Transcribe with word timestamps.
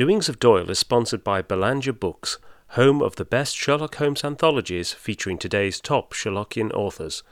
Doings 0.00 0.30
of 0.30 0.38
Doyle 0.38 0.70
is 0.70 0.78
sponsored 0.78 1.22
by 1.22 1.42
Belanger 1.42 1.92
Books, 1.92 2.38
home 2.68 3.02
of 3.02 3.16
the 3.16 3.24
best 3.26 3.54
Sherlock 3.54 3.96
Holmes 3.96 4.24
anthologies 4.24 4.94
featuring 4.94 5.36
today's 5.36 5.78
top 5.78 6.14
Sherlockian 6.14 6.72
authors. 6.72 7.22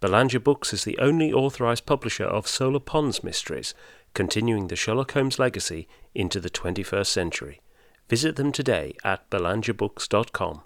Belanger 0.00 0.38
Books 0.38 0.74
is 0.74 0.84
the 0.84 0.98
only 0.98 1.32
authorized 1.32 1.86
publisher 1.86 2.26
of 2.26 2.46
Solar 2.46 2.80
Pons 2.80 3.24
mysteries, 3.24 3.72
continuing 4.12 4.68
the 4.68 4.76
Sherlock 4.76 5.12
Holmes 5.12 5.38
legacy 5.38 5.88
into 6.14 6.38
the 6.38 6.50
21st 6.50 7.06
century. 7.06 7.62
Visit 8.10 8.36
them 8.36 8.52
today 8.52 8.94
at 9.02 9.30
belangerbooks.com. 9.30 10.64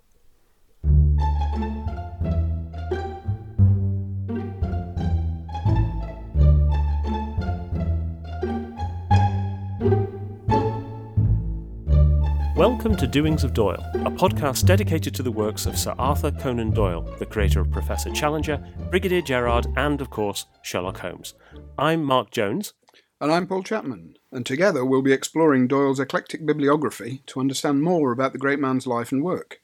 Welcome 12.62 12.94
to 12.98 13.08
Doings 13.08 13.42
of 13.42 13.54
Doyle, 13.54 13.84
a 13.92 14.10
podcast 14.12 14.66
dedicated 14.66 15.16
to 15.16 15.24
the 15.24 15.32
works 15.32 15.66
of 15.66 15.76
Sir 15.76 15.96
Arthur 15.98 16.30
Conan 16.30 16.70
Doyle, 16.70 17.02
the 17.18 17.26
creator 17.26 17.58
of 17.58 17.72
Professor 17.72 18.08
Challenger, 18.10 18.64
Brigadier 18.88 19.20
Gerard, 19.20 19.66
and, 19.74 20.00
of 20.00 20.10
course, 20.10 20.46
Sherlock 20.62 20.98
Holmes. 20.98 21.34
I'm 21.76 22.04
Mark 22.04 22.30
Jones. 22.30 22.74
And 23.20 23.32
I'm 23.32 23.48
Paul 23.48 23.64
Chapman, 23.64 24.14
and 24.30 24.46
together 24.46 24.84
we'll 24.84 25.02
be 25.02 25.12
exploring 25.12 25.66
Doyle's 25.66 25.98
eclectic 25.98 26.46
bibliography 26.46 27.24
to 27.26 27.40
understand 27.40 27.82
more 27.82 28.12
about 28.12 28.32
the 28.32 28.38
great 28.38 28.60
man's 28.60 28.86
life 28.86 29.10
and 29.10 29.24
work. 29.24 29.58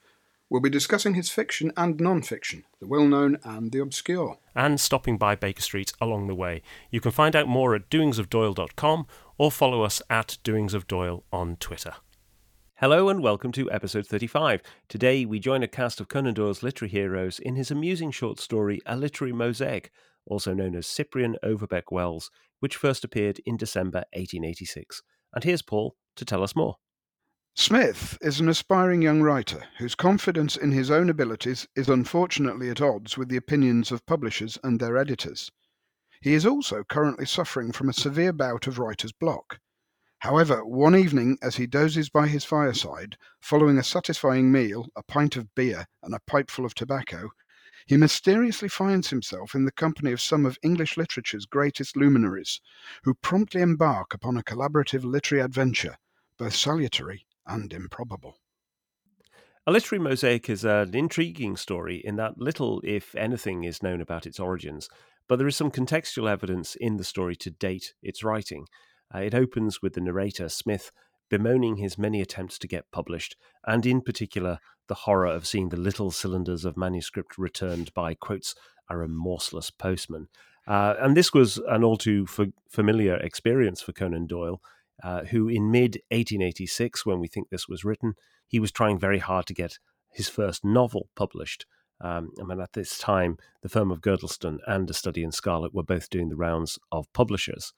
We'll 0.51 0.61
be 0.61 0.69
discussing 0.69 1.15
his 1.15 1.31
fiction 1.31 1.71
and 1.77 2.01
non 2.01 2.23
fiction, 2.23 2.65
the 2.81 2.89
well 2.89 3.07
known 3.07 3.39
and 3.45 3.71
the 3.71 3.79
obscure. 3.79 4.39
And 4.57 4.81
stopping 4.81 5.19
by 5.19 5.37
Baker 5.37 5.63
Street 5.63 5.93
along 6.01 6.27
the 6.27 6.35
way. 6.35 6.63
You 6.91 7.01
can 7.01 7.13
find 7.13 7.37
out 7.37 7.47
more 7.47 7.77
at 7.77 7.91
doingsofdoyle.com 7.91 9.07
or 9.39 9.53
follow 9.53 9.83
us 9.83 10.03
at 10.11 10.39
doingsofdoyle 10.43 11.23
on 11.33 11.59
Twitter. 11.61 11.95
Hello 12.81 13.09
and 13.09 13.21
welcome 13.25 13.51
to 13.51 13.69
episode 13.73 14.07
35. 14.07 14.63
Today 14.89 15.25
we 15.25 15.41
join 15.41 15.65
a 15.65 15.67
cast 15.67 15.99
of 15.99 16.07
Conan 16.07 16.35
Doyle's 16.35 16.63
literary 16.63 16.93
heroes 16.93 17.41
in 17.41 17.57
his 17.57 17.73
amusing 17.73 18.13
short 18.13 18.39
story 18.39 18.81
A 18.87 18.97
Literary 18.97 19.33
Mosaic, 19.33 19.91
also 20.27 20.55
known 20.55 20.77
as 20.77 20.87
Cyprian 20.87 21.35
Overbeck 21.43 21.91
Wells, 21.91 22.31
which 22.61 22.77
first 22.77 23.03
appeared 23.03 23.41
in 23.45 23.57
December 23.57 24.05
1886. 24.13 25.03
And 25.35 25.43
here's 25.43 25.61
Paul 25.61 25.97
to 26.15 26.25
tell 26.25 26.45
us 26.45 26.55
more. 26.55 26.77
Smith 27.57 28.17
is 28.21 28.39
an 28.39 28.49
aspiring 28.49 29.03
young 29.03 29.23
writer 29.23 29.65
whose 29.79 29.97
confidence 29.97 30.57
in 30.57 30.71
his 30.71 30.89
own 30.89 31.11
abilities 31.11 31.67
is 31.75 31.89
unfortunately 31.89 32.71
at 32.71 32.81
odds 32.81 33.19
with 33.19 33.29
the 33.29 33.37
opinions 33.37 33.91
of 33.91 34.07
publishers 34.07 34.57
and 34.63 34.79
their 34.79 34.97
editors. 34.97 35.51
He 36.23 36.33
is 36.33 36.47
also 36.47 36.85
currently 36.85 37.27
suffering 37.27 37.73
from 37.73 37.89
a 37.89 37.93
severe 37.93 38.33
bout 38.33 38.69
of 38.69 38.79
writer's 38.79 39.11
block 39.11 39.59
However, 40.21 40.65
one 40.65 40.97
evening 40.97 41.39
as 41.43 41.57
he 41.57 41.67
dozes 41.67 42.09
by 42.09 42.27
his 42.27 42.45
fireside, 42.45 43.17
following 43.41 43.79
a 43.79 43.85
satisfying 43.85 44.51
meal, 44.51 44.89
a 44.97 45.03
pint 45.03 45.37
of 45.37 45.55
beer, 45.55 45.87
and 46.03 46.15
a 46.15 46.21
pipeful 46.27 46.65
of 46.65 46.75
tobacco, 46.75 47.31
he 47.87 47.97
mysteriously 47.97 48.69
finds 48.69 49.11
himself 49.11 49.55
in 49.55 49.65
the 49.65 49.73
company 49.73 50.13
of 50.13 50.21
some 50.21 50.45
of 50.45 50.59
English 50.63 50.97
literature's 50.97 51.47
greatest 51.47 51.97
luminaries, 51.97 52.61
who 53.05 53.15
promptly 53.15 53.63
embark 53.63 54.13
upon 54.13 54.37
a 54.37 54.43
collaborative 54.43 55.05
literary 55.05 55.43
adventure, 55.43 55.97
both 56.37 56.55
salutary 56.55 57.25
and 57.47 57.73
improbable. 57.73 58.39
A 59.67 59.73
Literary 59.73 60.03
Mosaic 60.03 60.51
is 60.51 60.65
an 60.65 60.95
intriguing 60.95 61.57
story 61.57 62.03
in 62.05 62.17
that 62.17 62.39
little, 62.39 62.81
if 62.85 63.15
anything, 63.15 63.65
is 63.65 63.83
known 63.83 64.01
about 64.01 64.27
its 64.27 64.41
origins, 64.41 64.89
but 65.29 65.37
there 65.37 65.47
is 65.47 65.57
some 65.57 65.71
contextual 65.71 66.29
evidence 66.29 66.75
in 66.75 66.97
the 66.97 67.05
story 67.05 67.37
to 67.37 67.51
date 67.51 67.95
its 68.03 68.25
writing. 68.25 68.67
Uh, 69.15 69.19
it 69.19 69.35
opens 69.35 69.81
with 69.83 69.95
the 69.95 70.01
narrator, 70.01 70.49
Smith, 70.49 70.91
bemoaning 71.29 71.77
his 71.77 71.99
many 71.99 72.21
attempts 72.21 72.59
to 72.59 72.69
get 72.69 72.91
published, 72.91 73.37
and 73.67 73.85
in 73.85 74.01
particular, 74.01 74.59
the 74.89 74.95
horror 74.95 75.27
of 75.27 75.47
seeing 75.47 75.69
the 75.69 75.77
little 75.77 76.11
cylinders 76.11 76.65
of 76.65 76.77
manuscript 76.77 77.39
returned 77.39 77.93
by, 77.95 78.15
quotes, 78.15 78.55
a 78.89 78.97
remorseless 78.97 79.71
postman. 79.71 80.29
Uh, 80.67 80.95
and 81.01 81.17
this 81.17 81.33
was 81.33 81.59
an 81.69 81.85
all 81.85 81.97
too 81.97 82.27
f- 82.29 82.49
familiar 82.69 83.17
experience 83.17 83.81
for 83.81 83.93
Conan 83.93 84.27
Doyle, 84.27 84.61
uh, 85.03 85.25
who 85.25 85.49
in 85.49 85.71
mid 85.71 86.01
1886, 86.11 87.07
when 87.07 87.21
we 87.21 87.29
think 87.29 87.49
this 87.49 87.69
was 87.69 87.85
written, 87.85 88.15
he 88.47 88.59
was 88.59 88.73
trying 88.73 88.99
very 88.99 89.19
hard 89.19 89.47
to 89.47 89.55
get 89.55 89.79
his 90.13 90.29
first 90.29 90.65
novel 90.65 91.09
published. 91.15 91.67
Um, 92.01 92.31
I 92.41 92.45
mean, 92.45 92.61
at 92.61 92.73
this 92.73 92.99
time, 92.99 93.39
the 93.63 93.69
firm 93.69 93.91
of 93.91 94.01
Girdlestone 94.01 94.59
and 94.67 94.89
A 94.89 94.95
Study 94.95 95.23
in 95.23 95.33
Scarlet 95.33 95.75
were 95.75 95.83
both 95.83 96.11
doing 96.11 96.29
the 96.29 96.37
rounds 96.37 96.79
of 96.93 97.13
publishers. 97.13 97.73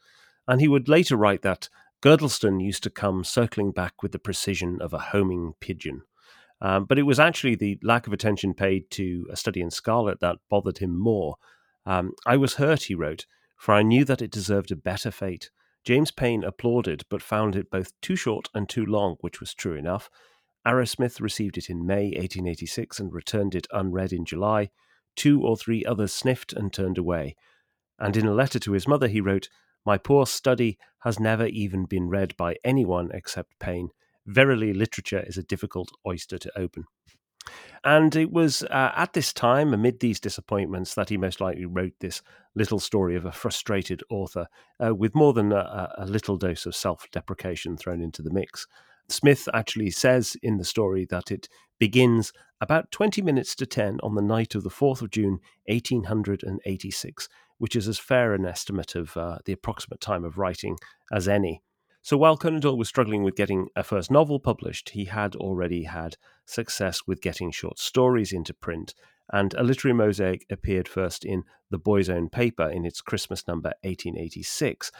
And 0.48 0.60
he 0.60 0.68
would 0.68 0.88
later 0.88 1.16
write 1.16 1.42
that 1.42 1.68
Girdlestone 2.02 2.62
used 2.62 2.82
to 2.84 2.90
come 2.90 3.24
circling 3.24 3.72
back 3.72 4.02
with 4.02 4.12
the 4.12 4.18
precision 4.18 4.80
of 4.80 4.92
a 4.92 4.98
homing 4.98 5.54
pigeon. 5.60 6.02
Um, 6.62 6.84
but 6.84 6.98
it 6.98 7.04
was 7.04 7.20
actually 7.20 7.54
the 7.54 7.78
lack 7.82 8.06
of 8.06 8.12
attention 8.12 8.54
paid 8.54 8.90
to 8.92 9.26
A 9.30 9.36
Study 9.36 9.60
in 9.60 9.70
Scarlet 9.70 10.20
that 10.20 10.38
bothered 10.48 10.78
him 10.78 10.98
more. 10.98 11.36
Um, 11.86 12.12
I 12.26 12.36
was 12.36 12.54
hurt, 12.54 12.84
he 12.84 12.94
wrote, 12.94 13.26
for 13.56 13.74
I 13.74 13.82
knew 13.82 14.04
that 14.04 14.22
it 14.22 14.30
deserved 14.30 14.70
a 14.70 14.76
better 14.76 15.10
fate. 15.10 15.50
James 15.84 16.10
Payn 16.10 16.44
applauded, 16.44 17.04
but 17.08 17.22
found 17.22 17.56
it 17.56 17.70
both 17.70 17.98
too 18.02 18.16
short 18.16 18.48
and 18.54 18.68
too 18.68 18.84
long, 18.84 19.16
which 19.20 19.40
was 19.40 19.54
true 19.54 19.74
enough. 19.74 20.10
Arrowsmith 20.66 21.20
received 21.20 21.56
it 21.56 21.70
in 21.70 21.86
May 21.86 22.04
1886 22.08 23.00
and 23.00 23.12
returned 23.12 23.54
it 23.54 23.66
unread 23.72 24.12
in 24.12 24.26
July. 24.26 24.70
Two 25.16 25.42
or 25.42 25.56
three 25.56 25.84
others 25.84 26.12
sniffed 26.12 26.52
and 26.52 26.72
turned 26.72 26.98
away. 26.98 27.34
And 27.98 28.16
in 28.16 28.26
a 28.26 28.34
letter 28.34 28.58
to 28.58 28.72
his 28.72 28.86
mother, 28.86 29.08
he 29.08 29.22
wrote, 29.22 29.48
my 29.84 29.98
poor 29.98 30.26
study 30.26 30.78
has 31.00 31.18
never 31.18 31.46
even 31.46 31.84
been 31.84 32.08
read 32.08 32.36
by 32.36 32.56
anyone 32.64 33.10
except 33.12 33.58
Payn. 33.58 33.88
Verily, 34.26 34.72
literature 34.72 35.24
is 35.26 35.38
a 35.38 35.42
difficult 35.42 35.90
oyster 36.06 36.38
to 36.38 36.58
open. 36.58 36.84
And 37.82 38.14
it 38.14 38.30
was 38.30 38.62
uh, 38.64 38.92
at 38.94 39.14
this 39.14 39.32
time, 39.32 39.72
amid 39.72 40.00
these 40.00 40.20
disappointments, 40.20 40.94
that 40.94 41.08
he 41.08 41.16
most 41.16 41.40
likely 41.40 41.64
wrote 41.64 41.94
this 42.00 42.20
little 42.54 42.78
story 42.78 43.16
of 43.16 43.24
a 43.24 43.32
frustrated 43.32 44.02
author 44.10 44.46
uh, 44.84 44.94
with 44.94 45.14
more 45.14 45.32
than 45.32 45.52
a, 45.52 45.90
a 45.96 46.06
little 46.06 46.36
dose 46.36 46.66
of 46.66 46.76
self 46.76 47.10
deprecation 47.10 47.78
thrown 47.78 48.02
into 48.02 48.20
the 48.20 48.30
mix. 48.30 48.66
Smith 49.08 49.48
actually 49.54 49.90
says 49.90 50.36
in 50.42 50.58
the 50.58 50.64
story 50.64 51.06
that 51.06 51.30
it 51.30 51.48
begins 51.78 52.32
about 52.60 52.92
20 52.92 53.22
minutes 53.22 53.54
to 53.56 53.66
10 53.66 53.98
on 54.02 54.14
the 54.14 54.22
night 54.22 54.54
of 54.54 54.62
the 54.62 54.70
4th 54.70 55.00
of 55.00 55.10
June, 55.10 55.40
1886, 55.66 57.28
which 57.60 57.76
is 57.76 57.86
as 57.86 57.98
fair 57.98 58.32
an 58.32 58.46
estimate 58.46 58.94
of 58.94 59.14
uh, 59.18 59.36
the 59.44 59.52
approximate 59.52 60.00
time 60.00 60.24
of 60.24 60.38
writing 60.38 60.78
as 61.12 61.28
any. 61.28 61.62
So 62.00 62.16
while 62.16 62.38
Conan 62.38 62.60
Doyle 62.60 62.78
was 62.78 62.88
struggling 62.88 63.22
with 63.22 63.36
getting 63.36 63.68
a 63.76 63.82
first 63.82 64.10
novel 64.10 64.40
published, 64.40 64.90
he 64.90 65.04
had 65.04 65.36
already 65.36 65.82
had 65.82 66.16
success 66.46 67.02
with 67.06 67.20
getting 67.20 67.50
short 67.50 67.78
stories 67.78 68.32
into 68.32 68.54
print, 68.54 68.94
and 69.30 69.52
A 69.52 69.62
Literary 69.62 69.94
Mosaic 69.94 70.46
appeared 70.50 70.88
first 70.88 71.22
in 71.22 71.42
The 71.70 71.76
Boy's 71.76 72.08
Own 72.08 72.30
Paper 72.30 72.70
in 72.70 72.86
its 72.86 73.02
Christmas 73.02 73.46
number 73.46 73.74
1886, 73.82 74.90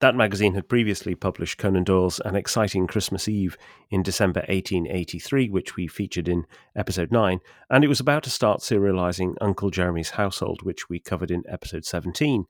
that 0.00 0.14
magazine 0.14 0.54
had 0.54 0.68
previously 0.68 1.14
published 1.14 1.58
Conan 1.58 1.84
Doyle's 1.84 2.20
An 2.20 2.34
Exciting 2.34 2.86
Christmas 2.86 3.28
Eve 3.28 3.58
in 3.90 4.02
December 4.02 4.40
1883, 4.48 5.50
which 5.50 5.76
we 5.76 5.86
featured 5.86 6.26
in 6.26 6.46
episode 6.74 7.12
9, 7.12 7.38
and 7.68 7.84
it 7.84 7.88
was 7.88 8.00
about 8.00 8.22
to 8.22 8.30
start 8.30 8.60
serializing 8.60 9.34
Uncle 9.42 9.70
Jeremy's 9.70 10.10
Household, 10.10 10.62
which 10.62 10.88
we 10.88 11.00
covered 11.00 11.30
in 11.30 11.42
episode 11.46 11.84
17. 11.84 12.46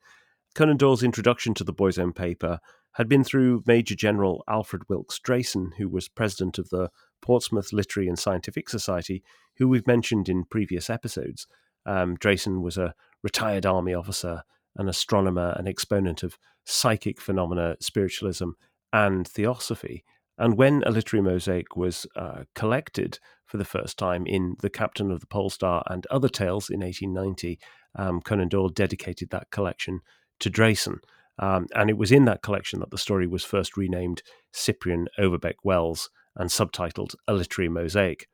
Conan 0.54 0.76
Doyle's 0.76 1.02
introduction 1.02 1.52
to 1.54 1.64
the 1.64 1.72
Boy's 1.72 1.98
Own 1.98 2.12
paper 2.12 2.60
had 2.92 3.08
been 3.08 3.24
through 3.24 3.64
Major 3.66 3.96
General 3.96 4.44
Alfred 4.48 4.82
Wilkes 4.88 5.18
Drayson, 5.18 5.72
who 5.76 5.88
was 5.88 6.08
president 6.08 6.56
of 6.56 6.70
the 6.70 6.88
Portsmouth 7.20 7.72
Literary 7.72 8.08
and 8.08 8.18
Scientific 8.18 8.68
Society, 8.68 9.24
who 9.56 9.66
we've 9.66 9.86
mentioned 9.88 10.28
in 10.28 10.44
previous 10.44 10.88
episodes. 10.88 11.48
Um, 11.84 12.16
Drayson 12.16 12.62
was 12.62 12.78
a 12.78 12.94
retired 13.24 13.66
army 13.66 13.92
officer 13.94 14.44
an 14.76 14.88
astronomer, 14.88 15.54
an 15.58 15.66
exponent 15.66 16.22
of 16.22 16.38
psychic 16.64 17.20
phenomena, 17.20 17.76
spiritualism, 17.80 18.50
and 18.92 19.26
theosophy. 19.26 20.04
And 20.38 20.56
when 20.56 20.82
a 20.86 20.90
literary 20.90 21.22
mosaic 21.22 21.76
was 21.76 22.06
uh, 22.16 22.44
collected 22.54 23.18
for 23.44 23.56
the 23.58 23.64
first 23.64 23.98
time 23.98 24.26
in 24.26 24.56
The 24.60 24.70
Captain 24.70 25.10
of 25.10 25.20
the 25.20 25.26
Pole 25.26 25.50
Star 25.50 25.82
and 25.88 26.06
Other 26.06 26.28
Tales 26.28 26.70
in 26.70 26.80
1890, 26.80 27.58
um, 27.96 28.20
Conan 28.20 28.48
Doyle 28.48 28.68
dedicated 28.68 29.30
that 29.30 29.50
collection 29.50 30.00
to 30.38 30.50
Drayson. 30.50 30.98
Um, 31.38 31.66
and 31.74 31.90
it 31.90 31.98
was 31.98 32.12
in 32.12 32.24
that 32.26 32.42
collection 32.42 32.80
that 32.80 32.90
the 32.90 32.98
story 32.98 33.26
was 33.26 33.44
first 33.44 33.76
renamed 33.76 34.22
Cyprian 34.52 35.08
Overbeck 35.18 35.56
Wells 35.64 36.10
and 36.36 36.48
subtitled 36.48 37.14
A 37.26 37.34
Literary 37.34 37.68
Mosaic. 37.68 38.28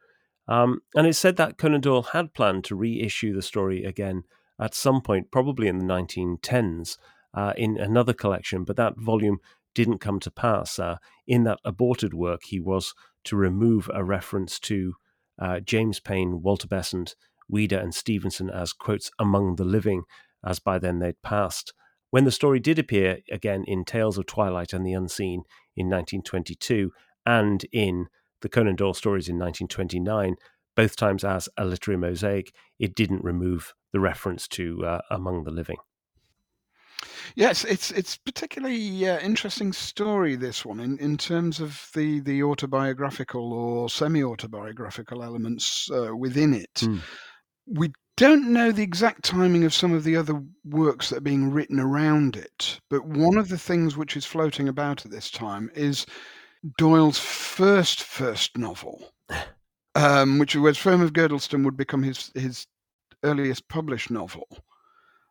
Um, 0.49 0.81
and 0.95 1.07
it's 1.07 1.19
said 1.19 1.37
that 1.37 1.59
Conan 1.59 1.81
Doyle 1.81 2.03
had 2.03 2.35
planned 2.35 2.65
to 2.65 2.77
reissue 2.77 3.35
the 3.35 3.43
story 3.43 3.85
again 3.85 4.25
at 4.61 4.75
some 4.75 5.01
point, 5.01 5.31
probably 5.31 5.69
in 5.69 5.79
the 5.79 5.85
1910s, 5.85 6.97
uh, 7.35 7.53
in 7.57 7.77
another 7.77 8.13
collection, 8.13 8.65
but 8.65 8.77
that 8.77 8.97
volume 8.97 9.39
didn't 9.75 9.99
come 9.99 10.19
to 10.21 10.31
pass. 10.31 10.79
Uh, 10.79 10.97
in 11.27 11.45
that 11.45 11.59
aborted 11.65 12.15
work, 12.15 12.43
he 12.45 12.59
was 12.59 12.95
to 13.25 13.37
remove 13.37 13.91
a 13.93 14.03
reference 14.03 14.59
to 14.61 14.95
uh, 15.39 15.61
James 15.61 16.01
Payn, 16.01 16.41
Walter 16.41 16.67
Besant, 16.67 17.15
Ouida, 17.53 17.81
and 17.81 17.95
Stevenson 17.95 18.49
as, 18.49 18.73
quotes, 18.73 19.11
among 19.19 19.57
the 19.57 19.65
living, 19.65 20.05
as 20.45 20.59
by 20.59 20.79
then 20.79 20.99
they'd 20.99 21.21
passed. 21.23 21.75
When 22.11 22.25
the 22.25 22.31
story 22.31 22.61
did 22.61 22.79
appear 22.79 23.19
again 23.31 23.65
in 23.67 23.85
Tales 23.85 24.17
of 24.17 24.27
Twilight 24.27 24.73
and 24.73 24.87
the 24.87 24.95
Unseen 24.95 25.43
in 25.77 25.91
1922, 25.91 26.93
and 27.27 27.65
in 27.73 28.07
the 28.41 28.49
Conan 28.49 28.77
Doyle 28.77 28.95
stories 28.95 29.29
in 29.29 29.39
1929, 29.39 30.37
both 30.75 30.97
times 30.97 31.25
as 31.25 31.49
a 31.57 31.65
literary 31.65 31.99
mosaic, 31.99 32.53
it 32.79 32.95
didn't 32.95 33.25
remove 33.25 33.75
the 33.97 34.01
reference 34.01 34.47
to 34.47 34.85
uh, 34.85 35.01
Among 35.11 35.45
the 35.45 35.51
Living. 35.51 35.79
Yes, 37.35 37.65
it's 37.65 37.91
it's 37.93 38.19
particularly 38.19 39.09
uh, 39.09 39.19
interesting 39.21 39.73
story 39.73 40.37
this 40.37 40.67
one 40.67 40.81
in, 40.81 40.99
in 40.99 41.17
terms 41.17 41.61
of 41.61 41.89
the 41.95 42.21
the 42.21 42.43
autobiographical 42.43 43.55
or 43.55 43.89
semi 43.89 44.23
autobiographical 44.23 45.23
elements 45.23 45.91
uh, 45.91 46.15
within 46.15 46.53
it. 46.53 46.75
Mm. 46.75 47.01
We 47.67 47.93
don't 48.19 48.53
know 48.53 48.71
the 48.71 48.83
exact 48.83 49.25
timing 49.25 49.65
of 49.65 49.73
some 49.73 49.95
of 49.95 50.05
the 50.05 50.17
other 50.17 50.43
works 50.67 51.09
that 51.09 51.19
are 51.19 51.33
being 51.33 51.51
written 51.51 51.81
around 51.81 52.37
it, 52.37 52.79
but 52.91 53.07
one 53.07 53.39
of 53.39 53.49
the 53.49 53.59
things 53.59 53.97
which 53.97 54.15
is 54.15 54.27
floating 54.27 54.69
about 54.69 55.07
at 55.07 55.11
this 55.11 55.31
time 55.31 55.71
is 55.75 56.05
Doyle's 56.77 57.19
first 57.19 58.03
first 58.03 58.59
novel, 58.59 59.11
um, 59.95 60.39
which 60.39 60.55
was 60.55 60.77
Firm 60.77 61.01
of 61.01 61.15
Girdlestone 61.15 61.65
would 61.65 61.79
become 61.79 62.03
his 62.03 62.31
his 62.35 62.67
earliest 63.27 63.69
published 63.69 64.11
novel. 64.11 64.47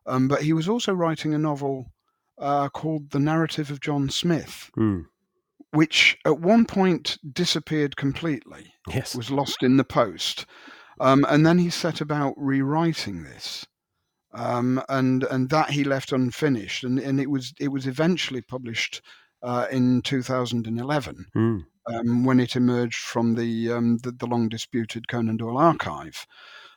Um, 0.06 0.28
but 0.28 0.42
he 0.42 0.52
was 0.52 0.68
also 0.68 0.92
writing 0.92 1.34
a 1.34 1.38
novel 1.38 1.92
uh, 2.38 2.68
called 2.68 3.10
The 3.10 3.18
Narrative 3.18 3.70
of 3.70 3.80
John 3.80 4.08
Smith, 4.10 4.70
Mm. 4.76 5.06
which 5.72 6.16
at 6.24 6.38
one 6.40 6.64
point 6.66 7.18
disappeared 7.32 7.96
completely, 7.96 8.72
Yes. 8.88 9.14
was 9.16 9.30
lost 9.30 9.62
in 9.62 9.76
the 9.78 9.84
post. 9.84 10.46
Um, 11.00 11.26
and 11.28 11.44
then 11.46 11.58
he 11.58 11.70
set 11.70 12.00
about 12.00 12.34
rewriting 12.36 13.24
this. 13.24 13.66
Um, 14.32 14.82
and 14.88 15.24
and 15.24 15.48
that 15.50 15.70
he 15.70 15.82
left 15.84 16.12
unfinished, 16.12 16.84
and, 16.84 16.98
and 16.98 17.18
it 17.20 17.30
was 17.30 17.54
it 17.58 17.68
was 17.68 17.86
eventually 17.86 18.42
published 18.42 19.00
uh, 19.42 19.66
in 19.70 20.02
2011 20.02 21.26
Mm. 21.34 21.64
um, 21.86 22.24
when 22.24 22.38
it 22.40 22.54
emerged 22.56 22.98
from 23.12 23.34
the, 23.34 23.72
um, 23.72 23.96
the 23.98 24.12
the 24.12 24.26
long 24.26 24.48
disputed 24.50 25.08
Conan 25.08 25.38
Doyle 25.38 25.56
archive. 25.56 26.26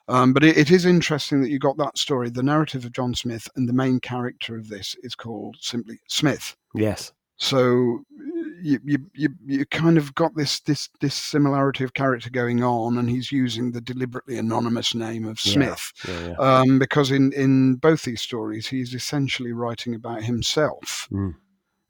Um, 0.09 0.33
but 0.33 0.44
it, 0.44 0.57
it 0.57 0.71
is 0.71 0.85
interesting 0.85 1.41
that 1.41 1.50
you 1.50 1.59
got 1.59 1.77
that 1.77 1.97
story, 1.97 2.29
the 2.31 2.41
narrative 2.41 2.83
of 2.83 2.91
John 2.91 3.13
Smith, 3.13 3.47
and 3.56 3.69
the 3.69 3.73
main 3.73 4.00
character 4.00 4.57
of 4.57 4.67
this 4.67 4.95
is 5.03 5.13
called 5.13 5.56
simply 5.59 6.00
Smith. 6.07 6.57
Yes. 6.73 7.13
So 7.38 8.03
you 8.61 8.79
you 8.83 8.97
you, 9.13 9.29
you 9.45 9.65
kind 9.67 9.97
of 9.97 10.13
got 10.15 10.35
this 10.35 10.59
this 10.61 10.89
this 11.00 11.15
similarity 11.15 11.83
of 11.83 11.94
character 11.94 12.29
going 12.29 12.63
on, 12.63 12.97
and 12.97 13.09
he's 13.09 13.31
using 13.31 13.71
the 13.71 13.81
deliberately 13.81 14.38
anonymous 14.38 14.95
name 14.95 15.25
of 15.25 15.39
Yeah. 15.45 15.53
Smith. 15.53 15.94
Yeah. 16.07 16.27
yeah. 16.27 16.35
Um, 16.38 16.79
because 16.79 17.11
in, 17.11 17.31
in 17.33 17.75
both 17.75 18.03
these 18.03 18.21
stories, 18.21 18.67
he's 18.67 18.94
essentially 18.94 19.53
writing 19.53 19.94
about 19.95 20.23
himself. 20.23 21.07
Mm. 21.11 21.35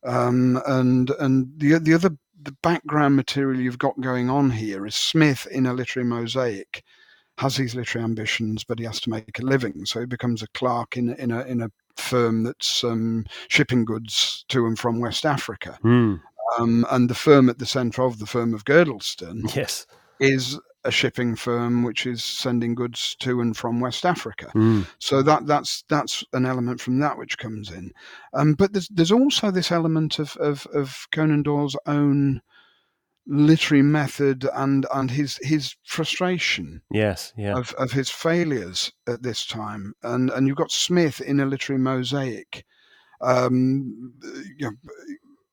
Um, 0.04 0.62
and 0.68 1.10
and 1.19 1.48
the 1.57 1.80
the 1.80 1.94
other 1.94 2.12
the 2.42 2.56
background 2.62 3.16
material 3.16 3.60
you've 3.60 3.80
got 3.80 4.00
going 4.01 4.30
on 4.30 4.51
here 4.51 4.86
is 4.86 4.95
Smith 4.95 5.48
in 5.51 5.66
a 5.66 5.74
literary 5.74 6.07
mosaic 6.07 6.83
has 7.39 7.56
these 7.56 7.74
literary 7.75 8.03
ambitions, 8.03 8.63
but 8.63 8.80
he 8.80 8.86
has 8.86 9.00
to 9.01 9.09
make 9.09 9.39
a 9.39 9.44
living, 9.44 9.86
so 9.86 10.00
he 10.00 10.06
becomes 10.06 10.44
a 10.44 10.47
clerk 10.50 10.97
in 10.97 11.09
a- 11.09 11.15
in 11.15 11.31
a 11.31 11.41
in 11.44 11.62
a 11.62 11.71
firm 11.95 12.44
that's 12.44 12.83
um, 12.83 13.25
shipping 13.50 13.83
goods 13.86 14.45
to 14.50 14.65
and 14.65 14.77
from 14.80 15.00
West 15.00 15.25
Africa. 15.25 15.77
Mm. 15.83 16.21
Um, 16.57 16.86
and 16.91 17.09
the 17.09 17.15
firm 17.15 17.50
at 17.50 17.59
the 17.59 17.65
centre 17.65 18.03
of 18.03 18.19
the 18.19 18.25
firm 18.25 18.53
of 18.53 18.65
Girdlestone 18.65 19.44
Yes. 19.56 19.86
is 20.19 20.59
a 20.86 20.91
shipping 20.91 21.36
firm 21.36 21.83
which 21.83 22.06
is 22.06 22.24
sending 22.24 22.74
goods 22.74 23.15
to 23.19 23.42
and 23.42 23.56
from 23.56 23.80
West 23.81 24.06
Africa. 24.06 24.50
Mm. 24.56 24.88
So 25.00 25.21
that 25.24 25.45
that's 25.45 25.83
that's 25.89 26.24
an 26.33 26.45
element 26.45 26.80
from 26.81 27.00
that 27.00 27.18
which 27.18 27.38
comes 27.38 27.69
in. 27.71 27.92
Um, 28.33 28.53
but 28.53 28.71
there's 28.74 28.88
there's 28.89 29.12
also 29.12 29.51
this 29.51 29.71
element 29.71 30.19
of, 30.19 30.35
of 30.38 30.65
of 30.74 31.07
Conan 31.12 31.44
Doyle's 31.44 31.77
own 31.85 32.42
literary 33.31 33.84
method 33.84 34.48
and 34.56 34.88
and 34.92 35.12
his 35.12 35.38
his 35.44 35.76
frustration 35.86 36.81
Yes. 36.92 37.31
Yeah. 37.38 37.56
of, 37.58 37.74
of 37.74 37.92
his 37.92 38.10
failures 38.10 38.92
at 39.08 39.22
this 39.22 39.46
time. 39.46 39.94
And 40.04 40.31
and 40.31 40.48
you've 40.48 40.58
got 40.58 40.72
Smith 40.72 41.22
in 41.22 41.40
a 41.40 41.46
literary 41.46 41.80
mosaic, 41.80 42.66
um, 43.22 44.14
you 44.58 44.66
know, 44.72 44.72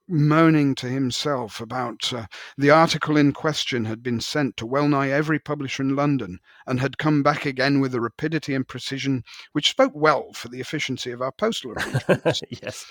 moaning 0.08 0.74
to 0.76 0.86
himself 0.88 1.60
about 1.60 2.12
uh, 2.12 2.24
the 2.56 2.70
article 2.70 3.16
in 3.16 3.32
question 3.32 3.84
had 3.84 4.02
been 4.02 4.20
sent 4.20 4.56
to 4.56 4.64
well 4.64 4.88
nigh 4.88 5.10
every 5.10 5.38
publisher 5.38 5.82
in 5.82 5.96
London 5.96 6.38
and 6.66 6.80
had 6.80 6.96
come 6.96 7.22
back 7.22 7.44
again 7.44 7.80
with 7.80 7.94
a 7.94 8.00
rapidity 8.00 8.54
and 8.54 8.66
precision 8.68 9.22
which 9.52 9.68
spoke 9.70 9.92
well 9.94 10.32
for 10.32 10.48
the 10.48 10.60
efficiency 10.60 11.10
of 11.10 11.20
our 11.20 11.32
postal 11.32 11.72
arrangements. 11.72 12.42
yes. 12.62 12.90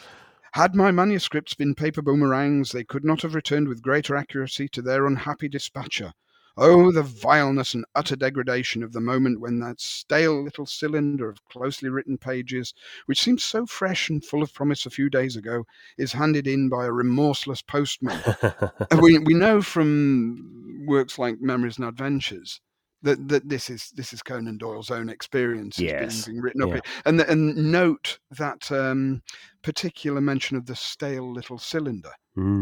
Had 0.55 0.73
my 0.73 0.89
manuscripts 0.89 1.53
been 1.53 1.75
paper 1.75 2.01
boomerangs, 2.01 2.71
they 2.71 2.85
could 2.85 3.03
not 3.03 3.23
have 3.23 3.35
returned 3.35 3.67
with 3.67 3.81
greater 3.81 4.15
accuracy 4.15 4.69
to 4.69 4.81
their 4.81 5.05
unhappy 5.05 5.49
dispatcher. 5.49 6.13
Oh, 6.55 6.93
the 6.93 7.03
vileness 7.03 7.73
and 7.73 7.83
utter 7.93 8.15
degradation 8.15 8.81
of 8.81 8.93
the 8.93 9.01
moment 9.01 9.41
when 9.41 9.59
that 9.59 9.81
stale 9.81 10.41
little 10.41 10.65
cylinder 10.65 11.27
of 11.27 11.43
closely 11.49 11.89
written 11.89 12.17
pages, 12.17 12.73
which 13.05 13.21
seemed 13.21 13.41
so 13.41 13.65
fresh 13.65 14.09
and 14.09 14.23
full 14.23 14.41
of 14.41 14.53
promise 14.53 14.85
a 14.85 14.89
few 14.89 15.09
days 15.09 15.35
ago, 15.35 15.65
is 15.97 16.13
handed 16.13 16.47
in 16.47 16.69
by 16.69 16.85
a 16.85 16.91
remorseless 16.93 17.61
postman. 17.61 18.21
Uh, 18.41 18.99
we, 19.01 19.17
we 19.17 19.33
know 19.33 19.61
from 19.61 20.85
works 20.87 21.19
like 21.19 21.41
Memories 21.41 21.77
and 21.77 21.85
Adventures 21.85 22.61
that, 23.05 23.27
that 23.29 23.47
this 23.47 23.69
is 23.69 23.91
this 23.95 24.11
is 24.11 24.21
Conan 24.21 24.57
Doyle's 24.57 24.91
own 24.91 25.09
experience 25.09 25.79
Yes, 25.79 26.25
being, 26.25 26.35
being 26.35 26.43
written 26.43 26.61
up 26.61 26.69
yeah. 26.69 26.73
here. 26.75 26.81
And 27.05 27.21
and 27.21 27.71
note 27.71 28.19
that 28.31 28.71
um, 28.71 29.21
particular 29.61 30.19
mention 30.21 30.57
of 30.57 30.65
the 30.65 30.75
stale 30.75 31.31
little 31.31 31.57
cylinder 31.57 32.11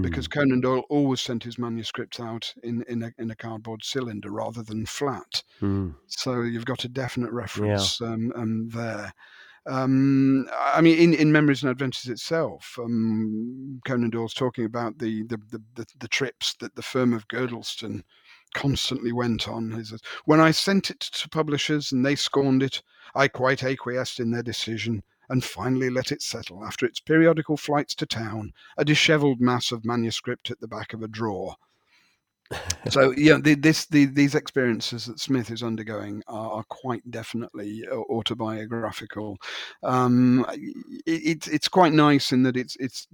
because 0.01 0.27
Mm. 0.27 0.31
Conan 0.31 0.61
Doyle 0.61 0.85
always 0.89 1.19
sent 1.19 1.43
his 1.43 1.57
manuscripts 1.57 2.19
out 2.19 2.53
in 2.61 2.83
in 2.87 3.01
a, 3.01 3.11
in 3.17 3.31
a 3.31 3.35
cardboard 3.35 3.83
cylinder 3.83 4.29
rather 4.31 4.61
than 4.61 4.85
flat. 4.85 5.43
Mm. 5.61 5.95
So 6.05 6.41
you've 6.43 6.65
got 6.65 6.85
a 6.85 6.89
definite 6.89 7.31
reference 7.31 7.99
um, 7.99 8.31
um, 8.35 8.69
there. 8.69 9.13
Um, 9.65 10.47
I 10.53 10.81
mean, 10.81 10.99
in, 10.99 11.13
in 11.13 11.31
Memories 11.31 11.63
and 11.63 11.71
Adventures 11.71 12.11
itself, 12.11 12.77
um, 12.77 13.79
Conan 13.87 14.09
Doyle's 14.09 14.33
talking 14.33 14.65
about 14.65 14.99
the 14.99 15.23
the, 15.23 15.37
the, 15.49 15.61
the 15.73 15.85
the 16.01 16.07
trips 16.07 16.53
that 16.59 16.75
the 16.75 16.81
firm 16.83 17.11
of 17.11 17.27
Girdlestone 17.27 18.03
constantly 18.53 19.11
went 19.11 19.47
on. 19.47 19.71
He 19.71 19.83
says, 19.83 20.01
when 20.25 20.39
I 20.39 20.51
sent 20.51 20.89
it 20.89 20.99
to 20.99 21.29
publishers 21.29 21.91
and 21.91 22.05
they 22.05 22.15
scorned 22.15 22.63
it, 22.63 22.81
I 23.15 23.27
quite 23.27 23.63
acquiesced 23.63 24.19
in 24.19 24.31
their 24.31 24.43
decision 24.43 25.03
and 25.29 25.43
finally 25.43 25.89
let 25.89 26.11
it 26.11 26.21
settle 26.21 26.65
after 26.65 26.85
its 26.85 26.99
periodical 26.99 27.57
flights 27.57 27.95
to 27.95 28.05
town, 28.05 28.53
a 28.77 28.85
dishevelled 28.85 29.39
mass 29.39 29.71
of 29.71 29.85
manuscript 29.85 30.51
at 30.51 30.59
the 30.59 30.67
back 30.67 30.93
of 30.93 31.01
a 31.01 31.07
drawer. 31.07 31.55
So 32.89 33.11
yeah, 33.17 33.37
the, 33.41 33.55
this 33.55 33.85
the, 33.85 34.05
these 34.05 34.35
experiences 34.35 35.05
that 35.05 35.19
Smith 35.19 35.49
is 35.49 35.63
undergoing 35.63 36.23
are, 36.27 36.51
are 36.51 36.63
quite 36.65 37.09
definitely 37.09 37.87
autobiographical. 37.89 39.37
Um, 39.81 40.45
it, 40.49 40.75
it's 41.05 41.47
it's 41.47 41.67
quite 41.67 41.93
nice 41.93 42.31
in 42.31 42.43
that 42.43 42.57
it's 42.57 42.75
it's 42.79 43.07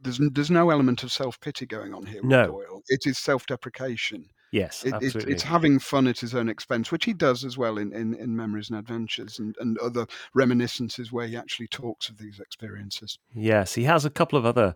there's 0.00 0.18
there's 0.32 0.50
no 0.50 0.70
element 0.70 1.02
of 1.02 1.12
self 1.12 1.38
pity 1.40 1.66
going 1.66 1.94
on 1.94 2.06
here 2.06 2.22
with 2.22 2.30
No. 2.30 2.46
Doyle. 2.46 2.82
It 2.88 3.06
is 3.06 3.18
self 3.18 3.46
deprecation. 3.46 4.28
Yes. 4.52 4.84
It, 4.84 4.94
it, 5.02 5.14
it's 5.28 5.42
having 5.42 5.78
fun 5.78 6.06
at 6.06 6.18
his 6.18 6.34
own 6.34 6.48
expense, 6.48 6.92
which 6.92 7.04
he 7.04 7.12
does 7.12 7.44
as 7.44 7.58
well 7.58 7.78
in, 7.78 7.92
in, 7.92 8.14
in 8.14 8.34
Memories 8.34 8.70
and 8.70 8.78
Adventures 8.78 9.38
and, 9.38 9.56
and 9.60 9.76
other 9.78 10.06
reminiscences 10.34 11.12
where 11.12 11.26
he 11.26 11.36
actually 11.36 11.68
talks 11.68 12.08
of 12.08 12.18
these 12.18 12.38
experiences. 12.40 13.18
Yes, 13.34 13.74
he 13.74 13.84
has 13.84 14.04
a 14.04 14.10
couple 14.10 14.38
of 14.38 14.46
other 14.46 14.74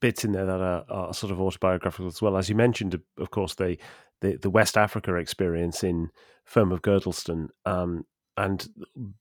bits 0.00 0.24
in 0.24 0.32
there 0.32 0.46
that 0.46 0.60
are, 0.60 0.84
are 0.88 1.14
sort 1.14 1.30
of 1.30 1.40
autobiographical 1.40 2.06
as 2.06 2.20
well. 2.20 2.36
As 2.36 2.48
you 2.48 2.54
mentioned, 2.54 3.00
of 3.18 3.30
course, 3.30 3.54
the 3.54 3.76
the, 4.22 4.36
the 4.36 4.50
West 4.50 4.78
Africa 4.78 5.14
experience 5.16 5.84
in 5.84 6.08
Firm 6.44 6.72
of 6.72 6.80
Girdlestone, 6.80 7.48
um, 7.66 8.06
and 8.36 8.66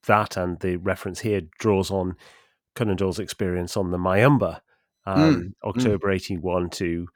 that 0.07 0.37
and 0.37 0.59
the 0.61 0.77
reference 0.77 1.19
here 1.19 1.41
draws 1.59 1.91
on 1.91 2.15
Conan 2.75 2.95
Doyle's 2.95 3.19
experience 3.19 3.75
on 3.75 3.91
the 3.91 3.97
Mayumba, 3.97 4.61
um, 5.05 5.53
October 5.63 6.11
eighty 6.11 6.37
one 6.37 6.69
to 6.71 7.07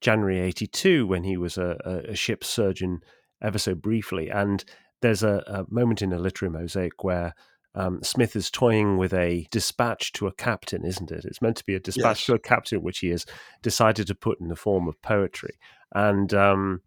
January 0.00 0.40
eighty 0.40 0.66
two, 0.66 1.06
when 1.06 1.24
he 1.24 1.36
was 1.36 1.56
a, 1.58 1.76
a, 1.84 2.12
a 2.12 2.16
ship's 2.16 2.48
surgeon 2.48 3.00
ever 3.42 3.58
so 3.58 3.74
briefly. 3.74 4.30
And 4.30 4.64
there's 5.02 5.22
a, 5.22 5.42
a 5.46 5.64
moment 5.68 6.02
in 6.02 6.12
a 6.12 6.18
literary 6.18 6.52
mosaic 6.52 7.04
where 7.04 7.34
um, 7.74 8.02
Smith 8.02 8.36
is 8.36 8.50
toying 8.50 8.96
with 8.98 9.12
a 9.12 9.46
dispatch 9.50 10.12
to 10.12 10.26
a 10.26 10.32
captain, 10.32 10.84
isn't 10.84 11.10
it? 11.10 11.24
It's 11.24 11.42
meant 11.42 11.56
to 11.56 11.64
be 11.64 11.74
a 11.74 11.80
dispatch 11.80 12.20
Yes. 12.20 12.26
to 12.26 12.34
a 12.34 12.38
captain, 12.38 12.82
which 12.82 13.00
he 13.00 13.08
has 13.08 13.26
decided 13.62 14.06
to 14.06 14.14
put 14.14 14.40
in 14.40 14.48
the 14.48 14.56
form 14.56 14.86
of 14.88 15.00
poetry, 15.02 15.58
and 15.92 16.32
um, 16.32 16.82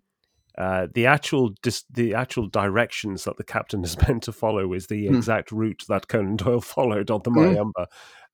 uh, 0.58 0.88
the 0.94 1.06
actual 1.06 1.52
dis- 1.62 1.86
the 1.90 2.14
actual 2.16 2.48
directions 2.48 3.24
that 3.26 3.38
the 3.38 3.44
captain 3.44 3.84
is 3.84 3.96
meant 4.08 4.24
to 4.24 4.32
follow 4.32 4.74
is 4.74 4.88
the 4.88 5.08
Hmm. 5.08 5.16
exact 5.16 5.52
route 5.52 5.84
that 5.88 6.08
Conan 6.08 6.36
Doyle 6.38 6.62
followed 6.76 7.12
on 7.12 7.22
the 7.24 7.30
Hmm. 7.32 7.40
Mayumba. 7.40 7.86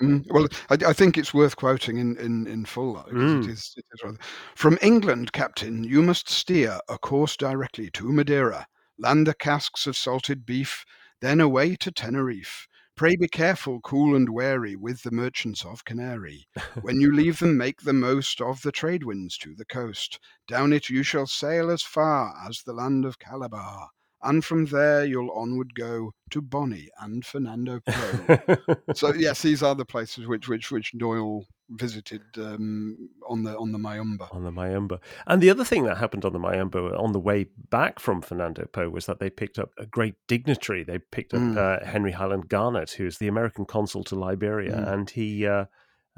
Mm, 0.01 0.25
well, 0.31 0.47
I, 0.69 0.89
I 0.89 0.93
think 0.93 1.17
it's 1.17 1.33
worth 1.33 1.55
quoting 1.55 1.97
in, 1.97 2.17
in, 2.17 2.47
in 2.47 2.65
full, 2.65 2.93
though, 2.95 3.03
Mm. 3.11 3.43
it, 3.43 3.49
is, 3.51 3.73
it 3.77 3.85
is 3.93 4.03
rather. 4.03 4.17
From 4.55 4.77
England, 4.81 5.31
Captain, 5.33 5.83
you 5.83 6.01
must 6.01 6.29
steer 6.29 6.79
a 6.89 6.97
course 6.97 7.37
directly 7.37 7.89
to 7.91 8.11
Madeira, 8.11 8.65
land 8.97 9.27
the 9.27 9.33
casks 9.35 9.85
of 9.85 9.95
salted 9.95 10.45
beef, 10.45 10.83
then 11.21 11.39
away 11.39 11.75
to 11.75 11.91
Tenerife. 11.91 12.67
Pray 12.95 13.15
be 13.15 13.27
careful, 13.27 13.79
cool 13.81 14.15
and 14.15 14.29
wary 14.29 14.75
with 14.75 15.01
the 15.01 15.09
merchants 15.09 15.65
of 15.65 15.83
Canary. 15.83 16.47
When 16.83 17.01
you 17.01 17.11
leave 17.11 17.39
them, 17.39 17.57
make 17.57 17.81
the 17.81 17.91
most 17.91 18.39
of 18.39 18.61
the 18.61 18.71
trade 18.71 19.03
winds 19.03 19.35
to 19.39 19.55
the 19.55 19.65
coast. 19.65 20.19
Down 20.47 20.71
it 20.71 20.89
you 20.89 21.01
shall 21.01 21.25
sail 21.25 21.71
as 21.71 21.81
far 21.81 22.35
as 22.47 22.61
the 22.61 22.73
land 22.73 23.03
of 23.03 23.17
Calabar, 23.17 23.89
and 24.21 24.45
from 24.45 24.65
there 24.65 25.03
you'll 25.05 25.31
onward 25.31 25.73
go 25.73 26.11
to 26.29 26.41
Bonny 26.41 26.89
and 26.99 27.25
Fernando 27.25 27.79
Po. 27.79 28.57
so 28.93 29.11
yes, 29.15 29.41
these 29.41 29.63
are 29.63 29.73
the 29.73 29.85
places 29.85 30.27
which 30.27 30.47
which 30.47 30.71
which 30.71 30.91
Doyle 30.95 31.47
visited 31.69 32.21
um, 32.37 33.09
on 33.27 33.43
the 33.43 33.57
on 33.57 33.71
the 33.71 33.77
Mayumba. 33.77 34.33
On 34.33 34.43
the 34.43 34.51
Mayumba. 34.51 34.99
And 35.27 35.41
the 35.41 35.49
other 35.49 35.63
thing 35.63 35.83
that 35.83 35.97
happened 35.97 36.25
on 36.25 36.33
the 36.33 36.39
Mayumba 36.39 36.99
on 36.99 37.11
the 37.11 37.19
way 37.19 37.47
back 37.69 37.99
from 37.99 38.21
Fernando 38.21 38.65
Po 38.71 38.89
was 38.89 39.05
that 39.05 39.19
they 39.19 39.29
picked 39.29 39.59
up 39.59 39.71
a 39.77 39.85
great 39.85 40.15
dignitary. 40.27 40.83
They 40.83 40.99
picked 40.99 41.33
up 41.33 41.41
mm. 41.41 41.57
uh, 41.57 41.85
Henry 41.85 42.11
Highland 42.11 42.49
Garnet, 42.49 42.91
who 42.91 43.05
is 43.05 43.17
the 43.17 43.27
American 43.27 43.65
consul 43.65 44.03
to 44.05 44.15
Liberia, 44.15 44.75
mm. 44.75 44.93
and 44.93 45.09
he 45.09 45.47
uh, 45.47 45.65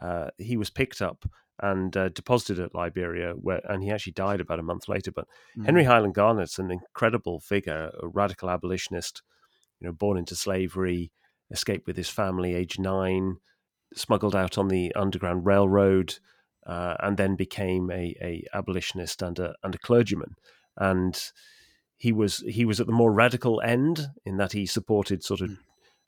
uh, 0.02 0.30
he 0.38 0.58
was 0.58 0.70
picked 0.70 1.02
up 1.02 1.26
and 1.62 1.96
uh, 1.96 2.10
deposited 2.10 2.60
at 2.60 2.76
Liberia, 2.76 3.32
where 3.32 3.62
and 3.70 3.84
he 3.84 3.92
actually 3.92 4.14
died 4.14 4.42
about 4.42 4.60
a 4.60 4.64
month 4.64 4.90
later. 4.90 5.12
But 5.12 5.28
mm. 5.58 5.66
Henry 5.66 5.84
Highland 5.84 6.16
Garnet's 6.16 6.60
an 6.60 6.72
incredible 6.72 7.40
figure, 7.40 7.92
a 8.02 8.08
radical 8.08 8.50
abolitionist, 8.50 9.22
you 9.80 9.88
know, 9.88 9.94
born 9.94 10.18
into 10.18 10.36
slavery, 10.36 11.12
escaped 11.52 11.88
with 11.88 11.98
his 11.98 12.10
family, 12.10 12.56
age 12.56 12.80
nine 12.80 13.38
smuggled 13.96 14.36
out 14.36 14.58
on 14.58 14.68
the 14.68 14.94
Underground 14.96 15.46
Railroad, 15.46 16.16
uh, 16.66 16.96
and 17.00 17.18
then 17.18 17.36
became 17.36 17.92
a, 17.92 18.16
a 18.22 18.44
abolitionist 18.54 19.22
and 19.22 19.38
a 19.40 19.56
and 19.64 19.76
a 19.76 19.80
clergyman. 19.80 20.36
And 20.78 21.20
he 21.98 22.12
was 22.12 22.44
he 22.48 22.66
was 22.66 22.80
at 22.80 22.88
the 22.88 22.94
more 22.94 23.12
radical 23.12 23.62
end 23.62 24.08
in 24.26 24.38
that 24.38 24.54
he 24.54 24.66
supported 24.66 25.24
sort 25.24 25.42
of 25.42 25.52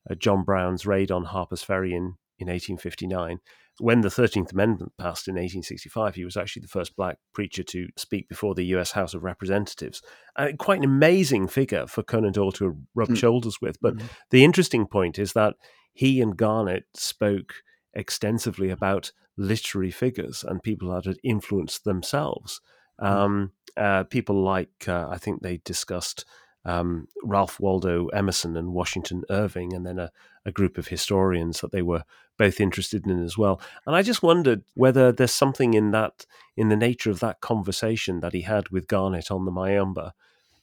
uh, 0.10 0.16
John 0.16 0.44
Brown's 0.44 0.86
raid 0.86 1.12
on 1.12 1.26
Harper's 1.26 1.64
Ferry 1.64 1.94
in 1.94 2.16
in 2.40 2.48
1859. 2.48 3.40
When 3.80 4.02
the 4.02 4.10
13th 4.10 4.54
Amendment 4.54 4.94
passed 4.98 5.28
in 5.28 5.36
1865, 5.36 6.16
he 6.16 6.26
was 6.26 6.36
actually 6.36 6.64
the 6.64 6.68
first 6.68 6.96
black 6.96 7.18
preacher 7.32 7.62
to 7.64 7.88
speak 7.96 8.28
before 8.28 8.56
the 8.56 8.66
US 8.66 8.92
House 8.92 9.14
of 9.14 9.24
Representatives. 9.24 10.02
Uh, 10.36 10.50
quite 10.58 10.80
an 10.80 10.86
amazing 10.86 11.48
figure 11.48 11.86
for 11.86 12.02
Conan 12.02 12.32
Doyle 12.32 12.52
to 12.54 12.76
rub 12.96 13.10
mm. 13.10 13.18
shoulders 13.18 13.60
with. 13.62 13.80
But 13.80 13.98
mm. 13.98 14.04
the 14.32 14.44
interesting 14.44 14.88
point 14.88 15.20
is 15.20 15.34
that 15.34 15.54
he 15.94 16.22
and 16.22 16.36
Garnet 16.36 16.86
spoke 16.96 17.54
extensively 17.98 18.70
about 18.70 19.12
literary 19.36 19.92
figures 19.92 20.46
and 20.48 20.64
people 20.64 20.90
that 20.94 21.06
had 21.06 21.18
influenced 21.24 21.84
themselves. 21.84 22.62
Hmm. 23.00 23.06
Um, 23.06 23.52
uh, 23.76 24.04
people 24.06 24.42
like, 24.42 24.88
uh, 24.88 25.08
I 25.10 25.18
think 25.18 25.42
they 25.42 25.58
discussed 25.58 26.26
um, 26.66 27.08
Ralph 27.24 27.60
Waldo 27.60 28.08
Emerson 28.08 28.58
and 28.58 28.74
Washington 28.74 29.24
Irving, 29.30 29.74
and 29.74 29.86
then 29.86 30.00
a, 30.00 30.12
a, 30.46 30.52
group 30.52 30.78
of 30.78 30.88
historians 30.88 31.62
that 31.62 31.72
they 31.72 31.82
were 31.82 32.04
both 32.38 32.60
interested 32.60 33.06
in 33.06 33.24
as 33.24 33.38
well. 33.38 33.62
And 33.86 33.96
I 33.96 34.02
just 34.02 34.22
wondered 34.22 34.64
whether 34.74 35.14
there's 35.14 35.34
something 35.34 35.74
in 35.74 35.92
that, 35.92 36.26
in 36.58 36.68
the 36.68 36.76
nature 36.76 37.10
of 37.10 37.22
that 37.22 37.40
conversation 37.40 38.20
that 38.20 38.34
he 38.34 38.42
had 38.42 38.68
with 38.70 38.88
Garnet 38.88 39.32
on 39.32 39.46
the 39.46 39.52
Mayumba 39.52 40.12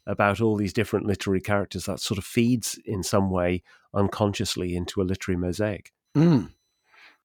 about 0.07 0.43
all 0.43 0.57
these 0.57 0.75
different 0.75 1.07
literary 1.07 1.41
characters 1.41 1.87
that 1.87 2.01
sort 2.01 2.19
of 2.19 2.25
feeds 2.25 2.79
in 2.85 3.03
some 3.03 3.31
way 3.31 3.63
unconsciously 3.95 4.77
into 4.77 5.01
a 5.01 5.05
literary 5.05 5.39
mosaic. 5.39 5.93
Mm. 6.15 6.51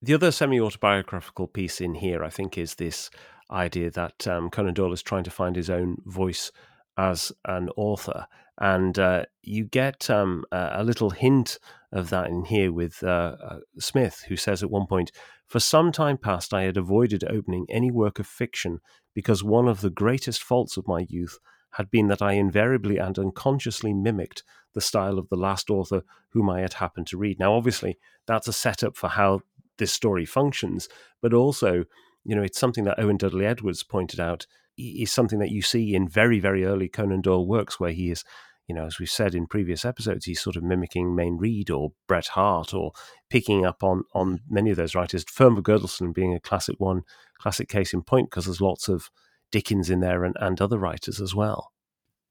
The 0.01 0.13
other 0.13 0.31
semi 0.31 0.59
autobiographical 0.61 1.47
piece 1.47 1.81
in 1.81 1.95
here, 1.95 2.23
I 2.23 2.29
think, 2.29 2.57
is 2.57 2.75
this 2.75 3.09
idea 3.51 3.91
that 3.91 4.27
um, 4.27 4.49
Conan 4.49 4.73
Doyle 4.73 4.93
is 4.93 5.03
trying 5.03 5.25
to 5.25 5.31
find 5.31 5.55
his 5.55 5.69
own 5.69 5.97
voice 6.05 6.51
as 6.97 7.31
an 7.45 7.69
author. 7.75 8.27
And 8.59 8.97
uh, 8.97 9.25
you 9.41 9.65
get 9.65 10.09
um, 10.09 10.45
a 10.51 10.83
little 10.83 11.09
hint 11.09 11.59
of 11.91 12.09
that 12.11 12.27
in 12.27 12.45
here 12.45 12.71
with 12.71 13.03
uh, 13.03 13.35
uh, 13.43 13.59
Smith, 13.79 14.23
who 14.27 14.37
says 14.37 14.63
at 14.63 14.71
one 14.71 14.85
point, 14.85 15.11
For 15.47 15.59
some 15.59 15.91
time 15.91 16.17
past, 16.17 16.53
I 16.53 16.63
had 16.63 16.77
avoided 16.77 17.23
opening 17.25 17.65
any 17.69 17.91
work 17.91 18.19
of 18.19 18.27
fiction 18.27 18.79
because 19.13 19.43
one 19.43 19.67
of 19.67 19.81
the 19.81 19.89
greatest 19.89 20.43
faults 20.43 20.77
of 20.77 20.87
my 20.87 21.05
youth 21.09 21.39
had 21.71 21.91
been 21.91 22.07
that 22.07 22.21
I 22.21 22.33
invariably 22.33 22.97
and 22.97 23.17
unconsciously 23.19 23.93
mimicked 23.93 24.43
the 24.73 24.81
style 24.81 25.17
of 25.17 25.29
the 25.29 25.35
last 25.35 25.69
author 25.69 26.03
whom 26.29 26.49
I 26.49 26.61
had 26.61 26.73
happened 26.73 27.07
to 27.07 27.17
read. 27.17 27.39
Now, 27.39 27.53
obviously, 27.53 27.97
that's 28.27 28.47
a 28.47 28.53
setup 28.53 28.95
for 28.95 29.09
how 29.09 29.41
this 29.79 29.91
story 29.91 30.25
functions, 30.25 30.87
but 31.21 31.33
also, 31.33 31.85
you 32.23 32.35
know, 32.35 32.43
it's 32.43 32.59
something 32.59 32.83
that 32.83 32.99
Owen 32.99 33.17
Dudley 33.17 33.45
Edwards 33.45 33.83
pointed 33.83 34.19
out 34.19 34.45
is 34.77 35.11
something 35.11 35.39
that 35.39 35.51
you 35.51 35.61
see 35.61 35.93
in 35.93 36.07
very, 36.07 36.39
very 36.39 36.63
early 36.63 36.87
Conan 36.87 37.21
Doyle 37.21 37.47
works 37.47 37.79
where 37.79 37.91
he 37.91 38.11
is, 38.11 38.23
you 38.67 38.75
know, 38.75 38.85
as 38.85 38.99
we've 38.99 39.09
said 39.09 39.33
in 39.33 39.47
previous 39.47 39.83
episodes, 39.83 40.25
he's 40.25 40.41
sort 40.41 40.55
of 40.55 40.63
mimicking 40.63 41.15
Mayne 41.15 41.37
Reid 41.37 41.69
or 41.69 41.91
Bret 42.07 42.27
Harte 42.27 42.73
or 42.73 42.91
picking 43.29 43.65
up 43.65 43.83
on 43.83 44.03
on 44.13 44.39
many 44.47 44.69
of 44.69 44.77
those 44.77 44.95
writers. 44.95 45.25
Firm 45.27 45.57
of 45.57 45.63
Girdlestone 45.63 46.13
being 46.13 46.35
a 46.35 46.39
classic 46.39 46.75
one, 46.79 47.01
classic 47.41 47.67
case 47.67 47.93
in 47.93 48.03
point 48.03 48.29
because 48.29 48.45
there's 48.45 48.61
lots 48.61 48.87
of 48.87 49.09
Dickens 49.51 49.89
in 49.89 49.99
there 49.99 50.23
and, 50.23 50.35
and 50.39 50.61
other 50.61 50.77
writers 50.77 51.19
as 51.19 51.33
well. 51.33 51.71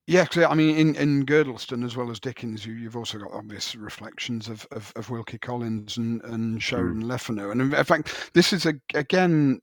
Yeah, 0.08 0.24
I 0.48 0.54
mean, 0.54 0.74
in, 0.74 0.94
in 0.94 1.26
Girdlestone 1.26 1.84
as 1.84 1.94
well 1.94 2.10
as 2.10 2.18
Dickens, 2.18 2.64
you, 2.64 2.72
you've 2.72 2.96
also 2.96 3.18
got 3.18 3.30
obvious 3.30 3.76
reflections 3.76 4.48
of, 4.48 4.66
of, 4.70 4.90
of 4.96 5.10
Wilkie 5.10 5.36
Collins 5.36 5.98
and, 5.98 6.24
and 6.24 6.62
Sheridan 6.62 7.02
mm. 7.02 7.08
Le 7.08 7.18
Fanu. 7.18 7.50
And 7.50 7.60
in 7.60 7.84
fact, 7.84 8.30
this 8.32 8.54
is, 8.54 8.64
a, 8.64 8.72
again, 8.94 9.60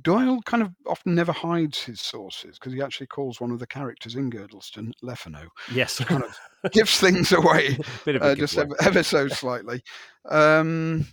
Doyle 0.00 0.40
kind 0.46 0.62
of 0.62 0.70
often 0.86 1.14
never 1.14 1.30
hides 1.30 1.82
his 1.82 2.00
sources 2.00 2.58
because 2.58 2.72
he 2.72 2.80
actually 2.80 3.08
calls 3.08 3.38
one 3.38 3.50
of 3.50 3.58
the 3.58 3.66
characters 3.66 4.14
in 4.14 4.30
Girdlestone 4.30 4.92
Le 5.02 5.14
Fanu. 5.14 5.46
Yes. 5.74 5.98
kind 5.98 6.24
of 6.24 6.34
gives 6.72 6.98
things 6.98 7.30
away 7.30 7.76
uh, 8.06 8.34
just 8.34 8.56
ever, 8.56 8.74
ever, 8.80 9.02
so 9.02 9.28
slightly. 9.28 9.82
Um, 10.30 11.06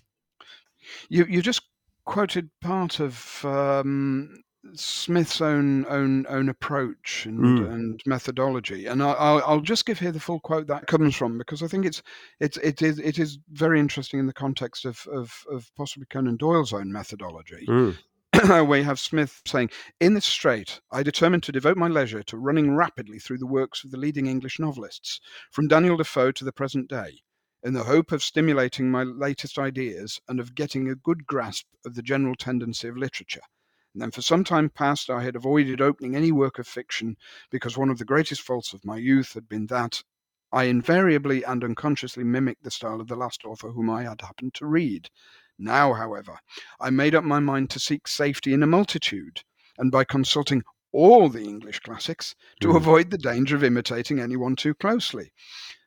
you, 1.09 1.25
you 1.25 1.41
just 1.41 1.63
quoted 2.05 2.50
part 2.61 3.01
of 3.01 3.43
um, 3.43 4.41
Smith's 4.75 5.41
own 5.41 5.88
own 5.88 6.27
own 6.30 6.48
approach 6.48 7.25
and, 7.25 7.39
mm. 7.39 7.72
and 7.72 8.00
methodology, 8.06 8.86
and 8.86 9.01
I, 9.01 9.41
will 9.48 9.62
just 9.62 9.88
give 9.88 9.98
here 9.98 10.12
the 10.12 10.20
full 10.20 10.39
quote 10.39 10.68
that 10.68 10.86
comes 10.86 11.15
from 11.15 11.39
because 11.39 11.63
I 11.63 11.68
think 11.68 11.84
it's 11.84 12.03
it's 12.39 12.58
it 12.58 12.84
is 12.84 13.00
it 13.00 13.18
is 13.18 13.39
very 13.50 13.80
interesting 13.80 14.20
in 14.20 14.27
the 14.27 14.34
context 14.34 14.86
of 14.86 15.08
of, 15.08 15.34
of 15.50 15.72
possibly 15.75 16.06
Conan 16.06 16.38
Doyle's 16.38 16.74
own 16.74 16.91
methodology. 16.91 17.68
Mm. 18.34 18.77
you 18.77 18.84
have 18.84 19.00
Smith 19.00 19.41
saying, 19.46 19.70
In 20.00 20.13
this 20.13 20.25
strait, 20.25 20.80
I 20.89 21.03
determined 21.03 21.44
to 21.44 21.51
devote 21.51 21.75
my 21.75 21.88
leisure 21.88 22.24
to 22.24 22.38
running 22.38 22.75
rapidly 22.75 23.20
through 23.20 23.39
the 23.39 23.46
works 23.46 23.84
of 23.84 23.91
the 23.91 23.98
leading 23.98 24.27
English 24.27 24.58
novelists, 24.58 25.20
from 25.51 25.68
Daniel 25.68 25.98
Defoe 25.98 26.32
to 26.32 26.46
the 26.46 26.53
present 26.53 26.88
day, 26.88 27.20
in 27.62 27.74
the 27.74 27.84
hope 27.84 28.12
of 28.13 28.24
stimulating 28.24 28.89
my 28.89 29.03
latest 29.03 29.60
ideas 29.60 30.22
and 30.30 30.39
of 30.39 30.56
getting 30.56 30.88
a 30.88 30.96
good 30.96 31.25
grasp 31.25 31.65
of 31.86 31.96
the 31.96 32.01
general 32.01 32.36
tendency 32.36 32.88
of 32.88 32.96
literature 32.96 33.41
and 33.93 34.01
then 34.01 34.12
for 34.12 34.21
some 34.21 34.43
time 34.43 34.69
past 34.69 35.10
I 35.10 35.24
had 35.24 35.36
avoided 35.36 35.81
opening 35.81 36.15
any 36.15 36.31
work 36.31 36.60
of 36.60 36.67
fiction 36.67 37.17
because 37.50 37.77
one 37.77 37.89
of 37.89 37.98
the 37.98 38.05
greatest 38.05 38.41
faults 38.41 38.74
of 38.74 38.86
my 38.86 38.98
youth 38.98 39.33
had 39.33 39.50
been 39.50 39.67
that 39.67 40.03
I 40.53 40.65
invariably 40.65 41.43
and 41.43 41.63
unconsciously 41.63 42.24
mimicked 42.25 42.63
the 42.63 42.71
style 42.71 43.00
of 43.00 43.07
the 43.07 43.15
last 43.15 43.45
author 43.45 43.69
whom 43.69 43.89
I 43.89 44.03
had 44.03 44.21
happened 44.21 44.53
to 44.55 44.65
read. 44.65 45.10
Now, 45.57 45.93
however, 45.93 46.39
I 46.79 46.89
made 46.89 47.15
up 47.15 47.24
my 47.24 47.39
mind 47.39 47.69
to 47.69 47.79
seek 47.79 48.07
safety 48.07 48.53
in 48.53 48.63
a 48.63 48.67
multitude, 48.67 49.43
and 49.77 49.91
by 49.91 50.03
consulting 50.03 50.63
all 50.91 51.29
the 51.29 51.43
English 51.43 51.79
classics 51.79 52.36
to 52.60 52.69
mm. 52.69 52.75
avoid 52.75 53.12
the 53.12 53.17
danger 53.17 53.55
of 53.55 53.63
imitating 53.63 54.19
anyone 54.19 54.57
too 54.57 54.74
closely. 54.74 55.31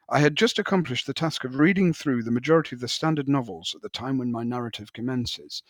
I 0.08 0.20
had 0.20 0.36
just 0.36 0.58
accomplished 0.58 1.06
the 1.06 1.14
task 1.14 1.44
of 1.44 1.58
reading 1.58 1.92
through 1.92 2.22
the 2.22 2.30
majority 2.30 2.76
of 2.76 2.80
the 2.80 2.88
standard 2.88 3.28
novels 3.28 3.74
at 3.74 3.82
the 3.82 3.88
time 3.88 4.16
when 4.16 4.32
my 4.32 4.44
narrative 4.44 4.92
commences, 4.92 5.62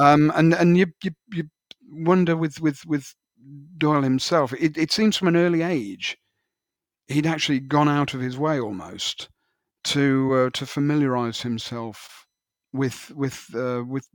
um, 0.00 0.32
and 0.34 0.54
and 0.54 0.76
you, 0.76 0.86
you 1.02 1.10
you 1.32 1.44
wonder 1.90 2.36
with 2.36 2.60
with 2.60 2.84
with 2.86 3.14
Doyle 3.76 4.02
himself. 4.02 4.52
It, 4.52 4.76
it 4.76 4.92
seems 4.92 5.16
from 5.16 5.28
an 5.28 5.36
early 5.36 5.62
age 5.62 6.16
he'd 7.08 7.26
actually 7.26 7.60
gone 7.60 7.88
out 7.88 8.14
of 8.14 8.20
his 8.20 8.38
way 8.38 8.60
almost 8.60 9.28
to 9.84 10.34
uh, 10.34 10.50
to 10.50 10.66
familiarize 10.66 11.40
himself 11.40 12.26
with 12.72 13.10
with 13.14 13.46
uh, 13.54 13.82
with 13.86 14.06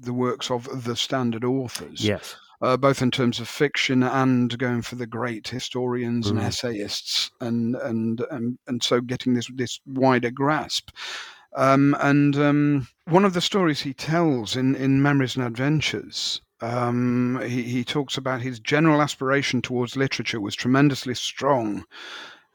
the 0.00 0.12
works 0.12 0.50
of 0.50 0.84
the 0.84 0.96
standard 0.96 1.44
authors. 1.44 2.04
Yes. 2.04 2.36
Uh, 2.62 2.76
both 2.76 3.00
in 3.00 3.10
terms 3.10 3.40
of 3.40 3.48
fiction 3.48 4.02
and 4.02 4.58
going 4.58 4.82
for 4.82 4.94
the 4.94 5.06
great 5.06 5.48
historians 5.48 6.26
mm. 6.26 6.32
and 6.32 6.40
essayists, 6.40 7.30
and, 7.40 7.74
and 7.76 8.22
and 8.30 8.58
and 8.66 8.82
so 8.82 9.00
getting 9.00 9.32
this 9.32 9.48
this 9.54 9.80
wider 9.86 10.30
grasp. 10.30 10.90
Um, 11.56 11.96
and 12.00 12.36
um, 12.36 12.88
one 13.06 13.24
of 13.24 13.34
the 13.34 13.40
stories 13.40 13.80
he 13.80 13.92
tells 13.92 14.56
in, 14.56 14.76
in 14.76 15.02
Memories 15.02 15.36
and 15.36 15.44
Adventures, 15.44 16.40
um, 16.60 17.40
he, 17.44 17.62
he 17.62 17.84
talks 17.84 18.16
about 18.16 18.42
his 18.42 18.60
general 18.60 19.02
aspiration 19.02 19.60
towards 19.60 19.96
literature 19.96 20.40
was 20.40 20.54
tremendously 20.54 21.14
strong. 21.14 21.84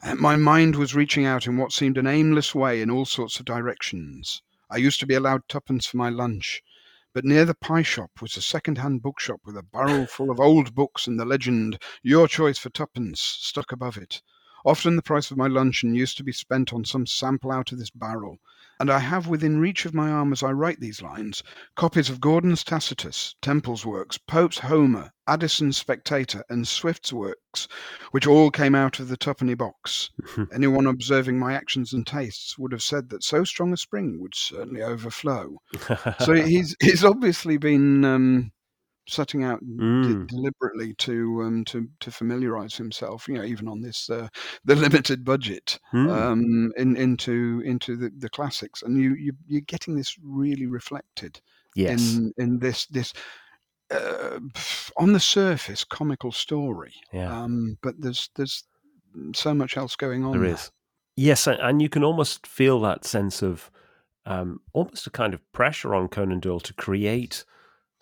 Uh, 0.02 0.16
my 0.16 0.36
mind 0.36 0.76
was 0.76 0.96
reaching 0.96 1.26
out 1.26 1.48
in 1.48 1.58
what 1.58 1.74
seemed 1.74 1.98
an 1.98 2.08
aimless 2.08 2.56
way 2.56 2.82
in 2.82 2.90
all 2.90 3.06
sorts 3.06 3.40
of 3.40 3.46
directions. 3.46 4.42
I 4.70 4.78
used 4.78 5.00
to 5.02 5.06
be 5.06 5.16
allowed 5.16 5.48
twopence 5.50 5.86
for 5.86 5.98
my 5.98 6.10
lunch, 6.10 6.62
but 7.14 7.26
near 7.26 7.46
the 7.46 7.56
pie 7.56 7.82
shop 7.82 8.12
was 8.22 8.38
a 8.38 8.42
second-hand 8.42 9.02
bookshop 9.02 9.42
with 9.46 9.58
a 9.58 9.64
barrel 9.64 10.06
full 10.06 10.32
of 10.32 10.40
old 10.40 10.74
books 10.76 11.08
and 11.08 11.20
the 11.20 11.26
legend 11.26 11.82
"Your 12.02 12.28
choice 12.28 12.58
for 12.58 12.70
twopence" 12.70 13.20
stuck 13.22 13.72
above 13.72 13.98
it. 13.98 14.22
Often 14.66 14.96
the 14.96 15.04
price 15.04 15.30
of 15.30 15.38
my 15.38 15.48
luncheon 15.48 15.94
used 15.94 16.18
to 16.18 16.24
be 16.24 16.32
spent 16.32 16.74
on 16.74 16.84
some 16.86 17.06
sample 17.06 17.52
out 17.52 17.72
of 17.72 17.78
this 17.78 17.92
barrel, 17.92 18.40
and 18.80 18.90
I 18.90 18.98
have 18.98 19.28
within 19.28 19.60
reach 19.60 19.86
of 19.86 19.94
my 19.94 20.10
arm 20.10 20.34
as 20.34 20.42
I 20.42 20.52
write 20.52 20.80
these 20.80 21.04
lines 21.04 21.44
copies 21.76 22.10
of 22.10 22.20
Gordon's 22.20 22.64
Tacitus, 22.64 23.36
Temple's 23.42 23.86
works, 23.86 24.18
Pope's 24.18 24.58
Homer, 24.58 25.12
Addison's 25.28 25.78
Spectator, 25.78 26.44
and 26.50 26.68
Swift's 26.68 27.14
works, 27.14 27.68
which 28.10 28.26
all 28.26 28.50
came 28.50 28.74
out 28.74 29.00
of 29.00 29.08
the 29.08 29.18
twopenny 29.18 29.56
box. 29.56 30.10
Anyone 30.52 30.88
observing 30.88 31.38
my 31.38 31.54
actions 31.54 31.94
and 31.94 32.06
tastes 32.06 32.58
would 32.58 32.72
have 32.72 32.84
said 32.84 33.10
that 33.10 33.24
so 33.24 33.44
strong 33.44 33.72
a 33.72 33.78
spring 33.78 34.20
would 34.20 34.34
certainly 34.34 34.82
overflow. 34.82 35.58
so 36.20 36.34
he's 36.44 36.76
he's 36.82 37.04
obviously 37.04 37.58
been 37.58 38.04
um, 38.04 38.52
setting 39.08 39.44
out 39.44 39.64
Mm. 39.64 40.28
de- 40.28 40.36
deliberately 40.36 40.94
to 40.96 41.42
um, 41.44 41.64
to 41.66 41.88
to 42.00 42.12
familiarize 42.12 42.76
himself, 42.76 43.28
you 43.28 43.36
know, 43.36 43.44
even 43.44 43.68
on 43.68 43.82
this 43.82 44.10
uh, 44.10 44.28
the 44.66 44.76
limited 44.76 45.24
budget, 45.24 45.80
Hmm. 45.92 46.10
um, 46.10 46.74
in, 46.78 46.96
into 46.98 47.62
into 47.66 47.96
the, 47.96 48.12
the 48.18 48.30
classics, 48.30 48.82
and 48.84 48.98
you, 48.98 49.16
you 49.16 49.34
you're 49.48 49.62
getting 49.62 49.96
this 49.96 50.16
really 50.24 50.66
reflected 50.68 51.40
yes. 51.76 52.16
in 52.16 52.34
in 52.38 52.60
this 52.60 52.86
this 52.88 53.14
uh, 53.92 54.40
on 54.98 55.14
the 55.14 55.20
surface 55.20 55.84
comical 55.84 56.32
story, 56.32 56.94
yeah. 57.14 57.44
um, 57.44 57.78
but 57.82 57.96
there's 58.00 58.30
there's 58.36 58.64
so 59.34 59.54
much 59.54 59.78
else 59.78 59.96
going 59.96 60.26
on. 60.26 60.34
There 60.40 60.54
is. 60.54 60.72
Yes, 61.18 61.48
and 61.48 61.82
you 61.82 61.88
can 61.88 62.04
almost 62.04 62.46
feel 62.46 62.82
that 62.82 63.06
sense 63.06 63.42
of 63.42 63.72
um, 64.26 64.60
almost 64.74 65.08
a 65.08 65.12
kind 65.12 65.34
of 65.34 65.52
pressure 65.54 65.96
on 65.96 66.10
Conan 66.10 66.40
Doyle 66.42 66.60
to 66.60 66.74
create 66.74 67.46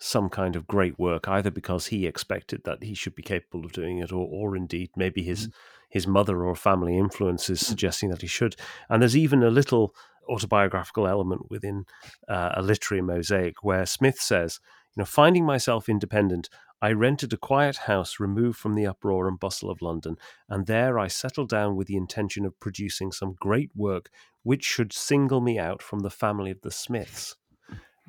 some 0.04 0.28
kind 0.28 0.54
of 0.54 0.66
great 0.66 0.98
work, 0.98 1.26
either 1.28 1.50
because 1.50 1.86
he 1.86 2.06
expected 2.06 2.62
that 2.64 2.82
he 2.82 2.92
should 2.92 3.14
be 3.14 3.22
capable 3.22 3.64
of 3.64 3.72
doing 3.72 3.98
it, 3.98 4.12
or, 4.12 4.28
or 4.30 4.54
indeed 4.54 4.90
maybe 4.96 5.22
his 5.22 5.48
his 5.88 6.06
mother 6.06 6.44
or 6.44 6.54
family 6.54 6.98
influences 6.98 7.64
suggesting 7.64 8.10
that 8.10 8.20
he 8.20 8.26
should. 8.26 8.54
And 8.88 9.00
there's 9.00 9.16
even 9.16 9.42
a 9.42 9.50
little 9.50 9.94
autobiographical 10.28 11.06
element 11.06 11.50
within 11.50 11.84
uh, 12.28 12.50
a 12.54 12.62
literary 12.62 13.00
mosaic 13.00 13.62
where 13.62 13.86
Smith 13.86 14.20
says, 14.20 14.60
"You 14.94 15.00
know, 15.00 15.06
finding 15.06 15.46
myself 15.46 15.88
independent." 15.88 16.48
I 16.82 16.92
rented 16.92 17.32
a 17.32 17.38
quiet 17.38 17.76
house 17.76 18.20
removed 18.20 18.58
from 18.58 18.74
the 18.74 18.86
uproar 18.86 19.26
and 19.26 19.40
bustle 19.40 19.70
of 19.70 19.80
London, 19.80 20.16
and 20.50 20.66
there 20.66 20.98
I 20.98 21.08
settled 21.08 21.48
down 21.48 21.76
with 21.76 21.86
the 21.86 21.96
intention 21.96 22.44
of 22.44 22.60
producing 22.60 23.10
some 23.10 23.36
great 23.40 23.70
work 23.74 24.10
which 24.42 24.64
should 24.64 24.92
single 24.92 25.40
me 25.40 25.58
out 25.58 25.80
from 25.80 26.00
the 26.00 26.10
family 26.10 26.50
of 26.50 26.60
the 26.60 26.70
Smiths. 26.70 27.36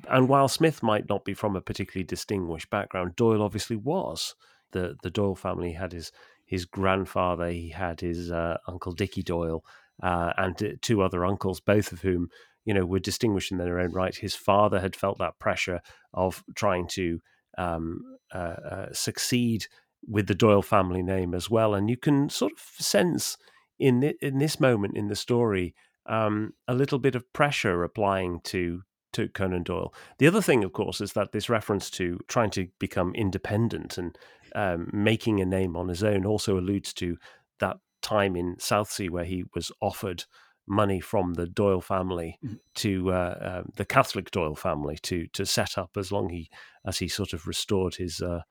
And 0.08 0.28
while 0.28 0.48
Smith 0.48 0.82
might 0.82 1.08
not 1.08 1.24
be 1.24 1.34
from 1.34 1.56
a 1.56 1.60
particularly 1.60 2.04
distinguished 2.04 2.70
background, 2.70 3.16
Doyle 3.16 3.42
obviously 3.42 3.76
was. 3.76 4.34
The 4.72 4.96
the 5.02 5.10
Doyle 5.10 5.34
family 5.34 5.72
had 5.72 5.92
his 5.92 6.12
his 6.44 6.64
grandfather, 6.64 7.50
he 7.50 7.70
had 7.70 8.00
his 8.00 8.30
uh, 8.30 8.58
uncle 8.68 8.92
Dickie 8.92 9.22
Doyle, 9.22 9.64
uh, 10.02 10.32
and 10.36 10.78
two 10.80 11.02
other 11.02 11.24
uncles, 11.24 11.60
both 11.60 11.92
of 11.92 12.02
whom 12.02 12.28
you 12.64 12.74
know 12.74 12.84
were 12.84 12.98
distinguished 12.98 13.52
in 13.52 13.58
their 13.58 13.78
own 13.78 13.92
right. 13.92 14.14
His 14.14 14.34
father 14.34 14.80
had 14.80 14.96
felt 14.96 15.18
that 15.18 15.38
pressure 15.38 15.80
of 16.12 16.44
trying 16.54 16.88
to 16.88 17.20
um, 17.58 18.00
uh, 18.34 18.38
uh, 18.38 18.92
succeed 18.92 19.66
with 20.06 20.26
the 20.28 20.34
Doyle 20.34 20.62
family 20.62 21.02
name 21.02 21.34
as 21.34 21.50
well, 21.50 21.74
and 21.74 21.90
you 21.90 21.96
can 21.96 22.28
sort 22.28 22.52
of 22.52 22.58
sense 22.58 23.36
in 23.78 24.00
thi- 24.00 24.18
in 24.20 24.38
this 24.38 24.60
moment 24.60 24.96
in 24.96 25.08
the 25.08 25.16
story 25.16 25.74
um, 26.06 26.52
a 26.68 26.74
little 26.74 26.98
bit 26.98 27.14
of 27.14 27.32
pressure 27.32 27.82
applying 27.82 28.40
to 28.44 28.82
to 29.16 29.28
Conan 29.28 29.62
Doyle. 29.64 29.92
The 30.18 30.26
other 30.26 30.42
thing, 30.42 30.64
of 30.64 30.72
course, 30.72 31.00
is 31.00 31.12
that 31.12 31.32
this 31.32 31.48
reference 31.48 31.90
to 31.98 32.18
trying 32.28 32.50
to 32.50 32.68
become 32.78 33.14
independent 33.14 33.98
and 33.98 34.16
um, 34.54 34.88
making 34.92 35.40
a 35.40 35.44
name 35.58 35.76
on 35.76 35.88
his 35.88 36.02
own 36.02 36.24
also 36.24 36.58
alludes 36.58 36.92
to 36.94 37.16
that 37.58 37.76
time 38.02 38.36
in 38.36 38.56
Southsea 38.58 39.10
where 39.10 39.24
he 39.24 39.44
was 39.54 39.70
offered 39.80 40.24
money 40.68 41.00
from 41.00 41.34
the 41.34 41.46
Doyle 41.46 41.80
family 41.80 42.38
Mhm. 42.44 42.58
to 42.74 43.12
uh, 43.12 43.38
uh, 43.50 43.62
the 43.76 43.84
Catholic 43.84 44.30
Doyle 44.30 44.56
family 44.56 44.96
to 45.02 45.26
to 45.28 45.44
set 45.46 45.78
up 45.78 45.90
as 45.96 46.10
long 46.10 46.28
he 46.30 46.48
as 46.84 46.98
he 46.98 47.08
sort 47.08 47.32
of 47.32 47.46
restored 47.46 47.94
his 47.96 48.20
uh, 48.20 48.42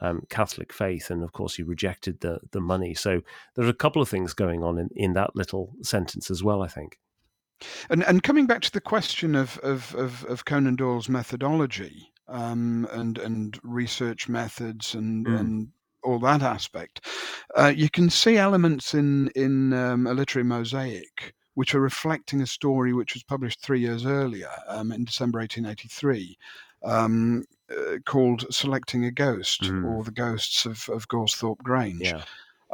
um, 0.00 0.22
Catholic 0.28 0.72
faith, 0.72 1.10
and 1.10 1.22
of 1.22 1.32
course 1.32 1.54
he 1.56 1.62
rejected 1.64 2.20
the 2.20 2.38
the 2.52 2.60
money. 2.60 2.94
So 2.94 3.22
there 3.54 3.66
are 3.66 3.70
a 3.76 3.82
couple 3.84 4.02
of 4.02 4.08
things 4.08 4.34
going 4.34 4.62
on 4.62 4.78
in, 4.78 4.88
in 4.94 5.12
that 5.14 5.34
little 5.34 5.72
sentence 5.82 6.30
as 6.30 6.42
well. 6.42 6.62
I 6.62 6.68
think. 6.68 6.98
And 7.90 8.02
and 8.04 8.22
coming 8.22 8.46
back 8.46 8.62
to 8.62 8.72
the 8.72 8.80
question 8.80 9.34
of 9.34 9.58
of 9.58 9.94
of, 9.94 10.24
of 10.26 10.44
Conan 10.44 10.76
Doyle's 10.76 11.08
methodology 11.08 12.12
um, 12.28 12.86
and 12.92 13.18
and 13.18 13.58
research 13.62 14.28
methods 14.28 14.94
and 14.94 15.26
Mm. 15.26 15.40
and 15.40 15.68
all 16.02 16.18
that 16.18 16.42
aspect, 16.42 17.06
uh, 17.56 17.72
you 17.74 17.88
can 17.88 18.10
see 18.10 18.36
elements 18.36 18.92
in 18.94 19.28
in 19.34 19.72
um, 19.72 20.06
a 20.06 20.12
literary 20.14 20.44
mosaic 20.44 21.34
which 21.54 21.74
are 21.74 21.80
reflecting 21.80 22.42
a 22.42 22.46
story 22.46 22.92
which 22.92 23.14
was 23.14 23.22
published 23.22 23.60
three 23.62 23.80
years 23.80 24.04
earlier 24.04 24.50
um, 24.68 24.90
in 24.92 25.04
December 25.04 25.38
1883. 25.38 26.36
Um, 26.84 27.44
uh, 27.70 27.96
called 28.04 28.44
Selecting 28.52 29.06
a 29.06 29.10
Ghost 29.10 29.62
Mm. 29.62 29.84
or 29.86 30.04
The 30.04 30.10
Ghosts 30.10 30.66
of, 30.66 30.86
of 30.90 31.08
Goresthorpe 31.08 31.62
Grange 31.62 32.02
Yeah. 32.02 32.22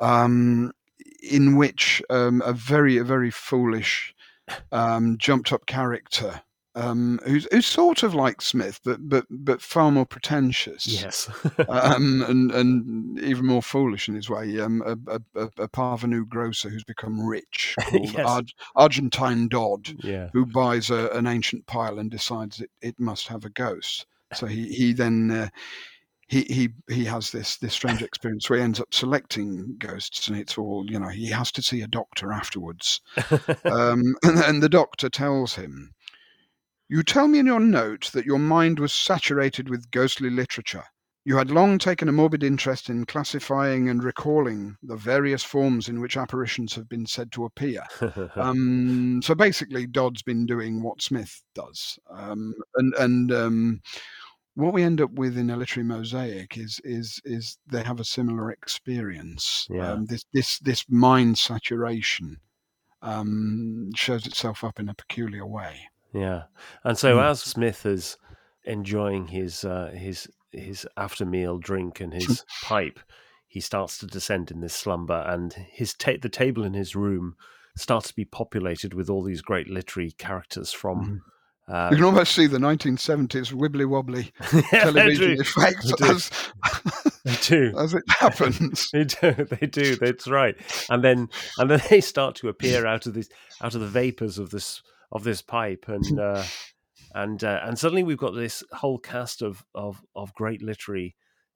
um, 0.00 0.72
in 1.22 1.56
which 1.56 2.02
um, 2.10 2.42
a 2.44 2.52
very 2.52 2.96
a 2.98 3.04
very 3.04 3.30
foolish 3.30 4.12
um, 4.72 5.16
jumped 5.18 5.52
up 5.52 5.66
character 5.66 6.42
um, 6.76 7.18
who's 7.24 7.48
who's 7.50 7.66
sort 7.66 8.02
of 8.04 8.14
like 8.14 8.40
Smith 8.40 8.80
but 8.84 9.08
but 9.08 9.26
but 9.28 9.60
far 9.60 9.90
more 9.90 10.06
pretentious 10.06 10.86
Yes. 10.86 11.28
um, 11.68 12.24
and 12.28 12.52
and 12.52 13.18
even 13.20 13.46
more 13.46 13.62
foolish 13.62 14.08
in 14.08 14.14
his 14.14 14.30
way 14.30 14.60
um, 14.60 14.82
a, 14.86 15.20
a, 15.36 15.42
a, 15.58 15.68
parvenu 15.68 16.28
grocer 16.28 16.68
who's 16.68 16.84
become 16.84 17.20
rich 17.26 17.74
Yes. 17.92 18.14
Arg- 18.16 18.52
Argentine 18.76 19.48
Dodd 19.48 19.96
yeah. 20.04 20.30
who 20.32 20.46
buys 20.46 20.90
a, 20.90 21.08
an 21.08 21.26
ancient 21.26 21.66
pile 21.66 21.98
and 21.98 22.10
decides 22.10 22.60
it, 22.60 22.70
it 22.80 23.00
must 23.00 23.26
have 23.28 23.44
a 23.44 23.50
ghost. 23.50 24.06
So 24.32 24.46
he 24.46 24.68
he 24.68 24.92
then 24.92 25.30
uh, 25.32 25.48
he 26.30 26.42
he 26.42 26.68
he 26.94 27.04
has 27.06 27.32
this 27.32 27.56
this 27.56 27.74
strange 27.74 28.02
experience 28.02 28.48
where 28.48 28.60
he 28.60 28.64
ends 28.64 28.78
up 28.78 28.94
selecting 28.94 29.74
ghosts, 29.78 30.28
and 30.28 30.38
it's 30.38 30.56
all 30.56 30.84
you 30.88 30.98
know. 31.00 31.08
He 31.08 31.26
has 31.26 31.50
to 31.52 31.62
see 31.62 31.82
a 31.82 31.88
doctor 31.88 32.32
afterwards, 32.32 33.00
um, 33.64 34.14
and, 34.22 34.38
and 34.38 34.62
the 34.62 34.68
doctor 34.68 35.08
tells 35.08 35.56
him, 35.56 35.90
"You 36.88 37.02
tell 37.02 37.26
me 37.26 37.40
in 37.40 37.46
your 37.46 37.58
note 37.58 38.12
that 38.12 38.26
your 38.26 38.38
mind 38.38 38.78
was 38.78 38.92
saturated 38.92 39.68
with 39.68 39.90
ghostly 39.90 40.30
literature." 40.30 40.84
You 41.24 41.36
had 41.36 41.50
long 41.50 41.78
taken 41.78 42.08
a 42.08 42.12
morbid 42.12 42.42
interest 42.42 42.88
in 42.88 43.04
classifying 43.04 43.90
and 43.90 44.02
recalling 44.02 44.76
the 44.82 44.96
various 44.96 45.42
forms 45.42 45.86
in 45.88 46.00
which 46.00 46.16
apparitions 46.16 46.74
have 46.76 46.88
been 46.88 47.04
said 47.06 47.30
to 47.32 47.44
appear. 47.44 47.82
Um, 48.36 49.20
so 49.22 49.34
basically, 49.34 49.86
Dodd's 49.86 50.22
been 50.22 50.46
doing 50.46 50.82
what 50.82 51.02
Smith 51.02 51.42
does, 51.54 51.98
um, 52.10 52.54
and 52.76 52.94
and 52.94 53.32
um, 53.32 53.80
what 54.54 54.72
we 54.72 54.82
end 54.82 55.00
up 55.00 55.12
with 55.12 55.38
in 55.38 55.50
a 55.50 55.56
literary 55.56 55.86
mosaic 55.86 56.56
is 56.58 56.80
is 56.84 57.20
is 57.24 57.58
they 57.70 57.82
have 57.82 58.00
a 58.00 58.04
similar 58.04 58.50
experience. 58.50 59.66
Yeah. 59.70 59.92
Um, 59.92 60.06
this 60.06 60.24
this 60.32 60.58
this 60.58 60.84
mind 60.88 61.38
saturation 61.38 62.38
um, 63.02 63.90
shows 63.94 64.26
itself 64.26 64.64
up 64.64 64.78
in 64.78 64.88
a 64.88 64.94
peculiar 64.94 65.46
way. 65.46 65.80
Yeah, 66.12 66.44
and 66.84 66.98
so 66.98 67.16
Mm. 67.16 67.30
as 67.30 67.40
Smith 67.42 67.86
is 67.86 68.18
enjoying 68.64 69.28
his 69.28 69.64
uh, 69.64 69.92
his 69.94 70.28
his 70.50 70.86
after 70.96 71.24
meal 71.24 71.58
drink 71.58 72.00
and 72.00 72.12
his 72.12 72.44
pipe, 72.64 72.98
he 73.46 73.60
starts 73.60 73.98
to 73.98 74.06
descend 74.06 74.50
in 74.50 74.60
this 74.60 74.74
slumber, 74.74 75.24
and 75.26 75.52
his 75.52 75.94
ta- 75.94 76.18
the 76.20 76.28
table 76.28 76.64
in 76.64 76.74
his 76.74 76.96
room 76.96 77.36
starts 77.76 78.08
to 78.08 78.14
be 78.14 78.24
populated 78.24 78.92
with 78.92 79.08
all 79.08 79.22
these 79.22 79.40
great 79.42 79.68
literary 79.68 80.10
characters 80.10 80.72
from. 80.72 81.22
You 81.90 81.96
can 81.96 82.04
almost 82.04 82.34
see 82.34 82.46
the 82.46 82.58
1970s 82.58 83.52
wibbly 83.52 83.86
wobbly 83.86 84.32
yeah, 84.72 84.84
television 84.84 85.36
do. 85.36 85.40
effect 85.40 85.84
They 85.84 85.92
do. 85.92 86.12
as 86.12 86.30
They 87.24 87.36
do. 87.42 87.74
as 87.78 87.94
it 87.94 88.02
happens. 88.08 88.90
They 88.92 89.04
do. 89.04 89.32
They 89.32 89.66
do. 89.66 89.96
That's 89.96 90.26
right. 90.26 90.56
And 90.88 91.04
then 91.04 91.28
and 91.58 91.70
then 91.70 91.80
they 91.88 92.00
start 92.00 92.34
to 92.36 92.48
appear 92.48 92.86
out 92.86 93.06
of 93.06 93.14
this 93.14 93.28
out 93.60 93.74
of 93.74 93.80
the 93.80 93.86
vapors 93.86 94.38
of 94.38 94.50
this 94.50 94.82
of 95.12 95.22
this 95.22 95.42
pipe, 95.42 95.84
and 95.86 96.18
uh, 96.18 96.42
and 97.14 97.44
uh, 97.44 97.60
and 97.62 97.78
suddenly 97.78 98.02
we've 98.02 98.16
got 98.18 98.34
this 98.34 98.62
whole 98.72 98.98
cast 98.98 99.42
of 99.42 99.64
of 99.74 100.02
of 100.16 100.34
great 100.34 100.62
literary 100.62 101.14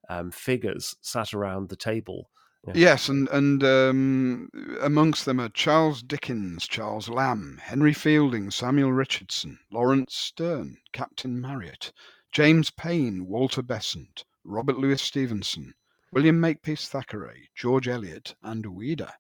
um, 0.09 0.31
figures 0.31 0.95
sat 1.01 1.33
around 1.35 1.71
the 1.71 1.77
table. 1.77 2.29
Yes, 2.73 3.09
and 3.09 3.29
and 3.29 3.63
um, 3.65 4.49
amongst 4.81 5.25
them 5.25 5.41
are 5.41 5.49
Charles 5.51 6.03
Dickens, 6.03 6.67
Charles 6.67 7.09
Lamb, 7.09 7.59
Henry 7.63 7.93
Fielding, 7.93 8.51
Samuel 8.51 8.93
Richardson, 8.93 9.59
Laurence 9.71 10.15
Sterne, 10.15 10.79
Captain 10.93 11.41
Marryat, 11.41 11.93
James 12.33 12.71
Payn, 12.71 13.27
Walter 13.27 13.63
Besant, 13.63 14.25
Robert 14.45 14.79
Louis 14.79 15.01
Stevenson, 15.03 15.75
William 16.13 16.41
Makepeace 16.41 16.89
Thackeray, 16.89 17.51
George 17.55 17.87
Eliot, 17.89 18.35
and 18.43 18.65
Ouida. 18.65 19.13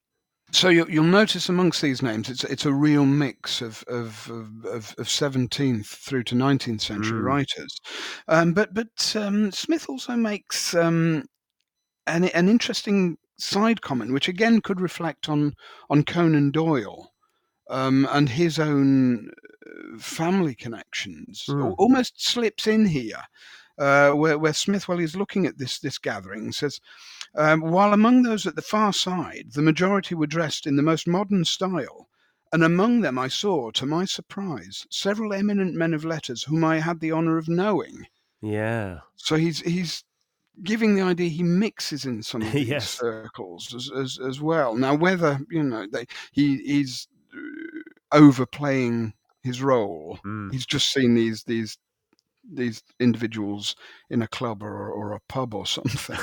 So 0.52 0.68
you, 0.68 0.86
you'll 0.88 1.04
notice 1.04 1.48
amongst 1.48 1.82
these 1.82 2.00
names, 2.02 2.28
it's 2.30 2.44
it's 2.44 2.64
a 2.66 2.72
real 2.72 3.04
mix 3.04 3.60
of 3.60 3.82
of 3.88 4.30
of, 4.30 4.64
of, 4.66 4.94
of 4.98 5.06
17th 5.06 5.86
through 5.86 6.22
to 6.24 6.34
19th 6.34 6.80
century 6.80 7.20
Mm. 7.20 7.24
writers. 7.24 7.80
Um, 8.28 8.52
but 8.54 8.72
but 8.72 9.16
um, 9.16 9.50
Smith 9.52 9.88
also 9.88 10.16
makes 10.16 10.74
um, 10.74 11.24
an 12.06 12.24
an 12.26 12.48
interesting 12.48 13.16
side 13.38 13.80
comment, 13.80 14.12
which 14.12 14.28
again 14.28 14.60
could 14.60 14.80
reflect 14.80 15.28
on 15.28 15.54
on 15.90 16.04
Conan 16.04 16.50
Doyle 16.50 17.12
um, 17.70 18.06
and 18.10 18.28
his 18.28 18.58
own 18.58 19.30
uh, 19.66 19.98
family 19.98 20.54
connections, 20.54 21.44
Mm. 21.48 21.74
almost 21.78 22.22
slips 22.24 22.66
in 22.66 22.86
here. 22.86 23.22
Uh, 23.76 24.12
where, 24.12 24.38
where 24.38 24.52
Smith, 24.52 24.86
while 24.86 24.98
he's 24.98 25.16
looking 25.16 25.46
at 25.46 25.58
this 25.58 25.80
this 25.80 25.98
gathering, 25.98 26.52
says, 26.52 26.80
um, 27.34 27.60
while 27.60 27.92
among 27.92 28.22
those 28.22 28.46
at 28.46 28.54
the 28.54 28.62
far 28.62 28.92
side, 28.92 29.46
the 29.54 29.62
majority 29.62 30.14
were 30.14 30.28
dressed 30.28 30.64
in 30.64 30.76
the 30.76 30.82
most 30.82 31.08
modern 31.08 31.44
style, 31.44 32.08
and 32.52 32.62
among 32.62 33.00
them 33.00 33.18
I 33.18 33.26
saw, 33.26 33.72
to 33.72 33.84
my 33.84 34.04
surprise, 34.04 34.86
several 34.90 35.32
eminent 35.32 35.74
men 35.74 35.92
of 35.92 36.04
letters 36.04 36.44
whom 36.44 36.62
I 36.62 36.78
had 36.78 37.00
the 37.00 37.10
honour 37.10 37.36
of 37.36 37.48
knowing. 37.48 38.06
Yeah. 38.40 39.00
So 39.16 39.34
he's 39.34 39.58
he's 39.62 40.04
giving 40.62 40.94
the 40.94 41.02
idea 41.02 41.28
he 41.28 41.42
mixes 41.42 42.04
in 42.04 42.22
some 42.22 42.42
of 42.46 42.52
these 42.52 42.68
Yes. 42.68 42.90
circles 42.90 43.74
as, 43.74 43.90
as 43.96 44.18
as 44.26 44.40
well. 44.40 44.74
Now, 44.74 44.94
whether 44.94 45.38
you 45.50 45.62
know 45.62 45.86
they 45.92 46.06
he 46.32 46.58
he's 46.58 47.08
uh, 47.34 48.16
overplaying 48.16 49.14
his 49.42 49.60
role, 49.62 50.18
Mm. 50.24 50.52
he's 50.52 50.66
just 50.66 50.92
seen 50.92 51.14
these 51.14 51.44
these 51.44 51.76
these 52.52 52.82
individuals 53.00 53.74
in 54.10 54.20
a 54.20 54.28
club 54.28 54.62
or, 54.62 54.90
or 54.90 55.12
a 55.12 55.20
pub 55.30 55.54
or 55.54 55.64
something, 55.66 56.18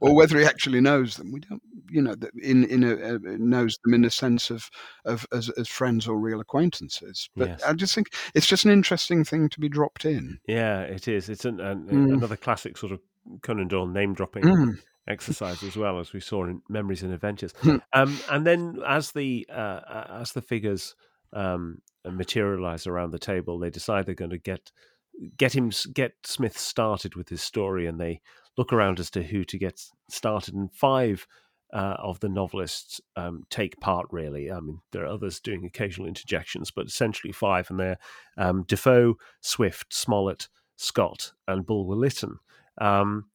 or 0.00 0.14
whether 0.14 0.38
he 0.38 0.44
actually 0.44 0.80
knows 0.80 1.16
them. 1.16 1.32
We 1.32 1.40
don't, 1.40 1.62
you 1.90 2.00
know, 2.00 2.14
that 2.14 2.30
in 2.40 2.62
in 2.64 2.84
a, 2.84 2.94
a 3.16 3.18
knows 3.38 3.76
them 3.84 3.92
in 3.94 4.04
a 4.04 4.10
sense 4.10 4.50
of 4.50 4.70
of 5.04 5.26
as, 5.32 5.50
as 5.50 5.68
friends 5.68 6.06
or 6.06 6.16
real 6.18 6.40
acquaintances. 6.40 7.28
But 7.34 7.48
Yes. 7.48 7.62
I 7.64 7.72
just 7.72 7.92
think 7.94 8.08
it's 8.34 8.46
just 8.46 8.64
an 8.64 8.70
interesting 8.70 9.24
thing 9.24 9.48
to 9.48 9.58
be 9.60 9.68
dropped 9.68 10.04
in. 10.04 10.38
yeah, 10.46 10.82
it 10.82 11.08
is. 11.08 11.28
It's 11.28 11.44
an, 11.44 11.58
an, 11.60 11.86
Mm. 11.86 12.14
another 12.14 12.36
classic 12.36 12.76
sort 12.78 12.92
of 12.92 13.00
Conan 13.42 13.68
Doyle 13.68 13.86
name 13.86 14.14
dropping 14.14 14.44
Mm. 14.44 14.78
exercise 15.06 15.62
as 15.62 15.76
well 15.76 16.00
as 16.00 16.12
we 16.12 16.20
saw 16.20 16.44
in 16.44 16.62
Memories 16.68 17.02
and 17.02 17.12
Adventures. 17.12 17.52
Hmm. 17.60 17.76
Um, 17.92 18.18
and 18.30 18.46
then 18.46 18.78
as 18.86 19.12
the 19.12 19.46
uh, 19.52 20.20
as 20.20 20.32
the 20.32 20.42
figures 20.42 20.94
um, 21.32 21.82
materialize 22.04 22.86
around 22.86 23.10
the 23.10 23.18
table, 23.18 23.58
they 23.58 23.70
decide 23.70 24.06
they're 24.06 24.14
going 24.14 24.30
to 24.30 24.38
get 24.38 24.72
get 25.36 25.54
him 25.54 25.70
get 25.92 26.12
Smith 26.24 26.58
started 26.58 27.14
with 27.16 27.28
his 27.28 27.42
story, 27.42 27.86
and 27.86 28.00
they 28.00 28.20
look 28.56 28.72
around 28.72 29.00
as 29.00 29.10
to 29.10 29.22
who 29.22 29.44
to 29.44 29.58
get 29.58 29.80
started. 30.08 30.54
And 30.54 30.72
five 30.72 31.26
uh, 31.72 31.96
of 31.98 32.20
the 32.20 32.28
novelists 32.28 33.00
um, 33.16 33.42
take 33.50 33.80
part. 33.80 34.06
Really, 34.10 34.50
I 34.50 34.60
mean, 34.60 34.80
there 34.92 35.04
are 35.04 35.12
others 35.12 35.40
doing 35.40 35.64
occasional 35.64 36.08
interjections, 36.08 36.70
but 36.70 36.86
essentially 36.86 37.32
five, 37.32 37.70
and 37.70 37.78
they're 37.78 37.98
um, 38.36 38.64
Defoe, 38.66 39.16
Swift, 39.40 39.92
Smollett, 39.92 40.48
Scott, 40.76 41.32
and 41.46 41.66
Bulwer 41.66 41.96
Lytton. 41.96 42.38
Um, 42.80 43.26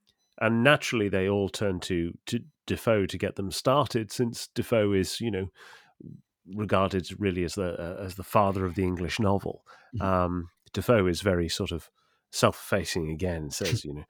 and 0.41 0.63
naturally, 0.63 1.09
they 1.09 1.27
all 1.27 1.49
turn 1.49 1.79
to 1.81 2.17
to 2.27 2.39
Defoe 2.65 3.05
to 3.07 3.17
get 3.17 3.35
them 3.35 3.51
started, 3.51 4.11
since 4.11 4.47
Defoe 4.53 4.93
is, 4.93 5.19
you 5.19 5.31
know, 5.31 5.47
regarded 6.47 7.07
really 7.19 7.43
as 7.43 7.55
the 7.55 7.73
uh, 7.73 8.03
as 8.03 8.15
the 8.15 8.23
father 8.23 8.65
of 8.65 8.75
the 8.75 8.83
English 8.83 9.19
novel. 9.19 9.63
Mhm. 9.97 10.01
Um, 10.05 10.49
Defoe 10.73 11.07
is 11.07 11.21
very 11.21 11.49
sort 11.49 11.71
of 11.71 11.89
self-facing 12.31 13.09
again. 13.09 13.49
Says, 13.49 13.83
you 13.85 13.93
know, 13.93 14.05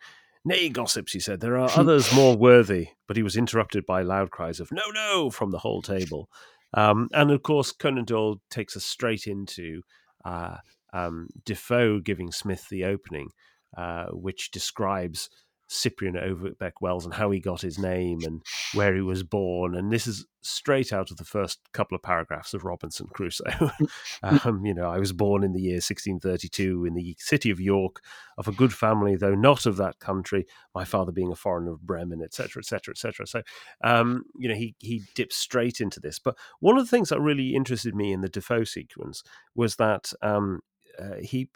nay, 0.46 0.70
gossips, 0.70 1.14
he 1.14 1.20
said, 1.20 1.40
there 1.40 1.58
are 1.58 1.70
others 1.76 2.14
more 2.14 2.36
worthy. 2.36 2.90
But 3.08 3.18
he 3.18 3.24
was 3.24 3.38
interrupted 3.38 3.86
by 3.86 4.02
loud 4.02 4.32
cries 4.32 4.60
of 4.60 4.72
"No, 4.72 4.90
no!" 4.92 5.30
from 5.30 5.52
the 5.52 5.60
whole 5.60 5.82
table. 5.82 6.30
Um, 6.74 7.10
and 7.14 7.32
of 7.32 7.42
course, 7.42 7.72
Conan 7.72 8.06
Doyle 8.06 8.42
takes 8.52 8.78
us 8.78 8.86
straight 8.86 9.26
into 9.26 9.82
uh, 10.24 10.58
um, 10.94 11.30
Defoe 11.44 12.00
giving 12.00 12.32
Smith 12.32 12.68
the 12.70 12.86
opening, 12.86 13.30
uh, 13.78 14.06
which 14.08 14.52
describes 14.52 15.30
Cyprian 15.70 16.18
Overbeck 16.18 16.82
Wells 16.82 17.06
and 17.06 17.14
how 17.14 17.30
he 17.30 17.40
got 17.40 17.62
his 17.62 17.78
name 17.78 18.20
and 18.24 18.42
where 18.74 18.96
he 18.96 19.02
was 19.02 19.24
born. 19.24 19.76
And 19.76 19.92
this 19.92 20.08
is 20.08 20.26
straight 20.42 20.92
out 20.92 21.12
of 21.12 21.18
the 21.18 21.24
first 21.24 21.60
couple 21.74 21.96
of 21.96 22.02
paragraphs 22.02 22.54
of 22.54 22.64
Robinson 22.64 23.08
Crusoe. 23.14 23.44
um, 24.24 24.66
you 24.66 24.74
know, 24.74 24.90
I 24.90 24.98
was 24.98 25.14
born 25.14 25.44
in 25.44 25.54
the 25.54 25.62
year 25.62 25.76
1632 25.76 26.86
in 26.86 26.96
the 26.96 27.16
city 27.20 27.52
of 27.52 27.60
York 27.60 28.02
of 28.38 28.48
a 28.48 28.52
good 28.52 28.74
family, 28.74 29.16
though 29.16 29.36
not 29.36 29.68
of 29.68 29.78
that 29.78 30.00
country, 30.00 30.48
my 30.74 30.86
father 30.86 31.12
being 31.12 31.32
a 31.32 31.36
foreigner 31.36 31.72
of 31.72 31.86
Bremen, 31.86 32.24
etc., 32.24 32.62
etc., 32.62 32.94
etc. 32.94 33.28
So, 33.28 33.44
um, 33.84 34.24
you 34.38 34.50
know, 34.50 34.56
he, 34.56 34.76
he 34.80 35.04
dips 35.14 35.36
straight 35.36 35.80
into 35.80 36.00
this. 36.00 36.18
But 36.18 36.36
one 36.60 36.78
of 36.78 36.84
the 36.84 36.90
things 36.90 37.10
that 37.10 37.22
really 37.22 37.54
interested 37.54 37.94
me 37.94 38.12
in 38.12 38.22
the 38.22 38.30
Defoe 38.30 38.64
sequence 38.64 39.24
was 39.54 39.76
that 39.76 40.14
um, 40.24 40.62
uh, 40.98 41.16
he 41.22 41.50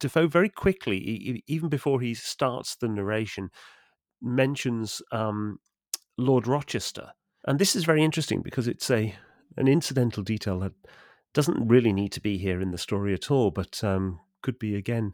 Defoe 0.00 0.26
very 0.26 0.48
quickly, 0.48 1.42
even 1.46 1.68
before 1.68 2.00
he 2.00 2.14
starts 2.14 2.76
the 2.76 2.88
narration, 2.88 3.50
mentions 4.20 5.00
um, 5.12 5.58
Lord 6.18 6.46
Rochester, 6.46 7.12
and 7.46 7.58
this 7.58 7.76
is 7.76 7.84
very 7.84 8.02
interesting 8.02 8.42
because 8.42 8.68
it's 8.68 8.90
a 8.90 9.14
an 9.56 9.68
incidental 9.68 10.22
detail 10.22 10.60
that 10.60 10.72
doesn't 11.34 11.68
really 11.68 11.92
need 11.92 12.12
to 12.12 12.20
be 12.20 12.38
here 12.38 12.60
in 12.60 12.70
the 12.70 12.78
story 12.78 13.14
at 13.14 13.30
all, 13.30 13.50
but 13.50 13.82
um, 13.84 14.20
could 14.42 14.58
be 14.58 14.74
again, 14.74 15.12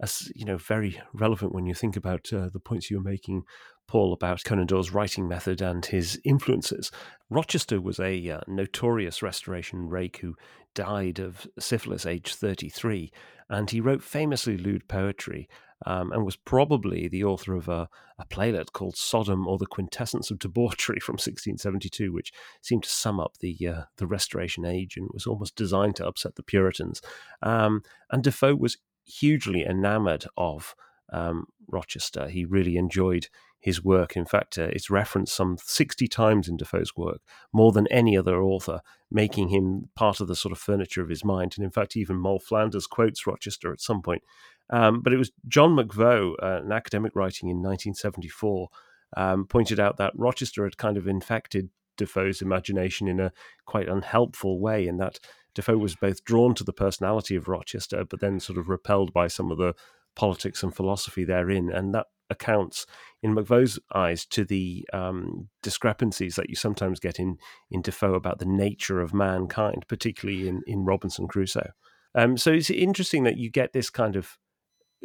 as 0.00 0.30
you 0.34 0.44
know, 0.44 0.58
very 0.58 1.00
relevant 1.12 1.52
when 1.52 1.66
you 1.66 1.74
think 1.74 1.96
about 1.96 2.32
uh, 2.32 2.48
the 2.52 2.60
points 2.60 2.90
you 2.90 2.98
were 2.98 3.02
making, 3.02 3.42
Paul, 3.86 4.12
about 4.12 4.44
Conan 4.44 4.66
Doyle's 4.66 4.90
writing 4.90 5.26
method 5.26 5.60
and 5.60 5.84
his 5.84 6.20
influences. 6.24 6.90
Rochester 7.30 7.80
was 7.80 7.98
a 7.98 8.30
uh, 8.30 8.40
notorious 8.46 9.22
restoration 9.22 9.88
rake 9.88 10.18
who 10.18 10.36
died 10.74 11.18
of 11.18 11.46
syphilis 11.58 12.06
aged 12.06 12.34
33, 12.34 13.10
and 13.48 13.70
he 13.70 13.80
wrote 13.80 14.02
famously 14.02 14.56
lewd 14.56 14.86
poetry 14.88 15.48
um, 15.86 16.12
and 16.12 16.24
was 16.24 16.36
probably 16.36 17.08
the 17.08 17.24
author 17.24 17.54
of 17.54 17.68
a, 17.68 17.88
a 18.18 18.26
playlet 18.26 18.72
called 18.72 18.96
Sodom 18.96 19.46
or 19.46 19.58
the 19.58 19.66
Quintessence 19.66 20.30
of 20.30 20.38
Debauchery 20.38 21.00
from 21.02 21.14
1672, 21.14 22.12
which 22.12 22.32
seemed 22.60 22.84
to 22.84 22.90
sum 22.90 23.20
up 23.20 23.38
the 23.40 23.56
uh, 23.66 23.82
the 23.96 24.06
Restoration 24.06 24.64
age 24.64 24.96
and 24.96 25.08
was 25.12 25.26
almost 25.26 25.56
designed 25.56 25.96
to 25.96 26.06
upset 26.06 26.34
the 26.34 26.42
Puritans. 26.42 27.00
Um, 27.42 27.82
and 28.10 28.22
Defoe 28.22 28.56
was 28.56 28.78
hugely 29.08 29.64
enamored 29.64 30.26
of 30.36 30.74
um, 31.12 31.46
Rochester. 31.66 32.28
He 32.28 32.44
really 32.44 32.76
enjoyed 32.76 33.28
his 33.60 33.82
work. 33.82 34.16
In 34.16 34.24
fact, 34.24 34.56
uh, 34.56 34.68
it's 34.72 34.90
referenced 34.90 35.34
some 35.34 35.56
60 35.60 36.06
times 36.06 36.48
in 36.48 36.56
Defoe's 36.56 36.96
work, 36.96 37.20
more 37.52 37.72
than 37.72 37.88
any 37.88 38.16
other 38.16 38.40
author, 38.40 38.80
making 39.10 39.48
him 39.48 39.88
part 39.96 40.20
of 40.20 40.28
the 40.28 40.36
sort 40.36 40.52
of 40.52 40.58
furniture 40.58 41.02
of 41.02 41.08
his 41.08 41.24
mind. 41.24 41.54
And 41.56 41.64
in 41.64 41.70
fact, 41.70 41.96
even 41.96 42.16
Moll 42.16 42.38
Flanders 42.38 42.86
quotes 42.86 43.26
Rochester 43.26 43.72
at 43.72 43.80
some 43.80 44.00
point. 44.00 44.22
Um, 44.70 45.00
but 45.02 45.12
it 45.12 45.16
was 45.16 45.32
John 45.48 45.74
McVeagh, 45.74 46.34
uh, 46.42 46.62
an 46.62 46.72
academic 46.72 47.16
writing 47.16 47.48
in 47.48 47.56
1974, 47.56 48.68
um, 49.16 49.46
pointed 49.46 49.80
out 49.80 49.96
that 49.96 50.12
Rochester 50.14 50.64
had 50.64 50.76
kind 50.76 50.96
of 50.96 51.08
infected 51.08 51.70
Defoe's 51.96 52.40
imagination 52.40 53.08
in 53.08 53.18
a 53.18 53.32
quite 53.66 53.88
unhelpful 53.88 54.60
way, 54.60 54.86
and 54.86 55.00
that 55.00 55.18
Defoe 55.54 55.78
was 55.78 55.96
both 55.96 56.24
drawn 56.24 56.54
to 56.54 56.64
the 56.64 56.72
personality 56.72 57.36
of 57.36 57.48
Rochester, 57.48 58.04
but 58.04 58.20
then 58.20 58.40
sort 58.40 58.58
of 58.58 58.68
repelled 58.68 59.12
by 59.12 59.26
some 59.26 59.50
of 59.50 59.58
the 59.58 59.74
politics 60.14 60.62
and 60.62 60.74
philosophy 60.74 61.24
therein. 61.24 61.70
And 61.70 61.94
that 61.94 62.06
accounts, 62.30 62.86
in 63.22 63.34
McVeagh's 63.34 63.78
eyes, 63.94 64.26
to 64.26 64.44
the 64.44 64.86
um, 64.92 65.48
discrepancies 65.62 66.36
that 66.36 66.50
you 66.50 66.56
sometimes 66.56 67.00
get 67.00 67.18
in, 67.18 67.38
in 67.70 67.82
Defoe 67.82 68.14
about 68.14 68.38
the 68.38 68.46
nature 68.46 69.00
of 69.00 69.14
mankind, 69.14 69.86
particularly 69.88 70.48
in, 70.48 70.62
in 70.66 70.84
Robinson 70.84 71.26
Crusoe. 71.26 71.70
Um, 72.14 72.36
so 72.36 72.52
it's 72.52 72.70
interesting 72.70 73.24
that 73.24 73.36
you 73.36 73.50
get 73.50 73.72
this 73.72 73.90
kind 73.90 74.16
of 74.16 74.38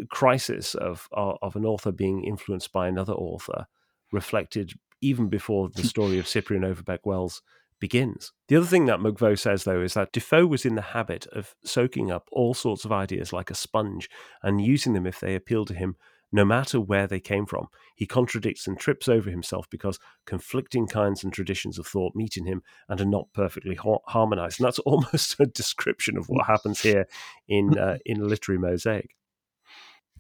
crisis 0.09 0.73
of, 0.75 1.07
of 1.11 1.37
of 1.41 1.55
an 1.55 1.65
author 1.65 1.91
being 1.91 2.23
influenced 2.23 2.71
by 2.71 2.87
another 2.87 3.13
author 3.13 3.67
reflected 4.11 4.73
even 5.01 5.27
before 5.27 5.69
the 5.75 5.83
story 5.83 6.17
of 6.17 6.27
Cyprian 6.27 6.63
Overbeck 6.63 7.05
Wells 7.05 7.41
begins. 7.83 8.31
The 8.47 8.55
other 8.55 8.65
thing 8.65 8.85
that 8.85 9.01
McVeagh 9.01 9.37
says, 9.37 9.65
though, 9.65 9.81
is 9.81 9.93
that 9.93 10.13
Defoe 10.13 10.45
was 10.45 10.63
in 10.65 10.75
the 10.75 10.81
habit 10.81 11.27
of 11.33 11.53
soaking 11.65 12.11
up 12.11 12.29
all 12.31 12.53
sorts 12.53 12.85
of 12.85 12.93
ideas 12.93 13.33
like 13.33 13.51
a 13.51 13.55
sponge 13.55 14.09
and 14.41 14.63
using 14.63 14.93
them 14.93 15.05
if 15.05 15.19
they 15.19 15.35
appealed 15.35 15.67
to 15.67 15.73
him, 15.73 15.97
no 16.31 16.45
matter 16.45 16.79
where 16.79 17.07
they 17.07 17.19
came 17.19 17.45
from. 17.45 17.67
He 17.93 18.05
contradicts 18.05 18.67
and 18.67 18.79
trips 18.79 19.09
over 19.09 19.29
himself 19.29 19.69
because 19.69 19.99
conflicting 20.25 20.87
kinds 20.87 21.25
and 21.25 21.33
traditions 21.33 21.77
of 21.77 21.85
thought 21.85 22.15
meet 22.15 22.37
in 22.37 22.45
him 22.45 22.63
and 22.87 23.01
are 23.01 23.05
not 23.05 23.27
perfectly 23.33 23.75
ha- 23.75 23.97
harmonized. 24.07 24.61
And 24.61 24.67
that's 24.67 24.79
almost 24.85 25.35
a 25.41 25.45
description 25.45 26.17
of 26.17 26.29
what 26.29 26.45
happens 26.45 26.79
here 26.83 27.05
in 27.49 27.77
uh, 27.77 27.97
in 28.05 28.25
literary 28.25 28.59
mosaic. 28.59 29.13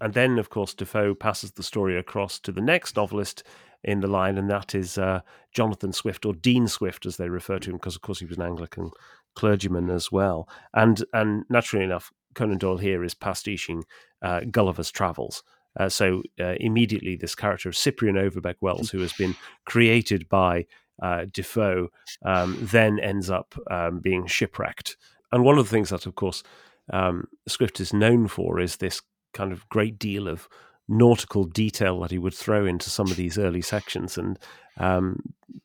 And 0.01 0.13
then, 0.13 0.37
of 0.37 0.49
course, 0.49 0.73
Defoe 0.73 1.15
passes 1.15 1.53
the 1.53 1.63
story 1.63 1.97
across 1.97 2.39
to 2.39 2.51
the 2.51 2.59
next 2.59 2.97
novelist 2.97 3.43
in 3.83 3.99
the 3.99 4.07
line, 4.07 4.37
and 4.37 4.49
that 4.49 4.73
is 4.75 4.97
uh, 4.97 5.21
Jonathan 5.51 5.93
Swift, 5.93 6.25
or 6.25 6.33
Dean 6.33 6.67
Swift, 6.67 7.05
as 7.05 7.17
they 7.17 7.29
refer 7.29 7.59
to 7.59 7.69
him, 7.69 7.77
because, 7.77 7.95
of 7.95 8.01
course, 8.01 8.19
he 8.19 8.25
was 8.25 8.37
an 8.37 8.43
Anglican 8.43 8.91
clergyman 9.35 9.89
as 9.89 10.11
well. 10.11 10.47
And 10.73 11.03
and 11.13 11.43
naturally 11.49 11.85
enough, 11.85 12.11
Conan 12.35 12.57
Doyle 12.57 12.77
here 12.77 13.03
is 13.03 13.13
pastiching 13.13 13.83
uh, 14.21 14.41
Gulliver's 14.51 14.91
Travels. 14.91 15.43
Uh, 15.79 15.89
so 15.89 16.21
uh, 16.39 16.55
immediately, 16.59 17.15
this 17.15 17.35
character 17.35 17.69
of 17.69 17.75
Cyprian 17.75 18.17
Overbeck 18.17 18.57
Wells, 18.61 18.91
who 18.91 18.99
has 18.99 19.13
been 19.13 19.35
created 19.65 20.29
by 20.29 20.65
uh, 21.01 21.25
Defoe, 21.31 21.89
um, 22.23 22.57
then 22.61 22.99
ends 22.99 23.29
up 23.29 23.55
um, 23.71 23.99
being 23.99 24.27
shipwrecked. 24.27 24.97
And 25.31 25.43
one 25.43 25.57
of 25.57 25.65
the 25.65 25.71
things 25.71 25.89
that, 25.89 26.05
of 26.05 26.15
course, 26.15 26.43
um, 26.91 27.27
Swift 27.47 27.79
is 27.79 27.91
known 27.91 28.27
for 28.27 28.59
is 28.59 28.77
this 28.77 29.01
kind 29.33 29.51
of 29.51 29.67
great 29.69 29.97
deal 29.97 30.27
of 30.27 30.47
nautical 30.93 31.43
detail 31.43 31.99
that 32.01 32.11
he 32.11 32.17
would 32.17 32.33
throw 32.33 32.65
into 32.65 32.89
some 32.89 33.09
of 33.09 33.17
these 33.17 33.37
early 33.37 33.61
sections. 33.61 34.17
And 34.17 34.39
um, 34.77 35.19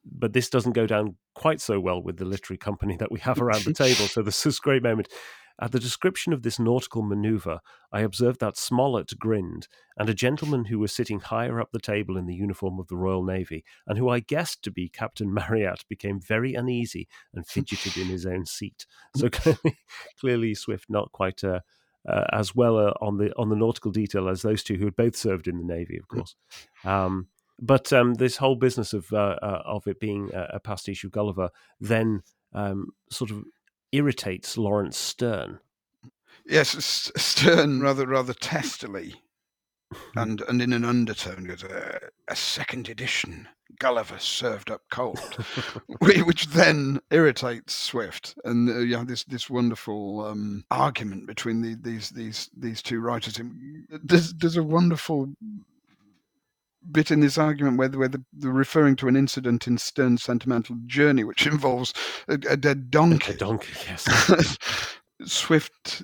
but 0.04 0.32
this 0.32 0.50
doesn't 0.50 0.72
go 0.72 0.86
down 0.86 1.16
quite 1.34 1.60
so 1.60 1.78
well 1.80 2.02
with 2.02 2.16
the 2.16 2.24
literary 2.24 2.58
company 2.58 2.96
that 2.96 3.12
we 3.12 3.20
have 3.20 3.40
around 3.40 3.64
the 3.64 3.72
table. 3.72 4.06
So 4.06 4.22
this 4.22 4.44
is 4.44 4.58
great 4.58 4.82
moment. 4.82 5.08
At 5.60 5.72
the 5.72 5.80
description 5.80 6.32
of 6.32 6.42
this 6.42 6.60
nautical 6.60 7.02
manoeuvre, 7.02 7.60
I 7.90 8.00
observed 8.02 8.38
that 8.40 8.56
Smollett 8.56 9.18
grinned, 9.18 9.66
and 9.96 10.08
a 10.08 10.14
gentleman 10.14 10.66
who 10.66 10.78
was 10.78 10.92
sitting 10.92 11.18
higher 11.18 11.60
up 11.60 11.70
the 11.72 11.80
table 11.80 12.16
in 12.16 12.26
the 12.26 12.34
uniform 12.34 12.78
of 12.78 12.86
the 12.86 12.96
Royal 12.96 13.24
Navy, 13.24 13.64
and 13.84 13.98
who 13.98 14.08
I 14.08 14.20
guessed 14.20 14.62
to 14.62 14.70
be 14.70 14.88
Captain 14.88 15.34
Marryat, 15.34 15.80
became 15.88 16.20
very 16.20 16.54
uneasy 16.54 17.08
and 17.34 17.44
fidgeted 17.44 17.96
in 17.96 18.06
his 18.06 18.24
own 18.24 18.46
seat. 18.46 18.86
So 19.16 19.28
clearly, 19.30 19.78
clearly 20.20 20.54
Swift 20.54 20.86
not 20.88 21.10
quite 21.10 21.42
uh, 21.42 21.60
uh, 22.06 22.24
as 22.32 22.54
well 22.54 22.78
uh, 22.78 22.92
on 23.00 23.18
the 23.18 23.32
on 23.36 23.48
the 23.48 23.56
nautical 23.56 23.90
detail 23.90 24.28
as 24.28 24.42
those 24.42 24.62
two 24.62 24.76
who 24.76 24.84
had 24.84 24.96
both 24.96 25.16
served 25.16 25.48
in 25.48 25.58
the 25.58 25.64
navy, 25.64 25.96
of 25.96 26.08
course. 26.08 26.34
Um, 26.84 27.28
but 27.60 27.92
um, 27.92 28.14
this 28.14 28.36
whole 28.36 28.54
business 28.54 28.92
of 28.92 29.12
uh, 29.12 29.36
uh 29.42 29.62
of 29.64 29.86
it 29.86 30.00
being 30.00 30.30
a, 30.32 30.48
a, 30.54 30.60
pastiche 30.60 31.04
of 31.04 31.10
Gulliver 31.10 31.50
then 31.80 32.22
um, 32.52 32.92
sort 33.10 33.30
of 33.30 33.44
irritates 33.92 34.56
Laurence 34.56 34.96
Sterne. 34.96 35.58
Yes, 36.46 37.10
Sterne 37.16 37.80
rather 37.80 38.06
rather 38.06 38.32
testily 38.32 39.14
and 40.16 40.42
and 40.42 40.60
in 40.60 40.72
an 40.72 40.84
undertone 40.84 41.44
goes 41.44 41.62
a, 41.62 42.00
a 42.28 42.36
second 42.36 42.88
edition 42.88 43.48
Gulliver 43.78 44.18
served 44.18 44.70
up 44.70 44.82
cold, 44.90 45.18
which 46.00 46.46
then 46.48 47.00
irritates 47.10 47.74
Swift, 47.74 48.34
and 48.44 48.68
uh, 48.68 48.78
you 48.78 48.96
have 48.96 49.06
this 49.06 49.24
this 49.24 49.48
wonderful 49.48 50.24
um, 50.26 50.64
argument 50.70 51.26
between 51.26 51.60
the, 51.60 51.76
these 51.80 52.10
these 52.10 52.50
these 52.56 52.82
two 52.82 53.00
writers. 53.00 53.40
There's 54.02 54.34
there's 54.34 54.56
a 54.56 54.62
wonderful 54.62 55.28
bit 56.90 57.10
in 57.10 57.20
this 57.20 57.36
argument 57.36 57.76
where, 57.76 57.90
where 57.90 58.08
the, 58.08 58.24
they're 58.32 58.50
referring 58.50 58.96
to 58.96 59.08
an 59.08 59.16
incident 59.16 59.66
in 59.66 59.76
Sterne's 59.76 60.22
sentimental 60.22 60.76
journey, 60.86 61.22
which 61.24 61.46
involves 61.46 61.92
a, 62.28 62.34
a 62.48 62.56
dead 62.56 62.90
donkey. 62.90 63.32
A 63.32 63.36
donkey, 63.36 63.72
yes. 63.86 64.56
Swift 65.24 66.02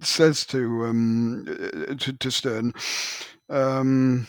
says 0.00 0.44
to 0.46 0.86
um, 0.86 1.46
uh, 1.48 1.94
to, 1.94 2.12
to, 2.12 2.30
Sterne, 2.30 2.72
um, 3.48 4.26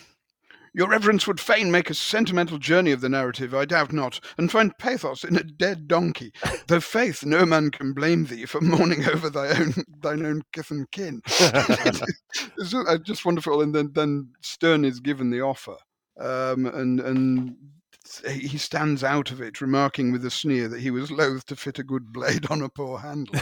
"Your 0.73 0.89
Reverence 0.89 1.27
would 1.27 1.39
fain 1.39 1.71
make 1.71 1.89
a 1.89 1.93
sentimental 1.93 2.57
journey 2.57 2.91
of 2.91 3.01
the 3.01 3.10
narrative, 3.10 3.53
I 3.53 3.65
doubt 3.65 3.93
not, 3.93 4.19
and 4.38 4.51
find 4.51 4.77
pathos 4.77 5.23
in 5.23 5.36
a 5.36 5.43
dead 5.43 5.88
donkey. 5.88 6.34
Though 6.67 6.79
faith, 6.79 7.25
no 7.25 7.45
man 7.45 7.71
can 7.71 7.93
blame 7.93 8.25
thee 8.25 8.45
for 8.45 8.62
mourning 8.62 9.05
over 9.05 9.29
thy 9.29 9.49
own 9.49 9.73
thine 10.01 10.25
own 10.25 10.41
kith 10.53 10.71
and 10.71 10.89
kin." 10.91 11.21
it's 11.27 12.73
just 13.03 13.25
wonderful, 13.25 13.62
and 13.62 13.73
then 13.73 13.91
then 13.93 14.31
Sterne 14.41 14.86
is 14.86 14.99
given 14.99 15.29
the 15.29 15.41
offer. 15.41 15.75
Um, 16.19 16.65
and 16.65 16.99
and 16.99 17.55
he 18.27 18.57
stands 18.57 19.03
out 19.03 19.31
of 19.31 19.41
it, 19.41 19.61
remarking 19.61 20.11
with 20.11 20.25
a 20.25 20.31
sneer 20.31 20.67
that 20.67 20.79
he 20.79 20.91
was 20.91 21.11
loath 21.11 21.45
to 21.45 21.55
fit 21.55 21.79
a 21.79 21.83
good 21.83 22.11
blade 22.11 22.49
on 22.49 22.61
a 22.61 22.69
poor 22.69 22.97
handle. 22.97 23.35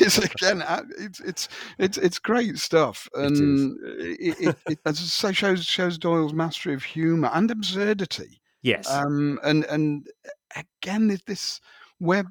it's 0.00 0.18
again, 0.18 0.62
uh, 0.62 0.82
it's 0.98 1.20
it's 1.20 1.48
it's 1.78 1.96
it's 1.98 2.18
great 2.18 2.58
stuff, 2.58 3.08
and 3.14 3.78
it, 3.98 4.36
it, 4.40 4.56
it, 4.68 4.78
as 4.84 5.24
I 5.24 5.32
shows 5.32 5.64
shows 5.64 5.96
Doyle's 5.96 6.34
mastery 6.34 6.74
of 6.74 6.82
humour 6.82 7.30
and 7.32 7.50
absurdity. 7.50 8.40
Yes, 8.62 8.90
um, 8.90 9.38
and 9.42 9.64
and 9.66 10.08
again, 10.56 11.16
this 11.26 11.60
where 11.98 12.24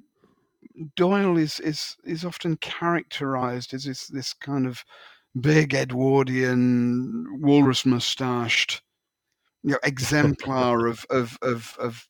Doyle 0.95 1.37
is 1.37 1.59
is 1.61 1.95
is 2.03 2.25
often 2.25 2.57
characterised 2.57 3.73
as 3.73 3.85
this 3.85 4.07
this 4.07 4.33
kind 4.33 4.67
of 4.67 4.83
big 5.39 5.73
Edwardian 5.73 7.39
walrus 7.41 7.85
moustached 7.85 8.81
you 9.63 9.71
know, 9.71 9.79
exemplar 9.83 10.87
of, 10.87 11.05
of, 11.09 11.37
of, 11.41 11.75
of 11.79 12.07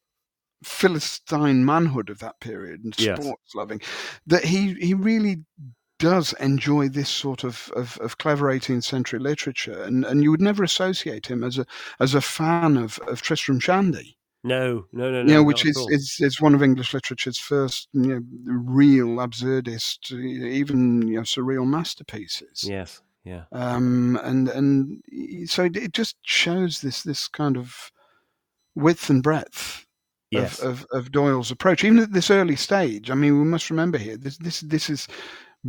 philistine 0.63 1.65
manhood 1.65 2.09
of 2.09 2.19
that 2.19 2.39
period 2.39 2.83
and 2.83 2.93
sports 2.95 3.25
yes. 3.25 3.55
loving, 3.55 3.81
that 4.27 4.43
he 4.43 4.73
he 4.75 4.93
really 4.93 5.37
does 5.99 6.33
enjoy 6.39 6.89
this 6.89 7.09
sort 7.09 7.43
of, 7.43 7.71
of, 7.75 7.95
of, 7.99 8.17
clever 8.17 8.47
18th 8.47 8.83
century 8.83 9.19
literature, 9.19 9.83
and, 9.83 10.03
and 10.03 10.23
you 10.23 10.31
would 10.31 10.41
never 10.41 10.63
associate 10.63 11.27
him 11.27 11.43
as 11.43 11.59
a 11.59 11.65
as 11.99 12.15
a 12.15 12.21
fan 12.21 12.75
of, 12.75 12.97
of 13.07 13.21
Tristram 13.21 13.59
Shandy. 13.59 14.17
No, 14.43 14.87
no, 14.91 15.11
no, 15.11 15.21
no. 15.21 15.29
You 15.29 15.35
know, 15.35 15.43
which 15.43 15.65
is, 15.65 15.77
is 15.89 16.17
is 16.19 16.41
one 16.41 16.55
of 16.55 16.63
English 16.63 16.93
literature's 16.93 17.37
first 17.37 17.87
you 17.93 18.01
know, 18.01 18.21
real 18.45 19.17
absurdist, 19.17 20.11
even 20.11 21.07
you 21.07 21.17
know, 21.17 21.21
surreal 21.21 21.67
masterpieces. 21.67 22.63
Yes. 22.67 23.01
Yeah. 23.23 23.43
Um, 23.51 24.19
and 24.23 24.49
and 24.49 25.49
so 25.49 25.65
it 25.65 25.93
just 25.93 26.17
shows 26.23 26.81
this 26.81 27.03
this 27.03 27.27
kind 27.27 27.57
of 27.57 27.91
width 28.75 29.09
and 29.09 29.21
breadth 29.21 29.85
yes. 30.31 30.59
of, 30.59 30.81
of, 30.81 30.85
of 30.91 31.11
Doyle's 31.11 31.51
approach, 31.51 31.83
even 31.83 31.99
at 31.99 32.13
this 32.13 32.31
early 32.31 32.55
stage. 32.55 33.11
I 33.11 33.15
mean, 33.15 33.37
we 33.37 33.45
must 33.45 33.69
remember 33.69 33.97
here 33.97 34.17
this 34.17 34.37
this 34.37 34.61
this 34.61 34.89
is 34.89 35.07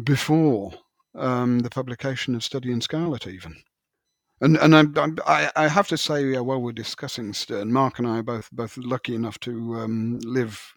before 0.04 0.72
um, 1.14 1.58
the 1.58 1.70
publication 1.70 2.34
of 2.34 2.44
Study 2.44 2.72
in 2.72 2.80
Scarlet, 2.80 3.26
even. 3.26 3.54
And 4.40 4.56
and 4.56 4.74
I'm, 4.74 5.18
i 5.26 5.50
I 5.54 5.68
have 5.68 5.88
to 5.88 5.98
say, 5.98 6.24
yeah, 6.24 6.40
while 6.40 6.60
we're 6.60 6.72
discussing 6.72 7.32
Sterne, 7.32 7.72
Mark 7.72 7.98
and 7.98 8.08
I 8.08 8.18
are 8.18 8.22
both 8.22 8.50
both 8.50 8.76
lucky 8.78 9.14
enough 9.14 9.38
to 9.40 9.76
um, 9.76 10.18
live 10.24 10.74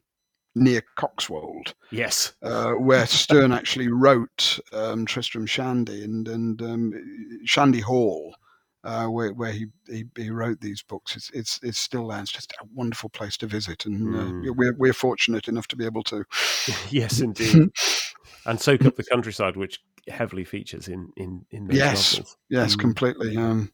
near 0.56 0.82
Coxwold. 0.98 1.74
Yes, 1.92 2.34
uh, 2.42 2.72
where 2.72 3.06
Sterne 3.06 3.52
actually 3.52 3.90
wrote 3.90 4.60
um, 4.74 5.06
Tristram 5.06 5.46
Shandy 5.46 6.04
and 6.04 6.28
and 6.28 6.62
um, 6.62 6.94
Shandy 7.46 7.82
Hall. 7.82 8.36
Uh, 8.84 9.08
where, 9.08 9.34
where 9.34 9.52
he, 9.52 9.66
he, 9.88 10.04
he 10.16 10.30
wrote 10.30 10.62
these 10.62 10.84
books, 10.84 11.16
it's, 11.16 11.32
it's 11.32 11.60
it's 11.64 11.80
still 11.80 12.10
there. 12.10 12.20
It's 12.20 12.32
just 12.32 12.52
a 12.62 12.66
wonderful 12.76 13.10
place 13.10 13.36
to 13.38 13.48
visit, 13.48 13.88
and 13.88 14.00
mm. 14.00 14.16
uh, 14.16 14.26
hmm. 14.26 14.50
we're 14.56 14.76
we're 14.76 14.94
fortunate 14.94 15.48
enough 15.48 15.68
to 15.70 15.76
be 15.76 15.86
able 15.86 16.04
to. 16.04 16.24
yes, 16.92 17.20
indeed, 17.20 17.72
and 18.46 18.62
soak 18.62 18.86
up 18.86 18.96
the 18.96 19.04
countryside, 19.04 19.58
which 19.58 19.82
heavily 20.08 20.44
features 20.44 20.88
in 20.88 21.12
in 21.18 21.44
in 21.50 21.66
those 21.66 21.78
yes, 21.78 22.14
novels. 22.14 22.38
yes, 22.50 22.76
mm. 22.76 22.80
completely. 22.80 23.36
Um, 23.36 23.72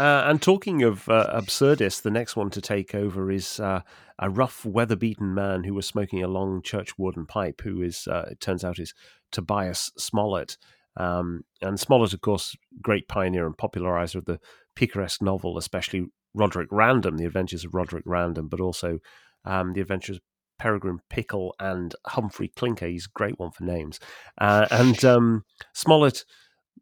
uh, 0.00 0.24
and 0.26 0.40
talking 0.40 0.82
of 0.82 1.08
uh, 1.08 1.26
absurdists, 1.30 2.00
the 2.00 2.10
next 2.10 2.34
one 2.34 2.50
to 2.50 2.60
take 2.60 2.94
over 2.94 3.30
is 3.30 3.60
uh, 3.60 3.82
a 4.18 4.30
rough, 4.30 4.64
weather-beaten 4.64 5.34
man 5.34 5.64
who 5.64 5.74
was 5.74 5.86
smoking 5.86 6.22
a 6.22 6.28
long 6.28 6.62
churchwarden 6.62 7.28
pipe, 7.28 7.60
who 7.62 7.82
is, 7.82 8.08
uh, 8.08 8.26
it 8.30 8.40
turns 8.40 8.64
out, 8.64 8.78
is 8.78 8.94
Tobias 9.30 9.92
Smollett. 9.96 10.56
Um, 10.96 11.44
and 11.62 11.78
Smollett, 11.78 12.14
of 12.14 12.20
course, 12.20 12.56
great 12.82 13.08
pioneer 13.08 13.46
and 13.46 13.56
popularizer 13.56 14.18
of 14.18 14.24
the 14.24 14.40
picaresque 14.74 15.22
novel, 15.22 15.58
especially 15.58 16.06
Roderick 16.34 16.68
Random, 16.70 17.16
The 17.16 17.26
Adventures 17.26 17.64
of 17.64 17.74
Roderick 17.74 18.04
Random, 18.06 18.48
but 18.48 18.60
also 18.60 18.98
um, 19.44 19.72
The 19.74 19.80
Adventures 19.80 20.16
of 20.16 20.22
Peregrine 20.58 21.00
Pickle 21.08 21.54
and 21.58 21.94
Humphrey 22.06 22.48
Clinker. 22.48 22.86
He's 22.86 23.06
a 23.06 23.18
great 23.18 23.38
one 23.38 23.50
for 23.50 23.64
names. 23.64 24.00
Uh, 24.38 24.66
and 24.70 25.04
um, 25.04 25.44
Smollett 25.74 26.24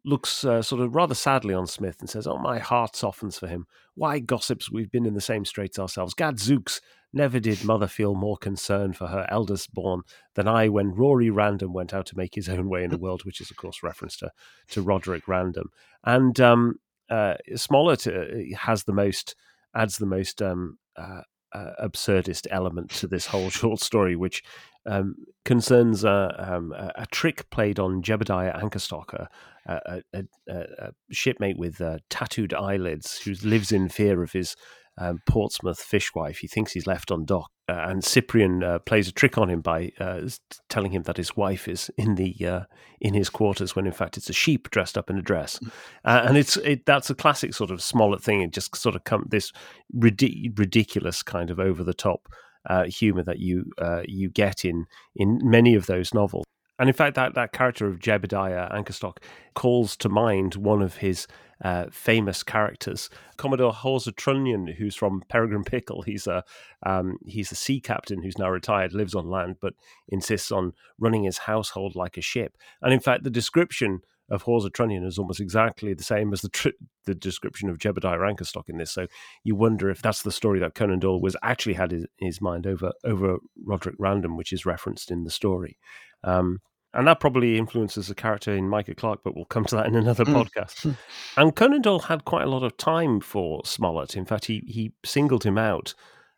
looks 0.05 0.43
uh, 0.43 0.61
sort 0.61 0.81
of 0.81 0.95
rather 0.95 1.15
sadly 1.15 1.53
on 1.53 1.67
Smith 1.67 1.97
and 1.99 2.09
says, 2.09 2.27
Oh, 2.27 2.37
my 2.37 2.59
heart 2.59 2.95
softens 2.95 3.37
for 3.37 3.47
him. 3.47 3.65
Why, 3.95 4.19
gossips, 4.19 4.71
we've 4.71 4.91
been 4.91 5.05
in 5.05 5.13
the 5.13 5.21
same 5.21 5.45
straits 5.45 5.79
ourselves. 5.79 6.13
Gadzooks, 6.13 6.81
never 7.13 7.39
did 7.39 7.63
mother 7.63 7.87
feel 7.87 8.15
more 8.15 8.37
concern 8.37 8.93
for 8.93 9.07
her 9.07 9.25
eldest 9.29 9.73
born 9.73 10.01
than 10.35 10.47
I 10.47 10.69
when 10.69 10.93
Rory 10.93 11.29
Random 11.29 11.73
went 11.73 11.93
out 11.93 12.05
to 12.07 12.17
make 12.17 12.35
his 12.35 12.49
own 12.49 12.69
way 12.69 12.83
in 12.83 12.91
the 12.91 12.97
world, 12.97 13.25
which 13.25 13.41
is, 13.41 13.51
of 13.51 13.57
course, 13.57 13.83
reference 13.83 14.17
to, 14.17 14.31
to 14.69 14.81
Roderick 14.81 15.27
Random. 15.27 15.69
And 16.03 16.39
um, 16.39 16.75
uh, 17.09 17.35
Smollett 17.55 18.07
uh, 18.07 18.55
has 18.57 18.83
the 18.83 18.93
most, 18.93 19.35
adds 19.75 19.97
the 19.97 20.05
most 20.05 20.41
um, 20.41 20.77
uh, 20.95 21.21
uh, 21.53 21.71
absurdist 21.83 22.47
element 22.51 22.91
to 22.91 23.07
this 23.07 23.25
whole 23.25 23.49
short 23.49 23.79
story, 23.79 24.15
which 24.15 24.43
um, 24.85 25.15
concerns 25.45 26.05
uh, 26.05 26.33
um, 26.37 26.73
a, 26.73 27.05
trick 27.11 27.49
played 27.49 27.79
on 27.79 28.01
Jebediah 28.01 28.61
Anchorstock, 28.61 29.27
a, 29.69 30.01
a, 30.13 30.23
a 30.47 30.91
shipmate 31.11 31.57
with 31.57 31.81
uh, 31.81 31.99
tattooed 32.09 32.53
eyelids 32.53 33.19
who 33.19 33.33
lives 33.47 33.71
in 33.71 33.89
fear 33.89 34.23
of 34.23 34.31
his 34.31 34.55
um, 34.99 35.21
Portsmouth 35.25 35.79
fishwife. 35.79 36.37
He 36.39 36.47
thinks 36.47 36.73
he's 36.73 36.87
left 36.87 37.09
on 37.09 37.25
dock, 37.25 37.49
uh, 37.69 37.85
and 37.87 38.03
Cyprian 38.03 38.63
uh, 38.63 38.79
plays 38.79 39.07
a 39.07 39.13
trick 39.13 39.37
on 39.37 39.49
him 39.49 39.61
by 39.61 39.91
uh, 39.99 40.21
telling 40.67 40.91
him 40.91 41.03
that 41.03 41.17
his 41.17 41.35
wife 41.37 41.67
is 41.67 41.89
in 41.97 42.15
the 42.15 42.35
uh, 42.45 42.61
in 42.99 43.13
his 43.13 43.29
quarters 43.29 43.75
when 43.75 43.87
in 43.87 43.93
fact 43.93 44.17
it's 44.17 44.29
a 44.29 44.33
sheep 44.33 44.69
dressed 44.71 44.97
up 44.97 45.09
in 45.09 45.17
a 45.17 45.21
dress. 45.21 45.57
Mm. 45.59 45.71
Uh, 46.03 46.25
and 46.27 46.37
it's 46.37 46.57
it, 46.57 46.85
that's 46.85 47.09
a 47.09 47.15
classic 47.15 47.53
sort 47.53 47.71
of 47.71 47.81
Smollett 47.81 48.21
thing. 48.21 48.41
It 48.41 48.51
just 48.51 48.75
sort 48.75 48.95
of 48.95 49.05
come 49.05 49.25
this 49.29 49.53
ridiculous 49.93 51.23
kind 51.23 51.49
of 51.49 51.59
over 51.59 51.83
the 51.83 51.93
top 51.93 52.27
uh, 52.69 52.83
humor 52.85 53.23
that 53.23 53.39
you 53.39 53.71
you 54.05 54.29
get 54.29 54.65
in 54.65 54.85
in 55.15 55.39
many 55.43 55.75
of 55.75 55.85
those 55.85 56.13
novels. 56.13 56.45
And 56.79 56.89
in 56.89 56.93
fact, 56.93 57.15
that, 57.15 57.35
that 57.35 57.51
character 57.51 57.87
of 57.87 57.99
Jebediah 57.99 58.73
Anchorstock 58.73 59.17
calls 59.53 59.97
to 59.97 60.09
mind 60.09 60.55
one 60.55 60.81
of 60.81 60.97
his 60.97 61.27
uh, 61.63 61.87
famous 61.91 62.41
characters, 62.41 63.09
Commodore 63.35 63.73
Hawser 63.73 64.13
Trunnion, 64.13 64.65
who's 64.65 64.95
from 64.95 65.23
Peregrine 65.27 65.65
Pickle. 65.65 66.03
He's 66.03 66.25
a 66.25 66.43
um, 66.85 67.17
he's 67.25 67.51
a 67.51 67.55
sea 67.55 67.81
captain 67.81 68.23
who's 68.23 68.37
now 68.37 68.49
retired, 68.49 68.93
lives 68.93 69.13
on 69.13 69.29
land, 69.29 69.57
but 69.61 69.73
insists 70.07 70.53
on 70.53 70.71
running 70.97 71.23
his 71.23 71.39
household 71.39 71.95
like 71.95 72.15
a 72.15 72.21
ship. 72.21 72.55
And 72.81 72.93
in 72.93 73.01
fact, 73.01 73.25
the 73.25 73.29
description 73.29 73.99
of 74.31 74.43
Hawser 74.43 74.69
Trunnion 74.69 75.03
is 75.03 75.17
almost 75.17 75.41
exactly 75.41 75.93
the 75.93 76.03
same 76.03 76.31
as 76.31 76.41
the 76.41 76.49
tr- 76.49 76.69
the 77.05 77.15
description 77.15 77.67
of 77.69 77.77
Jebediah 77.77 78.19
Anchorstock 78.19 78.69
in 78.69 78.77
this. 78.77 78.91
So 78.91 79.07
you 79.43 79.55
wonder 79.55 79.89
if 79.89 80.01
that's 80.01 80.21
the 80.21 80.31
story 80.31 80.59
that 80.59 80.75
Conan 80.75 80.99
Doyle 80.99 81.21
was 81.21 81.35
actually 81.43 81.73
had 81.73 81.91
in 81.91 82.05
his 82.19 82.39
mind 82.39 82.67
over 82.67 82.93
over 83.03 83.39
Roderick 83.65 83.95
Random, 83.99 84.37
which 84.37 84.53
is 84.53 84.65
referenced 84.65 85.11
in 85.11 85.25
the 85.25 85.31
story. 85.31 85.77
Um, 86.23 86.59
and 86.93 87.07
that 87.07 87.19
probably 87.19 87.57
influences 87.57 88.07
the 88.07 88.15
character 88.15 88.53
in 88.53 88.67
Micah 88.67 88.95
Clarke, 88.95 89.21
but 89.23 89.35
we'll 89.35 89.45
come 89.45 89.65
to 89.65 89.75
that 89.75 89.85
in 89.85 89.95
another 89.95 90.25
mm. 90.25 90.33
podcast. 90.33 90.95
and 91.37 91.55
Conan 91.55 91.81
Doyle 91.81 91.99
had 91.99 92.25
quite 92.25 92.43
a 92.43 92.49
lot 92.49 92.63
of 92.63 92.77
time 92.77 93.19
for 93.19 93.61
Smollett. 93.65 94.15
In 94.15 94.25
fact, 94.25 94.45
he 94.45 94.63
he 94.67 94.91
singled 95.05 95.43
him 95.43 95.57
out 95.57 95.93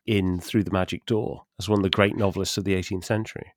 in 0.06 0.40
Through 0.40 0.64
the 0.64 0.72
Magic 0.72 1.06
Door 1.06 1.44
as 1.60 1.70
one 1.70 1.80
of 1.80 1.84
the 1.84 1.90
great 1.90 2.18
novelists 2.18 2.58
of 2.58 2.64
the 2.64 2.76
18th 2.76 3.06
century. 3.06 3.54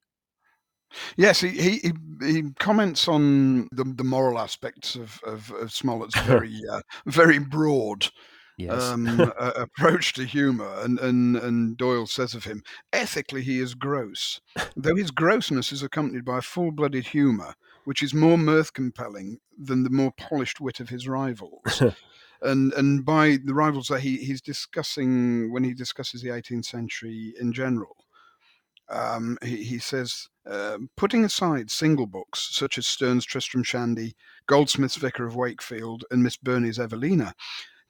Yes, 1.17 1.41
he, 1.41 1.49
he, 1.49 1.93
he 2.23 2.43
comments 2.61 3.09
on 3.09 3.67
the, 3.73 3.85
the 3.85 4.05
moral 4.05 4.39
aspects 4.39 4.95
of, 4.95 5.19
of, 5.27 5.51
of 5.53 5.73
Smollett's 5.73 6.19
very 6.21 6.61
uh, 6.71 6.83
very 7.07 7.39
broad 7.39 8.07
yes. 8.57 8.83
um, 8.83 9.21
uh, 9.21 9.53
approach 9.57 10.13
to 10.15 10.25
humour, 10.25 10.73
and, 10.83 10.99
and 10.99 11.37
and 11.37 11.77
Doyle 11.77 12.07
says 12.07 12.35
of 12.35 12.45
him, 12.45 12.63
ethically 12.93 13.43
he 13.43 13.59
is 13.59 13.75
gross, 13.75 14.41
though 14.77 14.97
his 14.97 15.11
grossness 15.11 15.73
is 15.73 15.83
accompanied 15.83 16.25
by 16.25 16.39
a 16.39 16.43
full-blooded 16.43 17.07
humour, 17.07 17.55
which 17.85 18.03
is 18.03 18.15
more 18.15 18.39
mirth 18.39 18.73
compelling 18.73 19.39
than 19.59 19.83
the 19.83 19.91
more 19.91 20.13
polished 20.19 20.61
wit 20.61 20.81
of 20.81 20.89
his 20.89 21.09
rivals. 21.09 21.83
and 22.43 22.73
and 22.75 23.05
by 23.05 23.39
the 23.45 23.55
rivals 23.55 23.89
that 23.89 24.01
he, 24.01 24.17
he's 24.19 24.41
discussing 24.41 25.53
when 25.53 25.65
he 25.65 25.75
discusses 25.75 26.23
the 26.23 26.29
18th 26.29 26.67
century 26.67 27.35
in 27.41 27.53
general, 27.53 27.97
um, 28.89 29.39
he, 29.43 29.65
he 29.65 29.79
says, 29.79 30.29
uh, 30.49 30.79
putting 30.97 31.25
aside 31.25 31.71
single 31.71 32.07
books 32.07 32.49
such 32.53 32.77
as 32.77 32.87
Sterne's 32.87 33.25
Tristram 33.25 33.63
Shandy, 33.63 34.15
Goldsmith's 34.47 34.97
Vicar 34.97 35.27
of 35.27 35.37
Wakefield, 35.37 36.05
and 36.11 36.23
Miss 36.23 36.37
Burney's 36.37 36.79
Evelina, 36.79 37.35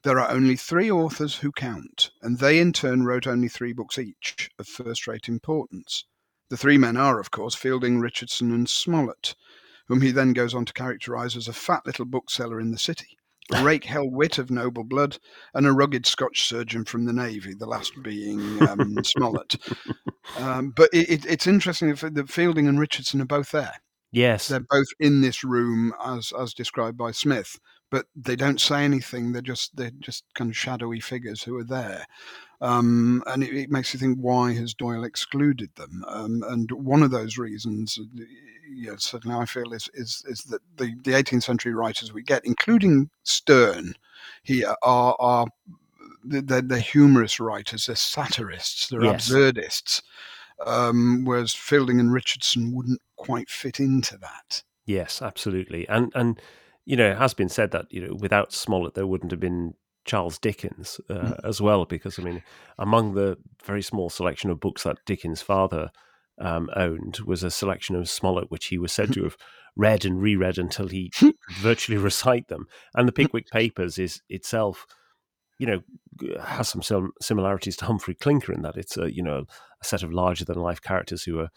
there 0.05 0.19
are 0.19 0.31
only 0.31 0.55
three 0.55 0.89
authors 0.89 1.35
who 1.35 1.51
count, 1.51 2.11
and 2.21 2.37
they 2.39 2.59
in 2.59 2.71
turn 2.71 3.03
wrote 3.03 3.27
only 3.27 3.49
three 3.49 3.73
books 3.73 3.97
each 3.97 4.49
of 4.57 4.67
first 4.67 5.07
rate 5.07 5.27
importance. 5.27 6.05
The 6.49 6.57
three 6.57 6.77
men 6.77 6.95
are, 6.95 7.19
of 7.19 7.31
course, 7.31 7.55
Fielding, 7.55 7.99
Richardson, 7.99 8.51
and 8.53 8.69
Smollett, 8.69 9.35
whom 9.87 10.01
he 10.01 10.11
then 10.11 10.33
goes 10.33 10.53
on 10.53 10.63
to 10.65 10.73
characterize 10.73 11.35
as 11.35 11.47
a 11.47 11.53
fat 11.53 11.85
little 11.85 12.05
bookseller 12.05 12.61
in 12.61 12.71
the 12.71 12.77
city 12.77 13.17
a 13.51 13.63
rake 13.63 13.83
hell 13.83 14.09
wit 14.09 14.37
of 14.37 14.49
noble 14.49 14.83
blood, 14.83 15.17
and 15.53 15.65
a 15.65 15.71
rugged 15.71 16.05
Scotch 16.05 16.47
surgeon 16.47 16.85
from 16.85 17.05
the 17.05 17.13
Navy, 17.13 17.53
the 17.53 17.65
last 17.65 17.93
being 18.01 18.61
um, 18.67 18.95
Smollett. 19.03 19.55
Um, 20.37 20.71
but 20.75 20.89
it, 20.93 21.09
it, 21.09 21.25
it's 21.25 21.47
interesting 21.47 21.93
that 21.93 22.29
Fielding 22.29 22.67
and 22.67 22.79
Richardson 22.79 23.21
are 23.21 23.25
both 23.25 23.51
there. 23.51 23.73
Yes. 24.11 24.47
They're 24.47 24.65
both 24.69 24.87
in 24.99 25.21
this 25.21 25.43
room 25.43 25.93
as 26.03 26.31
as 26.39 26.53
described 26.53 26.97
by 26.97 27.11
Smith, 27.11 27.59
but 27.95 28.07
they 28.13 28.35
don't 28.35 28.59
say 28.59 28.83
anything. 28.83 29.31
They're 29.31 29.41
just 29.41 29.73
they're 29.77 29.99
just 30.01 30.25
kind 30.33 30.49
of 30.49 30.57
shadowy 30.57 30.99
figures 30.99 31.41
who 31.41 31.57
are 31.57 31.63
there. 31.63 32.05
Um, 32.59 33.23
and 33.25 33.41
it, 33.41 33.55
it, 33.55 33.71
makes 33.71 33.93
you 33.93 33.99
think 34.01 34.17
why 34.19 34.53
has 34.55 34.73
Doyle 34.73 35.05
excluded 35.05 35.69
them? 35.77 36.03
Um, 36.09 36.43
and 36.49 36.69
one 36.73 37.03
of 37.03 37.11
those 37.11 37.37
reasons, 37.37 37.97
yeah, 38.69 38.95
certainly 38.97 39.37
I 39.37 39.45
feel 39.45 39.71
is 39.71 39.89
is 39.93 40.25
is 40.27 40.41
that 40.49 40.59
the, 40.75 40.93
the 41.05 41.11
18th 41.11 41.43
century 41.43 41.73
writers 41.73 42.11
we 42.11 42.21
get, 42.21 42.43
including 42.43 43.09
Sterne, 43.23 43.95
here 44.43 44.75
are 44.83 45.15
are 45.17 45.47
they're, 46.25 46.61
they're 46.61 46.79
humorous 46.79 47.39
writers, 47.39 47.85
they're 47.85 47.95
satirists, 47.95 48.89
they're 48.89 49.05
yes. 49.05 49.29
absurdists, 49.29 50.01
um, 50.65 51.23
whereas 51.23 51.53
Fielding 51.53 52.01
and 52.01 52.11
Richardson 52.11 52.75
wouldn't 52.75 52.99
quite 53.15 53.49
fit 53.49 53.79
into 53.79 54.17
that. 54.17 54.63
Yes, 54.85 55.21
absolutely, 55.21 55.87
and 55.87 56.11
and 56.13 56.41
you 56.85 56.95
know 56.95 57.11
it 57.11 57.17
has 57.17 57.33
been 57.33 57.49
said 57.49 57.71
that 57.71 57.85
you 57.89 58.05
know 58.05 58.15
without 58.15 58.53
Smollett 58.53 58.93
there 58.93 59.07
wouldn't 59.07 59.31
have 59.31 59.39
been 59.39 59.73
Charles 60.05 60.37
Dickens 60.37 61.01
uh, 61.09 61.13
mm. 61.13 61.39
as 61.43 61.59
well, 61.59 61.85
because 61.85 62.17
I 62.19 62.23
mean, 62.23 62.43
among 62.77 63.15
the 63.15 63.37
very 63.63 63.81
small 63.81 64.09
selection 64.09 64.49
of 64.49 64.59
books 64.59 64.83
that 64.83 64.99
Dickens' 65.05 65.41
father 65.41 65.89
um, 66.39 66.69
owned 66.75 67.19
was 67.25 67.43
a 67.43 67.51
selection 67.51 67.95
of 67.95 68.09
Smollett, 68.09 68.51
which 68.51 68.67
he 68.67 68.77
was 68.77 68.93
said 68.93 69.11
to 69.13 69.23
have 69.25 69.37
read 69.75 70.05
and 70.05 70.21
reread 70.21 70.57
until 70.57 70.87
he 70.87 71.11
virtually 71.59 71.97
recite 71.97 72.47
them. 72.47 72.67
And 72.95 73.07
the 73.07 73.11
Pickwick 73.11 73.47
Papers 73.51 73.97
is 73.97 74.21
itself, 74.29 74.85
you 75.59 75.67
know, 75.67 75.81
has 76.41 76.69
some 76.69 77.11
similarities 77.21 77.75
to 77.77 77.85
Humphrey 77.85 78.15
Clinker 78.15 78.53
in 78.53 78.61
that 78.61 78.77
it's 78.77 78.97
a 78.97 79.13
you 79.13 79.23
know 79.23 79.45
a 79.81 79.85
set 79.85 80.03
of 80.03 80.13
larger 80.13 80.45
than 80.45 80.59
life 80.59 80.81
characters 80.81 81.23
who 81.23 81.39
are 81.39 81.49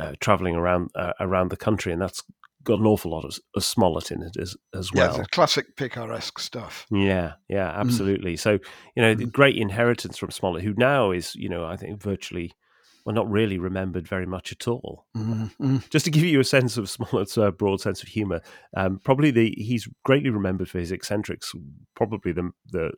uh, 0.00 0.14
traveling 0.20 0.56
around 0.56 0.90
uh, 0.94 1.12
around 1.20 1.50
the 1.50 1.56
country, 1.56 1.92
and 1.92 2.00
that's 2.00 2.22
got 2.64 2.80
an 2.80 2.86
awful 2.86 3.10
lot 3.10 3.24
of, 3.24 3.38
of 3.54 3.64
Smollett 3.64 4.10
in 4.10 4.22
it 4.22 4.36
as 4.40 4.56
as 4.74 4.92
well. 4.92 5.16
Yeah, 5.18 5.24
classic 5.30 5.76
picaresque 5.76 6.38
stuff. 6.38 6.86
Yeah, 6.90 7.34
yeah, 7.48 7.70
mm. 7.70 7.76
absolutely. 7.76 8.34
Mm. 8.34 8.40
So 8.40 8.58
you 8.96 9.02
know, 9.02 9.14
the 9.14 9.26
mm. 9.26 9.32
great 9.32 9.56
inheritance 9.56 10.18
from 10.18 10.30
Smollett, 10.30 10.64
who 10.64 10.74
now 10.76 11.10
is 11.10 11.34
you 11.34 11.48
know 11.48 11.64
I 11.64 11.76
think 11.76 12.02
virtually 12.02 12.52
well, 13.04 13.14
not 13.14 13.30
really 13.30 13.58
remembered 13.58 14.08
very 14.08 14.26
much 14.26 14.50
at 14.50 14.66
all. 14.66 15.04
Mm-hmm. 15.16 15.78
Just 15.90 16.06
to 16.06 16.10
give 16.10 16.24
you 16.24 16.40
a 16.40 16.44
sense 16.44 16.78
of 16.78 16.88
Smollett's 16.88 17.36
uh, 17.36 17.50
broad 17.50 17.80
sense 17.80 18.02
of 18.02 18.08
humour, 18.08 18.40
um, 18.76 18.98
probably 19.04 19.30
the 19.30 19.54
he's 19.58 19.88
greatly 20.04 20.30
remembered 20.30 20.70
for 20.70 20.78
his 20.78 20.90
eccentrics. 20.90 21.52
Probably 21.94 22.32
the 22.32 22.50
the 22.70 22.92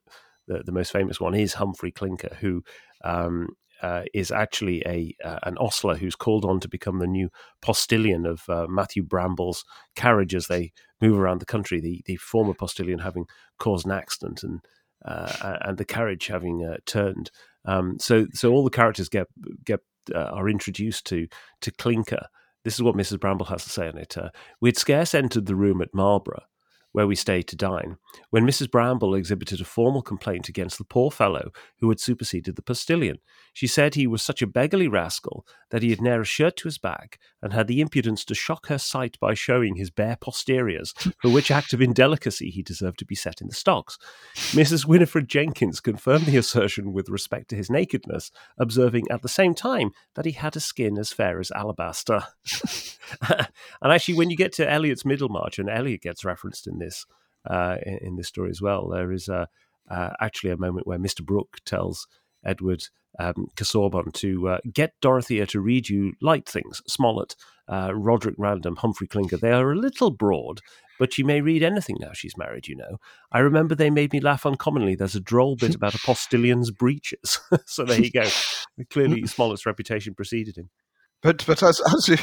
the, 0.47 0.63
the 0.65 0.73
most 0.73 0.93
famous 0.93 1.21
one 1.21 1.35
is 1.35 1.55
Humphrey 1.55 1.91
Clinker, 1.91 2.37
who 2.41 2.63
um, 3.05 3.49
uh, 3.83 4.03
is 4.15 4.31
actually 4.31 4.83
a 4.87 5.15
uh, 5.25 5.39
an 5.45 5.57
ostler 5.59 5.97
who's 5.97 6.17
called 6.17 6.45
on 6.45 6.61
to 6.61 6.69
become 6.69 6.99
the 6.99 7.07
new 7.07 7.29
postilion 7.61 8.27
of 8.27 8.43
uh, 8.49 8.67
Matthew 8.69 9.03
Bramble's 9.03 9.65
carriage 9.95 10.35
as 10.35 10.47
they 10.47 10.73
move 11.01 11.19
around 11.19 11.41
the 11.41 11.47
country. 11.47 11.81
The 11.81 12.03
the 12.07 12.17
former 12.17 12.55
postilion 12.55 13.01
having 13.01 13.27
caused 13.59 13.87
an 13.87 13.93
accident 13.93 14.43
and 14.43 14.61
uh, 15.05 15.59
and 15.63 15.79
the 15.79 15.85
carriage 15.85 16.27
having 16.27 16.65
uh, 16.65 16.79
turned. 16.87 17.31
Um, 17.65 17.99
so 17.99 18.27
so 18.33 18.53
all 18.53 18.65
the 18.65 18.71
characters 18.71 19.09
get 19.09 19.27
get 19.65 19.81
uh, 20.15 20.19
are 20.19 20.49
introduced 20.49 21.07
to 21.07 21.27
to 21.61 21.71
Clinker. 21.73 22.27
This 22.65 22.75
is 22.75 22.83
what 22.83 22.97
Mrs. 22.97 23.21
Bramble 23.21 23.47
has 23.47 23.63
to 23.63 23.71
say 23.71 23.87
on 23.87 23.97
it. 23.97 24.17
We 24.61 24.71
had 24.71 24.77
scarce 24.77 25.15
entered 25.15 25.47
the 25.47 25.55
room 25.55 25.81
at 25.81 25.95
Marlborough, 25.95 26.43
where 26.97 27.07
we 27.07 27.15
stayed 27.15 27.47
to 27.47 27.55
dine, 27.55 27.99
when 28.31 28.47
Mrs. 28.47 28.71
Bramble 28.71 29.15
exhibited 29.15 29.61
a 29.61 29.67
formal 29.67 30.01
complaint 30.01 30.49
against 30.49 30.79
the 30.79 30.85
poor 30.85 31.11
fellow 31.11 31.51
who 31.79 31.91
had 31.91 32.01
superseded 32.01 32.57
the 32.57 32.63
postilion, 32.63 33.19
she 33.53 33.67
said 33.67 33.95
he 33.95 34.07
was 34.07 34.23
such 34.23 34.41
a 34.41 34.47
beggarly 34.47 34.89
rascal 34.89 35.45
that 35.71 35.83
he 35.83 35.91
had 35.91 36.01
ne'er 36.01 36.23
a 36.23 36.25
shirt 36.25 36.57
to 36.57 36.69
his 36.69 36.79
back, 36.79 37.19
and 37.43 37.53
had 37.53 37.67
the 37.67 37.83
impudence 37.83 38.25
to 38.25 38.35
shock 38.35 38.69
her 38.69 38.79
sight 38.79 39.21
by 39.21 39.35
showing 39.35 39.77
his 39.77 39.91
bare 39.91 40.17
posteriors, 40.17 40.95
for 41.21 41.31
which 41.31 41.51
act 41.51 41.75
of 41.75 41.83
indelicacy 41.83 42.49
he 42.49 42.63
deserved 42.63 42.99
to 42.99 43.05
be 43.05 43.15
set 43.15 43.43
in 43.43 43.49
the 43.49 43.55
stocks. 43.55 43.99
Mrs. 44.53 44.87
Winifred 44.87 45.29
Jenkins 45.29 45.81
confirmed 45.81 46.25
the 46.25 46.39
assertion 46.39 46.95
with 46.95 47.11
respect 47.11 47.51
to 47.51 47.57
his 47.57 47.69
nakedness, 47.69 48.31
observing 48.59 49.05
at 49.11 49.21
the 49.21 49.29
same 49.29 49.55
time 49.55 49.91
that 50.15 50.25
he 50.25 50.33
had 50.33 50.57
a 50.57 50.61
skin 50.61 50.97
as 50.97 51.13
fair 51.13 51.41
as 51.41 51.51
alabaster. 51.51 52.23
and 53.29 53.93
actually, 53.93 54.15
when 54.15 54.31
you 54.31 54.37
get 54.37 54.53
to 54.55 54.71
Eliot's 54.71 55.05
Middlemarch, 55.05 55.59
and 55.59 55.69
Eliot 55.69 56.01
gets 56.01 56.25
referenced 56.25 56.67
in 56.67 56.79
this 56.79 56.86
uh, 57.49 57.77
in, 57.85 57.99
in, 57.99 58.17
this 58.17 58.29
story 58.29 58.51
as 58.51 58.61
well, 58.61 58.89
there 58.89 59.13
is 59.13 59.29
a, 59.29 59.49
uh, 59.91 60.11
actually 60.21 60.51
a 60.51 60.57
moment 60.57 60.87
where 60.87 60.99
Mr. 60.99 61.25
Brooke 61.25 61.59
tells 61.65 62.07
Edward 62.45 62.85
um, 63.19 63.49
Casaubon 63.57 64.13
to 64.15 64.49
uh, 64.49 64.59
get 64.73 64.95
Dorothea 65.01 65.47
to 65.47 65.61
read 65.61 65.89
you 65.89 66.13
light 66.21 66.49
things, 66.49 66.83
Smollett, 66.87 67.35
uh, 67.69 67.93
Roderick 67.95 68.35
Random, 68.39 68.77
Humphrey 68.77 69.07
Clinker. 69.07 69.37
They 69.37 69.53
are 69.53 69.73
a 69.73 69.77
little 69.77 70.11
broad, 70.11 70.61
but 70.99 71.13
she 71.13 71.23
may 71.23 71.41
read 71.41 71.63
anything 71.63 71.97
now 72.01 72.13
she's 72.13 72.37
married, 72.37 72.69
you 72.69 72.77
know. 72.77 72.99
I 73.33 73.41
remember 73.41 73.75
they 73.75 73.91
made 73.91 74.13
me 74.13 74.21
laugh 74.21 74.47
uncommonly. 74.47 74.95
There's 74.95 75.17
a 75.17 75.21
droll 75.21 75.57
bit 75.57 75.75
about 75.75 75.95
a 75.95 75.99
postilion's 75.99 76.71
breeches. 76.71 77.41
so 77.67 77.85
there 77.85 78.01
you 78.01 78.11
go. 78.11 78.29
Clearly, 78.91 79.27
Smollett's 79.27 79.67
reputation 79.67 80.15
preceded 80.15 80.57
him. 80.57 80.71
But 81.27 81.45
but 81.45 81.61
as 81.61 81.81
as 81.93 82.09
you 82.09 82.19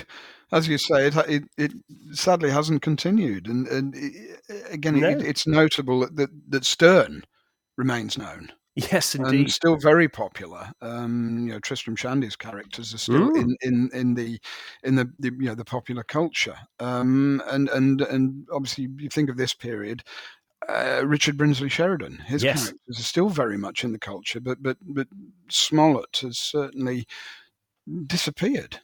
as 0.53 0.69
you 0.69 0.77
say, 0.77 1.07
it 1.07 1.15
it, 1.27 1.43
it 1.57 1.73
sadly 2.13 2.49
hasn't 2.49 2.81
continued, 2.81 3.47
and 3.47 3.67
and 3.67 3.93
it, 3.93 4.39
again, 4.71 5.01
no. 5.01 5.09
it, 5.09 5.21
it's 5.21 5.45
notable 5.45 6.07
that, 6.09 6.29
that 6.47 6.63
Sterne 6.63 7.25
remains 7.75 8.17
known. 8.17 8.53
Yes, 8.75 9.13
indeed. 9.13 9.41
And 9.41 9.51
still 9.51 9.75
very 9.75 10.07
popular. 10.07 10.71
Um, 10.81 11.47
you 11.47 11.53
know, 11.53 11.59
Tristram 11.59 11.97
Shandy's 11.97 12.37
characters 12.37 12.93
are 12.93 12.97
still 12.97 13.35
in, 13.35 13.57
in, 13.61 13.89
in 13.93 14.13
the 14.13 14.39
in 14.83 14.95
the, 14.95 15.11
the, 15.19 15.31
you 15.37 15.47
know 15.47 15.55
the 15.55 15.65
popular 15.65 16.03
culture. 16.03 16.55
Um, 16.79 17.43
and 17.47 17.67
and 17.69 18.01
and 18.01 18.47
obviously, 18.53 18.87
you 18.97 19.09
think 19.09 19.29
of 19.29 19.35
this 19.35 19.53
period. 19.53 20.03
Uh, 20.69 21.01
Richard 21.05 21.35
Brinsley 21.35 21.69
Sheridan, 21.69 22.19
his 22.19 22.41
yes. 22.41 22.63
characters 22.63 22.99
are 22.99 23.03
still 23.03 23.27
very 23.27 23.57
much 23.57 23.83
in 23.83 23.91
the 23.91 23.99
culture, 23.99 24.39
but 24.39 24.63
but 24.63 24.77
but 24.81 25.07
Smollett 25.49 26.19
has 26.21 26.37
certainly 26.37 27.05
disappeared. 28.07 28.79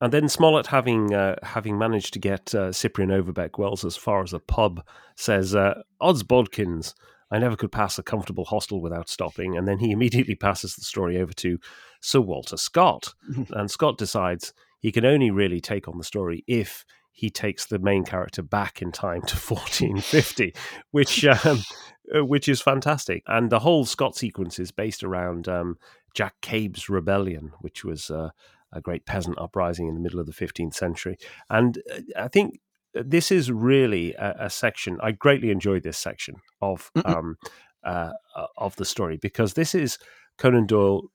And 0.00 0.12
then 0.12 0.28
Smollett, 0.28 0.68
having 0.68 1.12
uh, 1.12 1.36
having 1.42 1.76
managed 1.76 2.12
to 2.12 2.18
get 2.20 2.54
uh, 2.54 2.72
Cyprian 2.72 3.10
Overbeck 3.10 3.58
Wells 3.58 3.84
as 3.84 3.96
far 3.96 4.22
as 4.22 4.32
a 4.32 4.38
pub, 4.38 4.84
says, 5.16 5.54
uh, 5.54 5.82
"Odds 6.00 6.22
bodkins, 6.22 6.94
I 7.30 7.38
never 7.38 7.56
could 7.56 7.72
pass 7.72 7.98
a 7.98 8.02
comfortable 8.02 8.44
hostel 8.44 8.80
without 8.80 9.08
stopping. 9.08 9.56
And 9.56 9.66
then 9.66 9.78
he 9.78 9.90
immediately 9.92 10.34
passes 10.34 10.74
the 10.74 10.82
story 10.82 11.18
over 11.18 11.32
to 11.34 11.58
Sir 12.00 12.20
Walter 12.20 12.56
Scott. 12.56 13.14
and 13.50 13.70
Scott 13.70 13.98
decides 13.98 14.52
he 14.80 14.92
can 14.92 15.04
only 15.04 15.30
really 15.30 15.60
take 15.60 15.88
on 15.88 15.98
the 15.98 16.04
story 16.04 16.44
if 16.46 16.84
he 17.12 17.30
takes 17.30 17.66
the 17.66 17.80
main 17.80 18.04
character 18.04 18.42
back 18.42 18.80
in 18.80 18.92
time 18.92 19.22
to 19.22 19.36
1450, 19.54 20.54
which 20.92 21.24
um, 21.24 21.62
uh, 22.16 22.24
which 22.24 22.48
is 22.48 22.60
fantastic. 22.60 23.22
And 23.26 23.50
the 23.50 23.58
whole 23.58 23.84
Scott 23.84 24.16
sequence 24.16 24.58
is 24.58 24.70
based 24.70 25.02
around 25.02 25.48
um, 25.48 25.76
Jack 26.14 26.34
Cade's 26.40 26.88
rebellion, 26.88 27.52
which 27.60 27.84
was 27.84 28.08
uh, 28.08 28.30
a 28.72 28.80
great 28.80 29.06
peasant 29.06 29.38
uprising 29.38 29.88
in 29.88 29.94
the 29.94 30.00
middle 30.00 30.20
of 30.20 30.26
the 30.26 30.32
15th 30.32 30.74
century. 30.74 31.16
And 31.48 31.78
uh, 31.92 32.00
I 32.16 32.28
think 32.28 32.60
this 32.94 33.30
is 33.30 33.50
really 33.50 34.14
a, 34.14 34.36
a 34.40 34.50
section. 34.50 34.98
I 35.02 35.12
greatly 35.12 35.50
enjoyed 35.50 35.82
this 35.82 35.98
section 35.98 36.36
of 36.60 36.90
um, 37.04 37.36
uh, 37.84 38.12
of 38.56 38.76
the 38.76 38.84
story 38.84 39.18
because 39.20 39.54
this 39.54 39.74
is 39.74 39.98
Conan 40.36 40.66
Doyle 40.66 41.10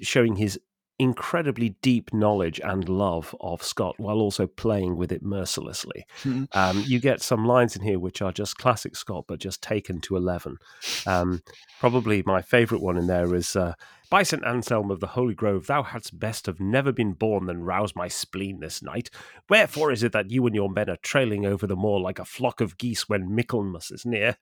showing 0.00 0.36
his 0.36 0.58
incredibly 0.98 1.70
deep 1.82 2.12
knowledge 2.12 2.60
and 2.62 2.88
love 2.88 3.34
of 3.40 3.62
Scott 3.62 3.96
while 3.98 4.20
also 4.20 4.46
playing 4.46 4.96
with 4.96 5.10
it 5.10 5.22
mercilessly. 5.22 6.06
Mm-hmm. 6.22 6.44
Um, 6.52 6.84
you 6.86 7.00
get 7.00 7.20
some 7.20 7.46
lines 7.46 7.74
in 7.74 7.82
here 7.82 7.98
which 7.98 8.22
are 8.22 8.32
just 8.32 8.58
classic 8.58 8.94
Scott, 8.94 9.24
but 9.26 9.40
just 9.40 9.62
taken 9.62 10.00
to 10.02 10.16
11. 10.16 10.58
Um, 11.06 11.42
probably 11.80 12.22
my 12.24 12.42
favourite 12.42 12.82
one 12.82 12.96
in 12.96 13.06
there 13.06 13.34
is 13.34 13.56
uh, 13.56 13.74
By 14.08 14.22
St. 14.22 14.44
Anselm 14.44 14.90
of 14.90 15.00
the 15.00 15.08
Holy 15.08 15.34
Grove, 15.34 15.66
thou 15.66 15.82
hadst 15.82 16.18
best 16.18 16.46
have 16.46 16.60
never 16.60 16.92
been 16.92 17.12
born 17.12 17.46
than 17.46 17.64
rouse 17.64 17.96
my 17.96 18.06
spleen 18.06 18.60
this 18.60 18.82
night. 18.82 19.10
Wherefore 19.48 19.90
is 19.90 20.02
it 20.04 20.12
that 20.12 20.30
you 20.30 20.46
and 20.46 20.54
your 20.54 20.70
men 20.70 20.88
are 20.88 20.96
trailing 20.96 21.44
over 21.44 21.66
the 21.66 21.76
moor 21.76 22.00
like 22.00 22.20
a 22.20 22.24
flock 22.24 22.60
of 22.60 22.78
geese 22.78 23.08
when 23.08 23.34
Michaelmas 23.34 23.90
is 23.90 24.06
near? 24.06 24.36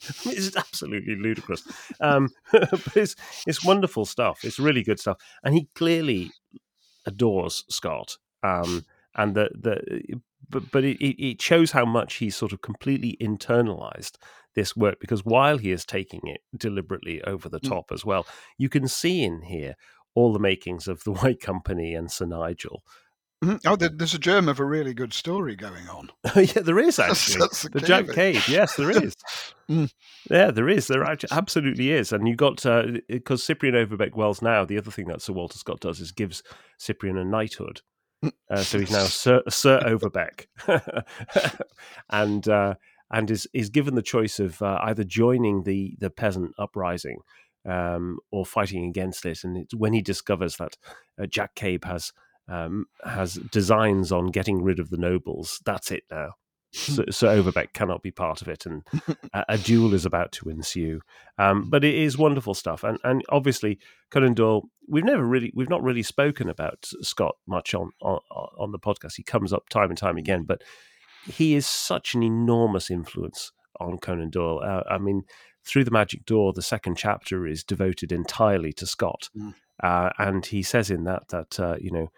it's 0.24 0.56
absolutely 0.56 1.16
ludicrous. 1.16 1.66
Um, 2.00 2.28
but 2.52 2.96
it's, 2.96 3.16
it's 3.46 3.64
wonderful 3.64 4.04
stuff. 4.04 4.44
It's 4.44 4.58
really 4.58 4.82
good 4.82 5.00
stuff. 5.00 5.18
And 5.42 5.54
he 5.54 5.68
clearly 5.74 6.30
adores 7.06 7.64
Scott. 7.68 8.16
Um, 8.42 8.84
and 9.14 9.34
the, 9.34 9.50
the 9.54 10.20
but, 10.50 10.70
but 10.70 10.84
it, 10.84 10.98
it 11.02 11.42
shows 11.42 11.72
how 11.72 11.84
much 11.84 12.16
he's 12.16 12.36
sort 12.36 12.52
of 12.52 12.62
completely 12.62 13.16
internalized 13.20 14.16
this 14.54 14.76
work 14.76 14.98
because 15.00 15.24
while 15.24 15.58
he 15.58 15.70
is 15.70 15.84
taking 15.84 16.20
it 16.24 16.40
deliberately 16.56 17.22
over 17.22 17.48
the 17.48 17.60
mm. 17.60 17.68
top 17.68 17.90
mm. 17.90 17.94
as 17.94 18.04
well, 18.04 18.26
you 18.56 18.68
can 18.68 18.88
see 18.88 19.22
in 19.22 19.42
here 19.42 19.74
all 20.14 20.32
the 20.32 20.38
makings 20.38 20.88
of 20.88 21.04
the 21.04 21.12
White 21.20 21.40
Company 21.40 21.94
and 21.94 22.10
Sir 22.10 22.26
Nigel. 22.26 22.82
Mm-hmm. 23.44 23.68
Oh, 23.68 23.76
there's 23.76 24.14
a 24.14 24.18
germ 24.18 24.48
of 24.48 24.58
a 24.58 24.64
really 24.64 24.92
good 24.92 25.12
story 25.12 25.54
going 25.54 25.88
on. 25.88 26.10
yeah, 26.36 26.60
there 26.60 26.78
is 26.80 26.98
actually. 26.98 27.38
That's, 27.38 27.62
that's 27.62 27.62
the, 27.62 27.80
the 27.80 27.86
Jack 27.86 28.08
Cade. 28.08 28.42
Yes, 28.48 28.74
there 28.74 28.90
is. 28.90 29.14
mm. 29.70 29.88
Yeah, 30.28 30.50
there 30.50 30.68
is. 30.68 30.88
There 30.88 31.04
actually, 31.04 31.30
absolutely 31.30 31.92
is. 31.92 32.12
And 32.12 32.26
you 32.26 32.34
got 32.34 32.62
because 33.08 33.40
uh, 33.40 33.44
Cyprian 33.44 33.76
Overbeck 33.76 34.16
Wells 34.16 34.42
now. 34.42 34.64
The 34.64 34.78
other 34.78 34.90
thing 34.90 35.06
that 35.06 35.22
Sir 35.22 35.34
Walter 35.34 35.56
Scott 35.56 35.78
does 35.78 36.00
is 36.00 36.10
gives 36.10 36.42
Cyprian 36.78 37.16
a 37.16 37.24
knighthood. 37.24 37.82
Mm. 38.24 38.32
Uh, 38.50 38.62
so 38.62 38.80
he's 38.80 38.90
now 38.90 39.04
Sir, 39.04 39.42
Sir 39.48 39.80
Overbeck, 39.86 40.48
and 42.10 42.48
uh, 42.48 42.74
and 43.12 43.30
is 43.30 43.46
is 43.54 43.70
given 43.70 43.94
the 43.94 44.02
choice 44.02 44.40
of 44.40 44.60
uh, 44.62 44.80
either 44.82 45.04
joining 45.04 45.62
the 45.62 45.94
the 46.00 46.10
peasant 46.10 46.54
uprising 46.58 47.18
um, 47.68 48.18
or 48.32 48.44
fighting 48.44 48.86
against 48.86 49.24
it. 49.24 49.44
And 49.44 49.56
it's 49.56 49.74
when 49.76 49.92
he 49.92 50.02
discovers 50.02 50.56
that 50.56 50.76
uh, 51.22 51.26
Jack 51.26 51.54
Cade 51.54 51.84
has 51.84 52.12
um, 52.48 52.86
has 53.04 53.34
designs 53.34 54.12
on 54.12 54.28
getting 54.28 54.62
rid 54.62 54.78
of 54.78 54.90
the 54.90 54.96
nobles. 54.96 55.60
That's 55.64 55.90
it 55.90 56.04
now. 56.10 56.32
So, 56.72 57.04
so 57.10 57.28
Overbeck 57.28 57.72
cannot 57.72 58.02
be 58.02 58.10
part 58.10 58.42
of 58.42 58.48
it, 58.48 58.66
and 58.66 58.82
a, 59.32 59.44
a 59.50 59.58
duel 59.58 59.94
is 59.94 60.06
about 60.06 60.32
to 60.32 60.48
ensue. 60.48 61.00
Um, 61.38 61.68
but 61.68 61.84
it 61.84 61.94
is 61.94 62.18
wonderful 62.18 62.54
stuff, 62.54 62.84
and 62.84 62.98
and 63.04 63.22
obviously 63.28 63.78
Conan 64.10 64.34
Doyle. 64.34 64.68
We've 64.90 65.04
never 65.04 65.24
really, 65.24 65.52
we've 65.54 65.68
not 65.68 65.82
really 65.82 66.02
spoken 66.02 66.48
about 66.48 66.86
Scott 67.02 67.34
much 67.46 67.74
on 67.74 67.90
on, 68.00 68.20
on 68.30 68.72
the 68.72 68.78
podcast. 68.78 69.16
He 69.16 69.22
comes 69.22 69.52
up 69.52 69.68
time 69.68 69.90
and 69.90 69.98
time 69.98 70.16
again, 70.16 70.44
but 70.44 70.62
he 71.26 71.54
is 71.54 71.66
such 71.66 72.14
an 72.14 72.22
enormous 72.22 72.90
influence 72.90 73.52
on 73.80 73.98
Conan 73.98 74.30
Doyle. 74.30 74.60
Uh, 74.64 74.82
I 74.90 74.98
mean, 74.98 75.24
through 75.64 75.84
the 75.84 75.90
Magic 75.90 76.24
Door, 76.24 76.54
the 76.54 76.62
second 76.62 76.96
chapter 76.96 77.46
is 77.46 77.62
devoted 77.62 78.12
entirely 78.12 78.72
to 78.74 78.86
Scott, 78.86 79.28
mm. 79.36 79.54
uh, 79.82 80.10
and 80.18 80.46
he 80.46 80.62
says 80.62 80.90
in 80.90 81.04
that 81.04 81.28
that 81.28 81.60
uh, 81.60 81.76
you 81.80 81.90
know 81.90 82.10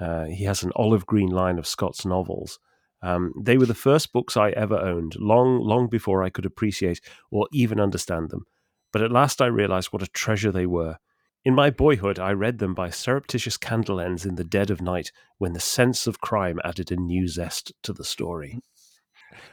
uh, 0.00 0.24
he 0.24 0.44
has 0.44 0.62
an 0.62 0.72
olive 0.76 1.06
green 1.06 1.30
line 1.30 1.58
of 1.58 1.66
Scott's 1.66 2.04
novels. 2.04 2.58
Um, 3.02 3.32
they 3.40 3.58
were 3.58 3.66
the 3.66 3.74
first 3.74 4.12
books 4.12 4.36
I 4.36 4.50
ever 4.50 4.78
owned, 4.78 5.14
long, 5.18 5.60
long 5.60 5.88
before 5.88 6.22
I 6.22 6.30
could 6.30 6.46
appreciate 6.46 7.00
or 7.30 7.48
even 7.52 7.80
understand 7.80 8.30
them. 8.30 8.46
But 8.92 9.02
at 9.02 9.12
last 9.12 9.42
I 9.42 9.46
realized 9.46 9.88
what 9.88 10.02
a 10.02 10.08
treasure 10.08 10.50
they 10.50 10.66
were. 10.66 10.96
In 11.44 11.54
my 11.54 11.70
boyhood, 11.70 12.18
I 12.18 12.32
read 12.32 12.58
them 12.58 12.74
by 12.74 12.90
surreptitious 12.90 13.56
candle 13.56 14.00
ends 14.00 14.26
in 14.26 14.34
the 14.34 14.44
dead 14.44 14.70
of 14.70 14.80
night 14.80 15.12
when 15.38 15.52
the 15.52 15.60
sense 15.60 16.06
of 16.06 16.20
crime 16.20 16.58
added 16.64 16.90
a 16.90 16.96
new 16.96 17.28
zest 17.28 17.72
to 17.82 17.92
the 17.92 18.04
story. 18.04 18.58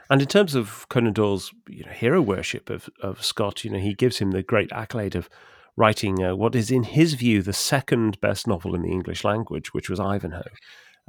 And 0.09 0.21
in 0.21 0.27
terms 0.27 0.55
of 0.55 0.87
Conan 0.89 1.13
Doyle's 1.13 1.53
you 1.67 1.83
know, 1.83 1.91
hero 1.91 2.21
worship 2.21 2.69
of, 2.69 2.89
of 3.01 3.23
Scott, 3.23 3.63
you 3.63 3.69
know, 3.69 3.79
he 3.79 3.93
gives 3.93 4.17
him 4.17 4.31
the 4.31 4.41
great 4.41 4.71
accolade 4.71 5.15
of 5.15 5.29
writing 5.75 6.23
uh, 6.23 6.35
what 6.35 6.55
is, 6.55 6.71
in 6.71 6.83
his 6.83 7.13
view, 7.15 7.41
the 7.41 7.53
second 7.53 8.19
best 8.21 8.47
novel 8.47 8.75
in 8.75 8.83
the 8.83 8.91
English 8.91 9.23
language, 9.23 9.73
which 9.73 9.89
was 9.89 9.99
Ivanhoe. 9.99 10.43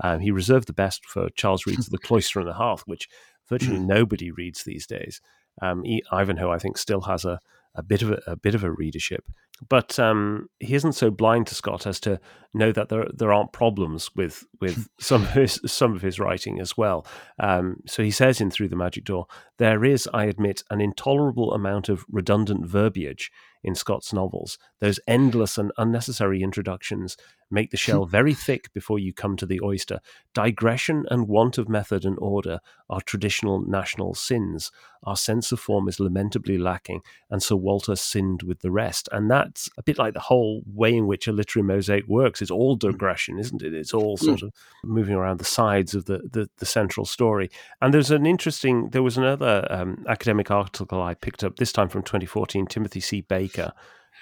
Um, 0.02 0.20
he 0.20 0.30
reserved 0.30 0.66
the 0.66 0.72
best 0.72 1.04
for 1.06 1.28
Charles 1.30 1.66
Reade's 1.66 1.88
The 1.88 1.98
Cloister 1.98 2.40
and 2.40 2.48
the 2.48 2.54
Hearth, 2.54 2.82
which 2.86 3.08
virtually 3.48 3.78
hmm. 3.78 3.86
nobody 3.86 4.30
reads 4.30 4.64
these 4.64 4.86
days. 4.86 5.20
Um, 5.62 5.84
Ivanhoe, 6.12 6.50
I 6.50 6.58
think, 6.58 6.78
still 6.78 7.02
has 7.02 7.24
a, 7.24 7.38
a 7.74 7.82
bit 7.82 8.02
of 8.02 8.10
a, 8.10 8.20
a 8.26 8.36
bit 8.36 8.54
of 8.54 8.64
a 8.64 8.72
readership, 8.72 9.24
but 9.68 9.98
um, 10.00 10.48
he 10.58 10.74
isn't 10.74 10.94
so 10.94 11.10
blind 11.10 11.46
to 11.46 11.54
Scott 11.54 11.86
as 11.86 12.00
to 12.00 12.18
know 12.52 12.72
that 12.72 12.88
there 12.88 13.06
there 13.14 13.32
aren't 13.32 13.52
problems 13.52 14.10
with 14.16 14.44
with 14.60 14.88
some 15.00 15.22
of 15.22 15.30
his 15.30 15.60
some 15.66 15.94
of 15.94 16.02
his 16.02 16.18
writing 16.18 16.60
as 16.60 16.76
well. 16.76 17.06
Um, 17.38 17.76
so 17.86 18.02
he 18.02 18.10
says 18.10 18.40
in 18.40 18.50
Through 18.50 18.68
the 18.68 18.76
Magic 18.76 19.04
Door, 19.04 19.26
there 19.58 19.84
is, 19.84 20.08
I 20.12 20.24
admit, 20.24 20.64
an 20.70 20.80
intolerable 20.80 21.52
amount 21.52 21.88
of 21.88 22.04
redundant 22.10 22.66
verbiage 22.66 23.30
in 23.64 23.74
Scott's 23.74 24.12
novels. 24.12 24.58
Those 24.80 25.00
endless 25.08 25.58
and 25.58 25.72
unnecessary 25.78 26.42
introductions 26.42 27.16
make 27.50 27.70
the 27.70 27.76
shell 27.76 28.06
very 28.06 28.34
thick 28.34 28.72
before 28.72 28.98
you 28.98 29.12
come 29.12 29.36
to 29.36 29.46
the 29.46 29.60
oyster. 29.62 30.00
Digression 30.32 31.04
and 31.10 31.28
want 31.28 31.58
of 31.58 31.68
method 31.68 32.04
and 32.04 32.18
order 32.18 32.60
are 32.90 33.00
traditional 33.00 33.60
national 33.60 34.14
sins. 34.14 34.70
Our 35.04 35.16
sense 35.16 35.52
of 35.52 35.60
form 35.60 35.86
is 35.88 36.00
lamentably 36.00 36.58
lacking, 36.58 37.02
and 37.30 37.42
Sir 37.42 37.56
Walter 37.56 37.94
sinned 37.94 38.42
with 38.42 38.60
the 38.60 38.70
rest. 38.70 39.08
And 39.12 39.30
that's 39.30 39.70
a 39.76 39.82
bit 39.82 39.98
like 39.98 40.14
the 40.14 40.20
whole 40.20 40.62
way 40.66 40.94
in 40.94 41.06
which 41.06 41.28
a 41.28 41.32
literary 41.32 41.66
mosaic 41.66 42.06
works. 42.08 42.40
It's 42.40 42.50
all 42.50 42.74
hmm. 42.74 42.90
digression, 42.90 43.38
isn't 43.38 43.62
it? 43.62 43.74
It's 43.74 43.94
all 43.94 44.16
sort 44.16 44.42
of 44.42 44.52
moving 44.82 45.14
around 45.14 45.38
the 45.38 45.44
sides 45.44 45.94
of 45.94 46.06
the, 46.06 46.18
the, 46.30 46.48
the 46.58 46.66
central 46.66 47.06
story. 47.06 47.50
And 47.80 47.92
there's 47.92 48.10
an 48.10 48.26
interesting, 48.26 48.90
there 48.90 49.02
was 49.02 49.18
another 49.18 49.66
um, 49.70 50.04
academic 50.08 50.50
article 50.50 51.02
I 51.02 51.14
picked 51.14 51.44
up, 51.44 51.56
this 51.56 51.72
time 51.72 51.88
from 51.88 52.02
2014, 52.02 52.66
Timothy 52.66 53.00
C. 53.00 53.20
Baker 53.20 53.72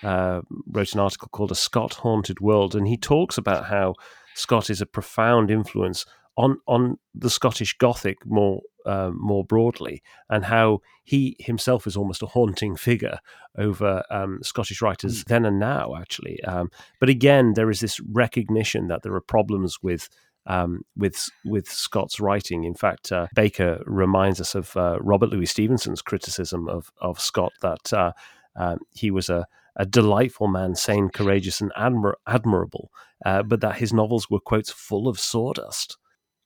uh, 0.03 0.41
wrote 0.67 0.95
an 0.95 1.01
article 1.01 1.29
called 1.29 1.53
A 1.53 1.57
Scott 1.57 1.95
Haunted 1.95 2.41
World, 2.41 2.75
and 2.75 2.89
he 2.89 2.97
talks 2.97 3.39
about 3.39 3.67
how 3.67 3.95
Scott 4.35 4.71
is 4.71 4.81
a 4.81 4.87
profound 4.87 5.51
influence 5.51 6.05
on 6.37 6.59
on 6.67 6.99
the 7.15 7.31
Scottish 7.31 7.77
Gothic 7.79 8.25
more 8.25 8.61
uh, 8.87 9.11
more 9.15 9.45
broadly, 9.45 10.03
and 10.29 10.45
how 10.45 10.81
he 11.05 11.37
himself 11.39 11.87
is 11.87 11.97
almost 11.97 12.23
a 12.23 12.27
haunting 12.27 12.77
figure 12.77 13.19
over 13.57 14.03
um, 14.11 14.41
Scottish 14.43 14.83
writers 14.83 15.23
mm. 15.23 15.27
then 15.27 15.45
and 15.45 15.59
now, 15.59 15.95
actually. 15.97 16.43
Um, 16.45 16.71
but 16.99 17.09
again, 17.09 17.53
there 17.55 17.71
is 17.71 17.81
this 17.81 18.01
recognition 18.01 18.89
that 18.89 19.03
there 19.03 19.15
are 19.15 19.21
problems 19.21 19.79
with. 19.83 20.09
Um, 20.45 20.83
with 20.97 21.29
with 21.45 21.69
Scott's 21.69 22.19
writing, 22.19 22.65
in 22.65 22.75
fact, 22.75 23.13
uh, 23.13 23.29
Baker 23.33 23.81
reminds 23.87 24.41
us 24.41 24.57
of 24.57 24.77
uh, 24.77 24.99
Robert 25.01 25.31
Louis 25.31 25.47
Stevenson's 25.47 26.03
criticism 26.03 26.69
of 26.69 26.91
of 27.01 27.21
Scott 27.21 27.53
that 27.61 27.93
uh, 27.93 28.11
um, 28.57 28.79
he 28.91 29.13
was 29.13 29.31
a 29.31 29.47
a 29.77 29.87
delightful 29.87 30.49
man, 30.49 30.75
sane, 30.75 31.09
courageous, 31.09 31.61
and 31.61 31.73
admir- 31.79 32.15
admirable, 32.27 32.91
uh, 33.25 33.43
but 33.43 33.61
that 33.61 33.77
his 33.77 33.93
novels 33.93 34.29
were 34.29 34.41
quotes 34.41 34.71
full 34.71 35.09
of 35.09 35.19
sawdust. 35.19 35.97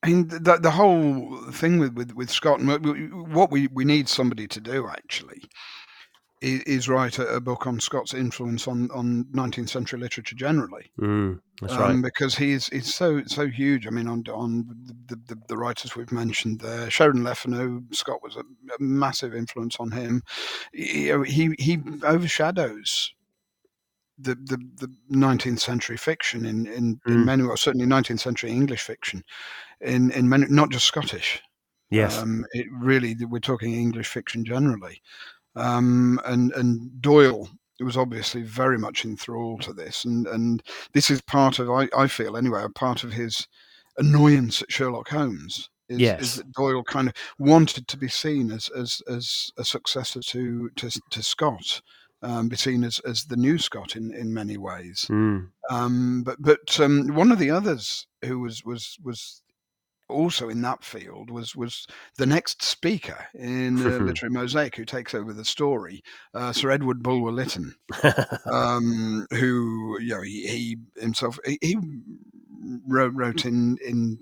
I 0.03 0.09
mean, 0.09 0.29
the, 0.29 0.59
the 0.61 0.70
whole 0.70 1.37
thing 1.51 1.79
with, 1.79 1.95
with, 1.95 2.12
with 2.14 2.31
Scott, 2.31 2.61
and 2.61 3.35
what 3.35 3.51
we, 3.51 3.66
we 3.68 3.85
need 3.85 4.09
somebody 4.09 4.47
to 4.47 4.61
do 4.61 4.87
actually 4.89 5.43
is, 6.43 6.62
is 6.62 6.89
write 6.89 7.18
a, 7.18 7.27
a, 7.29 7.41
book 7.41 7.66
on 7.66 7.81
Scott's 7.81 8.14
influence 8.14 8.68
on, 8.68 8.91
on 8.93 9.24
19th 9.35 9.68
century 9.68 9.99
literature 9.99 10.37
generally. 10.37 10.91
Mm, 11.01 11.41
that's 11.61 11.72
um, 11.74 11.81
right. 11.81 12.03
Because 12.03 12.37
he's 12.37 12.68
he's 12.68 12.95
so 12.95 13.22
so 13.27 13.47
huge. 13.47 13.87
I 13.87 13.91
mean, 13.91 14.07
on 14.07 14.22
on 14.33 14.66
the, 15.07 15.16
the, 15.27 15.41
the 15.49 15.57
writers 15.57 15.97
we've 15.97 16.12
mentioned 16.12 16.61
there, 16.61 16.91
Sheridan 16.91 17.24
Le 17.24 17.35
Scott 17.93 18.22
was 18.22 18.37
a, 18.37 18.41
a 18.41 18.79
massive 18.79 19.35
influence 19.35 19.77
on 19.81 19.91
him. 19.91 20.22
He, 20.72 21.12
he, 21.27 21.55
he 21.59 21.79
overshadows 22.03 23.14
the, 24.19 24.35
the, 24.35 24.59
the 24.77 25.17
19th 25.17 25.61
century 25.61 25.97
fiction 25.97 26.47
in, 26.47 26.67
in, 26.67 26.97
mm. 26.97 27.14
in 27.14 27.25
many, 27.25 27.43
well, 27.43 27.57
certainly 27.57 27.87
19th 27.87 28.21
century 28.21 28.51
English 28.51 28.83
fiction, 28.83 29.23
in, 29.81 30.11
in 30.12 30.29
many, 30.29 30.47
not 30.49 30.71
just 30.71 30.87
Scottish. 30.87 31.43
Yes. 31.91 32.19
Um, 32.19 32.45
it 32.53 32.67
really, 32.73 33.17
we're 33.27 33.39
talking 33.39 33.75
English 33.75 34.09
fiction 34.09 34.45
generally. 34.45 35.01
Um, 35.55 36.21
and, 36.25 36.53
and 36.53 37.01
Doyle 37.01 37.49
was 37.81 37.97
obviously 37.97 38.43
very 38.43 38.79
much 38.79 39.05
enthralled 39.05 39.62
to 39.62 39.73
this. 39.73 40.05
And, 40.05 40.27
and 40.27 40.62
this 40.93 41.11
is 41.11 41.21
part 41.23 41.59
of, 41.59 41.71
I, 41.71 41.89
I 41.97 42.07
feel 42.07 42.37
anyway, 42.37 42.62
a 42.64 42.69
part 42.69 43.05
of 43.05 43.12
his 43.12 43.47
annoyance 43.99 44.62
at 44.62 44.73
Sherlock 44.73 45.09
Holmes. 45.09 45.71
Is, 45.89 46.01
Yes. 46.01 46.23
is 46.23 46.37
that 46.37 46.51
Doyle 46.51 46.83
kind 46.83 47.09
of 47.09 47.14
wanted 47.39 47.87
to 47.87 47.97
be 47.97 48.09
seen 48.09 48.51
as 48.51 48.69
as, 48.71 49.01
as 49.09 49.53
a 49.57 49.64
successor 49.64 50.21
to 50.21 50.69
to, 50.71 50.91
to 51.11 51.23
Scott, 51.23 51.81
um, 52.27 52.49
be 52.49 52.57
seen 52.57 52.83
as, 52.83 52.99
as 53.01 53.24
the 53.24 53.37
new 53.37 53.57
Scott 53.57 53.95
in, 53.95 54.12
in 54.12 54.35
many 54.35 54.57
ways. 54.57 55.07
Mm. 55.09 55.51
Um, 55.70 56.22
but 56.24 56.37
but 56.41 56.81
um, 56.81 57.14
one 57.14 57.31
of 57.31 57.39
the 57.39 57.51
others 57.51 58.07
who 58.24 58.41
was 58.41 58.64
was 58.64 58.99
was 59.03 59.43
also 60.09 60.49
in 60.49 60.61
that 60.62 60.85
field 60.85 61.31
was 61.31 61.55
was 61.55 61.87
the 62.16 62.27
next 62.27 62.62
speaker 62.62 63.27
in 63.35 63.79
uh, 63.79 63.99
Literary 64.05 64.33
Mosaic 64.33 64.74
who 64.74 64.85
takes 64.85 65.14
over 65.14 65.33
the 65.33 65.45
story, 65.45 66.03
uh, 66.35 66.53
Sir 66.53 66.70
Edward 66.70 67.03
Bulwer 67.03 67.31
Lytton, 67.31 67.77
um, 68.53 69.27
who 69.31 69.99
you 70.01 70.14
know 70.14 70.22
he, 70.22 70.47
he 70.47 70.77
himself 71.01 71.39
he, 71.45 71.59
he 71.62 71.77
wrote, 72.89 73.14
wrote 73.14 73.45
in 73.45 73.79
in 73.85 74.18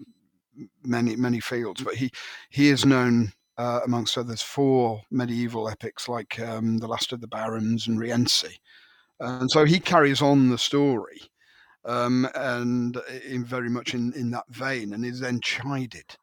many 0.85 1.17
many 1.17 1.41
fields, 1.41 1.83
but 1.83 1.95
he 1.95 2.11
he 2.51 2.69
is 2.69 2.85
known. 2.85 3.33
Uh, 3.57 3.79
amongst 3.85 4.19
others, 4.19 4.43
for 4.43 5.01
medieval 5.13 5.69
epics 5.69 6.09
like 6.09 6.41
um, 6.41 6.79
The 6.79 6.89
Last 6.89 7.13
of 7.13 7.21
the 7.21 7.29
Barons 7.29 7.87
and 7.87 8.01
Rienzi. 8.01 8.59
And 9.21 9.49
so 9.49 9.65
he 9.65 9.79
carries 9.79 10.21
on 10.21 10.51
the 10.51 10.59
story 10.59 11.21
um, 11.85 12.29
and 12.35 12.97
in 13.27 13.45
very 13.45 13.69
much 13.69 13.95
in, 13.95 14.13
in 14.15 14.31
that 14.33 14.45
vein, 14.49 14.93
and 14.93 15.05
is 15.05 15.21
then 15.21 15.41
chided 15.41 16.17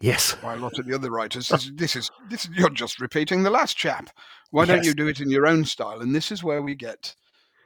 yes. 0.00 0.34
by 0.36 0.54
a 0.54 0.58
lot 0.58 0.78
of 0.78 0.86
the 0.86 0.94
other 0.94 1.10
writers. 1.10 1.48
This, 1.58 1.70
this 1.74 1.96
is 1.96 2.10
this 2.30 2.44
is, 2.44 2.50
you're 2.54 2.70
just 2.70 3.00
repeating 3.00 3.42
the 3.42 3.50
last 3.50 3.76
chap. 3.76 4.10
Why 4.50 4.64
don't 4.64 4.84
you 4.84 4.94
do 4.94 5.08
it 5.08 5.20
in 5.20 5.30
your 5.30 5.46
own 5.46 5.64
style? 5.64 6.00
And 6.00 6.14
this 6.14 6.30
is 6.30 6.44
where 6.44 6.62
we 6.62 6.74
get 6.74 7.14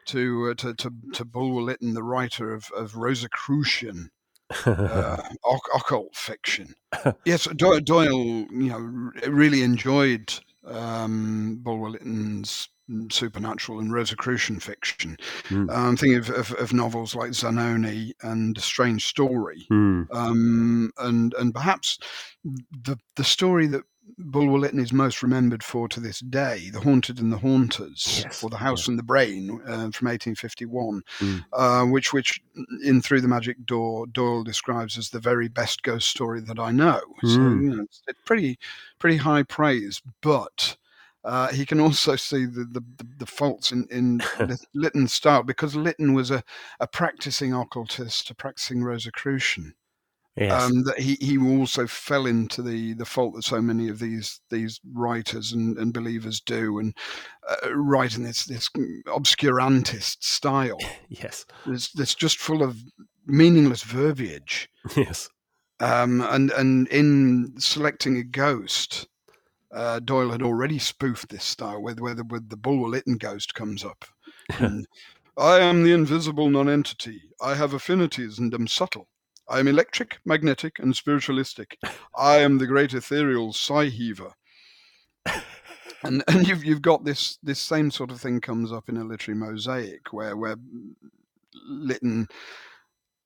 to 0.07 0.51
uh, 0.51 0.55
to, 0.55 0.75
to 0.75 0.93
to 1.15 1.25
Bulwer 1.25 1.63
Lytton, 1.63 1.95
the 1.95 2.03
writer 2.03 2.53
of 2.53 2.71
of 2.75 2.97
Rosicrucian 2.97 4.11
uh, 4.67 5.23
oc- 5.45 5.69
occult 5.75 6.15
fiction. 6.17 6.75
Yes, 7.25 7.47
Do- 7.57 7.81
Doyle, 7.81 8.47
you 8.51 8.69
know, 8.69 9.11
really 9.31 9.63
enjoyed 9.63 10.33
um, 10.67 11.59
Bulwer 11.63 11.91
Lytton's 11.91 12.69
supernatural 13.11 13.79
and 13.79 13.93
Rosicrucian 13.93 14.61
fiction. 14.61 15.17
Mm. 15.49 15.71
I'm 15.75 15.97
thinking 15.97 16.19
of, 16.19 16.31
of, 16.31 16.53
of 16.53 16.73
novels 16.73 17.15
like 17.15 17.31
Zanoni 17.31 18.13
and 18.23 18.57
A 18.57 18.61
Strange 18.61 19.07
Story, 19.07 19.67
Mm. 19.71 20.07
um, 20.13 20.91
and 20.99 21.33
and 21.35 21.55
perhaps 21.55 21.99
the 22.45 22.97
the 23.17 23.25
story 23.25 23.67
that 23.69 23.83
Bulwer 24.19 24.59
Lytton 24.59 24.81
is 24.81 24.93
most 24.93 25.23
remembered 25.23 25.63
for 25.63 25.89
to 25.89 26.01
this 26.01 26.21
day, 26.21 26.71
The 26.71 26.81
Haunted 26.81 27.19
and 27.21 27.33
the 27.33 27.39
Haunters, 27.39 28.23
Yes, 28.25 28.43
or 28.43 28.51
The 28.51 28.57
House 28.57 28.89
and 28.89 28.99
the 28.99 29.03
Brain 29.03 29.61
uh, 29.63 29.91
from 29.91 30.09
1851, 30.09 31.03
Mm. 31.21 31.45
uh, 31.53 31.85
which 31.87 32.13
which 32.13 32.41
in 32.85 33.01
Through 33.01 33.21
the 33.21 33.29
Magic 33.29 33.65
Door 33.65 34.09
Doyle 34.09 34.43
describes 34.45 34.99
as 34.99 35.11
the 35.11 35.21
very 35.21 35.49
best 35.49 35.83
ghost 35.83 36.09
story 36.09 36.41
that 36.43 36.59
I 36.59 36.71
know. 36.73 37.01
So 37.23 37.29
Mm. 37.39 37.63
you 37.63 37.77
know, 37.77 37.83
it's 37.83 38.03
pretty 38.25 38.59
pretty 38.99 39.17
high 39.19 39.43
praise, 39.43 40.03
but. 40.21 40.77
Uh, 41.25 41.53
he 41.53 41.65
can 41.65 41.79
also 41.79 42.17
see 42.17 42.47
the, 42.47 42.65
the, 42.65 42.81
the, 42.97 43.07
the 43.19 43.27
faults 43.27 43.71
in, 43.71 43.87
in 43.93 44.21
Lytton's 44.75 45.13
style 45.15 45.45
because 45.45 45.77
Lytton 45.77 46.15
was 46.15 46.33
a, 46.33 46.43
a 46.81 46.89
practicing 46.89 47.55
occultist, 47.55 48.29
a 48.31 48.35
practicing 48.35 48.83
Rosicrucian 48.83 49.75
Yes. 50.37 50.63
um, 50.63 50.85
that 50.85 50.99
he, 50.99 51.19
he 51.21 51.37
also 51.37 51.87
fell 51.87 52.25
into 52.25 52.63
the, 52.63 52.95
the 52.95 53.05
fault 53.05 53.35
that 53.35 53.45
so 53.45 53.61
many 53.61 53.91
of 53.91 53.99
these 53.99 54.41
these 54.49 54.81
writers 54.93 55.53
and, 55.53 55.77
and 55.77 55.93
believers 55.93 56.41
do, 56.41 56.79
and 56.79 56.97
uh, 57.49 57.75
write 57.75 58.17
in 58.17 58.23
this 58.23 58.47
this 58.47 58.71
obscurantist 59.07 60.23
style. 60.23 60.79
yes. 61.09 61.45
It's, 61.67 61.99
it's 61.99 62.15
just 62.15 62.39
full 62.39 62.63
of 62.63 62.79
meaningless 63.27 63.83
verbiage. 63.83 64.69
Yes. 64.97 65.29
Um, 65.81 66.21
and 66.21 66.51
and 66.53 66.87
in 66.89 67.55
selecting 67.59 68.17
a 68.17 68.23
ghost, 68.23 69.09
uh, 69.73 69.99
Doyle 70.01 70.31
had 70.31 70.43
already 70.43 70.79
spoofed 70.79 71.29
this 71.29 71.45
style, 71.45 71.83
where 71.83 71.95
the, 71.95 72.03
where 72.03 72.41
the 72.41 72.57
Bulwer 72.57 72.89
Lytton 72.89 73.17
ghost 73.17 73.55
comes 73.55 73.85
up. 73.85 74.05
And, 74.59 74.87
I 75.37 75.61
am 75.61 75.83
the 75.83 75.93
invisible 75.93 76.51
nonentity. 76.51 77.23
I 77.41 77.55
have 77.55 77.73
affinities 77.73 78.39
and 78.39 78.53
am 78.53 78.67
subtle. 78.67 79.09
I 79.49 79.59
am 79.59 79.69
electric, 79.69 80.19
magnetic, 80.25 80.79
and 80.79 80.95
spiritualistic. 80.97 81.79
I 82.17 82.39
am 82.39 82.59
the 82.59 82.67
great 82.67 82.95
ethereal 82.95 83.53
sigh 83.53 83.87
heaver. 83.87 84.35
And 86.05 86.25
and 86.27 86.49
you've 86.49 86.65
you've 86.65 86.83
got 86.83 87.05
this 87.05 87.39
this 87.43 87.61
same 87.61 87.91
sort 87.91 88.11
of 88.11 88.21
thing 88.21 88.41
comes 88.41 88.73
up 88.73 88.89
in 88.89 88.97
a 88.97 89.05
literary 89.05 89.39
mosaic 89.39 90.13
where 90.13 90.37
where 90.37 90.57
Lytton, 91.69 92.29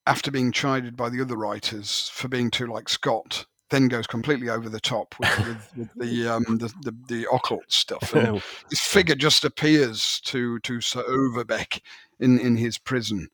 after 0.06 0.30
being 0.30 0.52
chided 0.52 0.96
by 0.96 1.08
the 1.08 1.20
other 1.20 1.36
writers 1.36 2.10
for 2.12 2.28
being 2.28 2.50
too 2.50 2.66
like 2.66 2.88
Scott, 2.88 3.46
then 3.70 3.88
goes 3.88 4.06
completely 4.06 4.48
over 4.48 4.68
the 4.68 4.80
top 4.80 5.14
with, 5.18 5.38
with, 5.46 5.76
with 5.76 5.94
the, 5.96 6.28
um, 6.28 6.44
the 6.58 6.72
the 6.82 6.96
the 7.08 7.26
occult 7.32 7.70
stuff. 7.72 8.12
And 8.14 8.42
this 8.70 8.80
figure 8.80 9.14
just 9.14 9.44
appears 9.44 10.20
to 10.24 10.58
to 10.60 10.80
Sir 10.80 11.04
Overbeck 11.06 11.82
in 12.20 12.38
in 12.38 12.56
his 12.56 12.78
prison, 12.78 13.28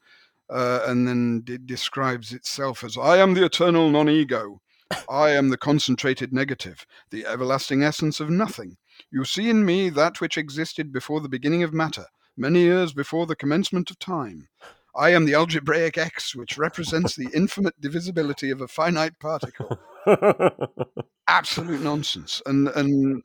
uh, 0.52 0.84
and 0.86 1.08
then 1.08 1.44
it 1.48 1.66
describes 1.66 2.32
itself 2.32 2.84
as 2.84 2.98
"I 2.98 3.16
am 3.16 3.34
the 3.34 3.44
eternal 3.44 3.90
non-ego. 3.90 4.60
I 5.08 5.30
am 5.30 5.48
the 5.48 5.56
concentrated 5.56 6.32
negative, 6.32 6.86
the 7.10 7.24
everlasting 7.26 7.82
essence 7.82 8.20
of 8.20 8.28
nothing. 8.28 8.76
You 9.10 9.24
see 9.24 9.48
in 9.48 9.64
me 9.64 9.88
that 9.90 10.20
which 10.20 10.36
existed 10.36 10.92
before 10.92 11.20
the 11.20 11.28
beginning 11.28 11.62
of 11.62 11.72
matter, 11.72 12.06
many 12.36 12.60
years 12.60 12.92
before 12.92 13.26
the 13.26 13.36
commencement 13.36 13.90
of 13.90 13.98
time." 13.98 14.48
I 14.94 15.10
am 15.14 15.24
the 15.24 15.34
algebraic 15.34 15.96
X, 15.96 16.36
which 16.36 16.58
represents 16.58 17.16
the 17.16 17.30
infinite 17.34 17.80
divisibility 17.80 18.50
of 18.50 18.60
a 18.60 18.68
finite 18.68 19.18
particle 19.18 19.78
absolute 21.28 21.80
nonsense 21.80 22.42
and 22.46 22.68
and 22.68 23.22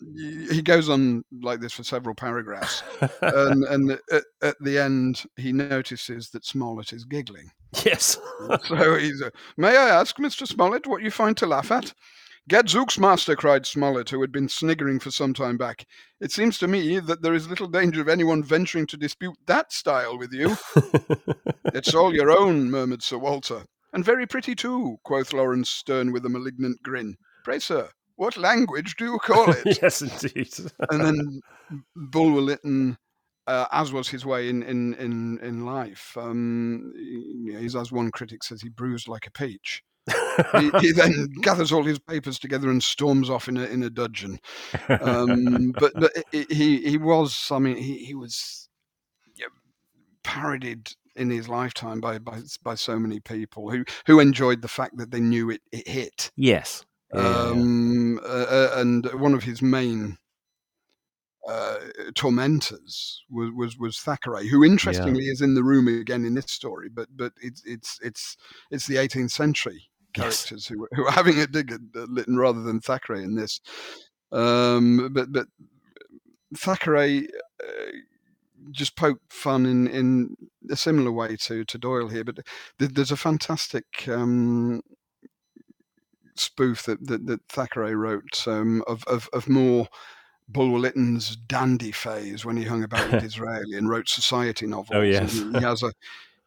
he 0.51 0.61
goes 0.61 0.87
on 0.87 1.23
like 1.41 1.59
this 1.59 1.73
for 1.73 1.83
several 1.83 2.13
paragraphs 2.13 2.83
and 3.21 3.63
and 3.69 3.91
at, 4.11 4.23
at 4.41 4.55
the 4.61 4.77
end 4.77 5.23
he 5.35 5.51
notices 5.51 6.29
that 6.29 6.45
smollett 6.45 6.93
is 6.93 7.03
giggling 7.05 7.49
yes. 7.83 8.17
so 8.65 8.95
he's 8.95 9.21
uh, 9.21 9.29
may 9.57 9.75
i 9.75 9.89
ask 9.89 10.17
mr 10.17 10.47
smollett 10.47 10.87
what 10.87 11.01
you 11.01 11.11
find 11.11 11.35
to 11.35 11.47
laugh 11.47 11.71
at 11.71 11.93
Gadzooks, 12.49 12.97
master, 12.97 13.35
cried 13.35 13.65
Smollett, 13.65 14.09
who 14.09 14.21
had 14.21 14.31
been 14.31 14.47
sniggering 14.47 14.99
for 15.01 15.11
some 15.11 15.33
time 15.33 15.57
back. 15.57 15.85
It 16.21 16.31
seems 16.31 16.57
to 16.59 16.67
me 16.69 16.97
that 16.97 17.21
there 17.21 17.33
is 17.33 17.49
little 17.49 17.67
danger 17.67 17.99
of 17.99 18.07
anyone 18.07 18.41
venturing 18.41 18.87
to 18.87 18.95
dispute 18.95 19.35
that 19.47 19.73
style 19.73 20.17
with 20.17 20.31
you. 20.31 20.55
It's 21.73 21.93
all 21.93 22.15
your 22.15 22.31
own, 22.31 22.71
murmured 22.71 23.03
Sir 23.03 23.17
Walter. 23.17 23.65
And 23.97 24.05
very 24.05 24.27
pretty 24.27 24.53
too, 24.53 24.99
quoth 25.05 25.33
Laurence 25.33 25.71
Sterne 25.71 26.11
with 26.11 26.23
a 26.23 26.29
malignant 26.29 26.83
grin. 26.83 27.17
Pray, 27.43 27.57
sir, 27.57 27.89
what 28.15 28.37
language 28.37 28.95
do 28.95 29.05
you 29.05 29.17
call 29.17 29.49
it? 29.51 29.79
yes, 29.81 30.03
indeed. 30.03 30.53
and 30.91 31.03
then 31.03 31.41
Bulwer 31.95 32.41
Lytton, 32.41 32.95
uh, 33.47 33.65
as 33.71 33.91
was 33.91 34.07
his 34.07 34.23
way 34.23 34.49
in 34.49 34.61
in 34.61 34.93
in, 34.93 35.39
in 35.39 35.65
life, 35.65 36.15
um, 36.15 36.93
he's 36.95 37.75
as 37.75 37.91
one 37.91 38.11
critic 38.11 38.43
says, 38.43 38.61
he 38.61 38.69
bruised 38.69 39.07
like 39.07 39.25
a 39.25 39.31
peach. 39.31 39.81
he, 40.59 40.69
he 40.79 40.91
then 40.91 41.27
gathers 41.41 41.71
all 41.71 41.83
his 41.83 41.97
papers 41.97 42.37
together 42.37 42.69
and 42.69 42.83
storms 42.83 43.31
off 43.31 43.47
in 43.47 43.57
a 43.57 43.63
in 43.63 43.81
a 43.81 43.89
dudgeon. 43.89 44.37
Um, 45.01 45.71
but 45.71 45.91
but 45.95 46.11
he- 46.31 46.87
he 46.87 46.97
was, 46.99 47.47
I 47.49 47.57
mean, 47.57 47.77
he 47.77 48.05
he 48.05 48.13
was 48.13 48.69
yeah, 49.35 49.47
parodied 50.23 50.91
in 51.17 51.29
his 51.29 51.49
lifetime 51.49 51.99
by, 51.99 52.17
by 52.19 52.41
by 52.63 52.75
so 52.75 52.97
many 52.99 53.19
people 53.19 53.69
who 53.69 53.83
who 54.05 54.19
enjoyed 54.19 54.61
the 54.61 54.67
fact 54.67 54.97
that 54.97 55.11
they 55.11 55.19
knew 55.19 55.49
it 55.49 55.61
it 55.71 55.87
hit. 55.87 56.31
yes. 56.35 56.85
Yeah, 57.13 57.21
yeah, 57.21 57.29
yeah. 57.29 57.51
Um, 57.51 58.19
uh, 58.25 58.69
and 58.75 59.05
one 59.13 59.33
of 59.33 59.43
his 59.43 59.61
main 59.61 60.17
uh, 61.47 61.77
tormentors 62.15 63.23
was, 63.29 63.51
was 63.55 63.77
was 63.77 63.99
Thackeray, 63.99 64.47
who 64.49 64.63
interestingly 64.65 65.23
is 65.25 65.39
in 65.41 65.53
the 65.55 65.63
room 65.63 65.87
again 65.87 66.25
in 66.25 66.33
this 66.33 66.51
story, 66.51 66.89
but 66.89 67.07
but 67.15 67.31
it's 67.41 67.63
it's 67.65 67.99
it's 68.03 68.35
it's 68.71 68.87
the 68.87 68.95
18th 68.95 69.31
century 69.31 69.89
Yes. 70.17 70.23
characters 70.45 70.67
who 70.67 70.87
who 70.93 71.05
are 71.05 71.11
having 71.21 71.39
a 71.39 71.47
dig 71.47 71.71
at 71.71 71.79
uh, 71.95 72.05
Lytton 72.09 72.37
rather 72.37 72.61
than 72.61 72.81
Thackeray 72.81 73.23
in 73.23 73.35
this. 73.35 73.61
Um, 74.31 75.09
but 75.13 75.31
but 75.31 75.47
Thackeray 76.55 77.27
uh, 77.63 77.91
just 78.71 78.95
poked 78.95 79.31
fun 79.31 79.65
in 79.65 79.87
in 79.87 80.35
a 80.69 80.75
similar 80.75 81.11
way 81.11 81.35
to 81.37 81.63
to 81.65 81.77
Doyle 81.77 82.09
here, 82.09 82.23
but 82.23 82.39
th- 82.79 82.91
there's 82.91 83.11
a 83.11 83.17
fantastic. 83.17 84.07
Um, 84.07 84.81
spoof 86.39 86.83
that, 86.83 87.07
that, 87.07 87.25
that 87.25 87.41
Thackeray 87.49 87.95
wrote 87.95 88.47
um, 88.47 88.83
of, 88.85 89.03
of, 89.05 89.27
of 89.33 89.49
more 89.49 89.87
Bulwer 90.47 90.79
Lytton's 90.79 91.35
dandy 91.35 91.91
phase 91.91 92.45
when 92.45 92.57
he 92.57 92.63
hung 92.63 92.83
about 92.83 93.11
with 93.11 93.21
Disraeli 93.23 93.75
and 93.75 93.89
wrote 93.89 94.07
society 94.07 94.65
novels. 94.65 94.89
Oh, 94.93 95.01
yes. 95.01 95.33
he, 95.33 95.51
he 95.51 95.59
has 95.59 95.83
a 95.83 95.91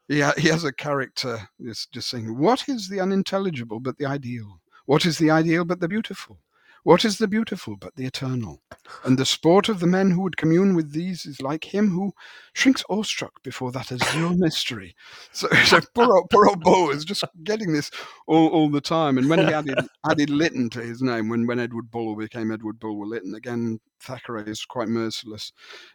he, 0.09 0.21
ha- 0.21 0.35
he 0.37 0.49
has 0.49 0.65
a 0.65 0.73
character 0.73 1.49
just 1.63 1.93
just 1.93 2.11
saying, 2.11 2.37
"What 2.37 2.69
is 2.69 2.89
the 2.89 2.99
unintelligible 2.99 3.79
but 3.79 3.99
the 3.99 4.07
ideal? 4.07 4.61
What 4.87 5.07
is 5.07 5.19
the 5.19 5.31
ideal 5.31 5.65
but 5.65 5.79
the 5.79 5.89
beautiful? 5.89 6.41
What 6.83 7.05
is 7.05 7.19
the 7.19 7.29
beautiful 7.29 7.77
but 7.77 7.95
the 7.97 8.07
eternal? 8.07 8.63
And 9.05 9.19
the 9.19 9.27
sport 9.27 9.69
of 9.69 9.81
the 9.81 9.87
men 9.87 10.11
who 10.11 10.23
would 10.23 10.37
commune 10.37 10.75
with 10.75 10.93
these 10.93 11.27
is 11.27 11.43
like 11.43 11.75
him 11.75 11.91
who 11.91 12.13
shrinks 12.55 12.83
awestruck 12.89 13.43
before 13.43 13.71
that 13.73 13.93
azure 13.93 14.31
mystery. 14.31 14.95
So, 15.33 15.49
so 15.65 15.81
poor, 15.95 16.17
old, 16.17 16.29
poor 16.31 16.49
old 16.49 16.61
Bull 16.61 16.91
is 16.91 17.05
just 17.05 17.25
getting 17.45 17.73
this 17.73 17.91
all, 18.27 18.49
all 18.49 18.69
the 18.69 18.81
time. 18.81 19.17
And 19.17 19.29
when 19.29 19.39
he 19.39 19.53
added 19.53 19.79
added 20.11 20.31
Lytton 20.31 20.71
to 20.71 20.81
his 20.81 21.03
name, 21.03 21.29
when, 21.29 21.47
when 21.47 21.61
Edward 21.61 21.91
Bulwer 21.91 22.17
became 22.17 22.51
Edward 22.51 22.81
Bulwer 22.81 23.07
Lytton, 23.07 23.35
again, 23.35 23.79
Thackeray 24.01 24.45
is 24.47 24.65
quite 24.65 24.89
merciless, 24.89 25.53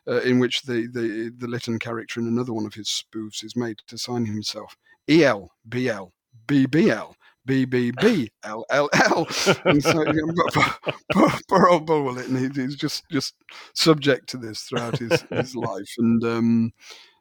uh, 0.07 0.21
in 0.21 0.39
which 0.39 0.61
the, 0.63 0.88
the, 0.93 1.31
the 1.38 1.47
Lytton 1.47 1.79
character 1.79 2.19
in 2.19 2.27
another 2.27 2.53
one 2.53 2.65
of 2.65 2.73
his 2.73 2.88
spoofs 2.88 3.43
is 3.43 3.55
made 3.55 3.79
to 3.88 3.97
sign 3.97 4.25
himself 4.25 4.77
EL, 5.07 5.51
BL, 5.65 6.05
BBL. 6.47 7.13
BBB 7.47 8.29
LLL. 8.43 9.65
and 9.65 9.83
so 9.83 10.03
poor, 10.53 10.93
poor, 11.11 11.39
poor 11.47 11.67
old 11.67 11.85
Bulwer 11.85 12.19
and 12.19 12.55
he's 12.55 12.75
just 12.75 13.03
just 13.11 13.35
subject 13.73 14.27
to 14.29 14.37
this 14.37 14.61
throughout 14.61 14.97
his, 14.97 15.23
his 15.29 15.55
life. 15.55 15.89
And 15.97 16.23
um, 16.23 16.73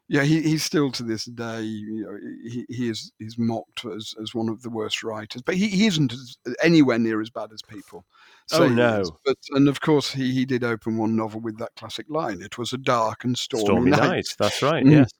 yeah, 0.08 0.22
he, 0.22 0.42
he's 0.42 0.62
still 0.62 0.90
to 0.92 1.02
this 1.02 1.24
day, 1.24 1.62
you 1.62 2.04
know, 2.04 2.18
he, 2.50 2.66
he 2.68 2.88
is 2.90 3.12
he's 3.18 3.38
mocked 3.38 3.84
as, 3.86 4.14
as 4.20 4.34
one 4.34 4.48
of 4.48 4.62
the 4.62 4.70
worst 4.70 5.02
writers, 5.02 5.42
but 5.42 5.54
he, 5.54 5.68
he 5.68 5.86
isn't 5.86 6.12
as, 6.12 6.36
anywhere 6.62 6.98
near 6.98 7.20
as 7.20 7.30
bad 7.30 7.50
as 7.52 7.62
people. 7.62 8.04
oh 8.52 8.68
no! 8.68 9.02
But 9.24 9.38
and 9.50 9.68
of 9.68 9.80
course 9.80 10.10
he, 10.12 10.32
he 10.32 10.44
did 10.44 10.62
open 10.62 10.98
one 10.98 11.16
novel 11.16 11.40
with 11.40 11.58
that 11.58 11.74
classic 11.76 12.06
line. 12.10 12.42
It 12.42 12.58
was 12.58 12.74
a 12.74 12.78
dark 12.78 13.24
and 13.24 13.36
stormy, 13.36 13.64
stormy 13.64 13.90
night. 13.92 14.00
night. 14.00 14.26
That's 14.38 14.62
right. 14.62 14.84
Mm. 14.84 14.90
Yes. 14.92 15.10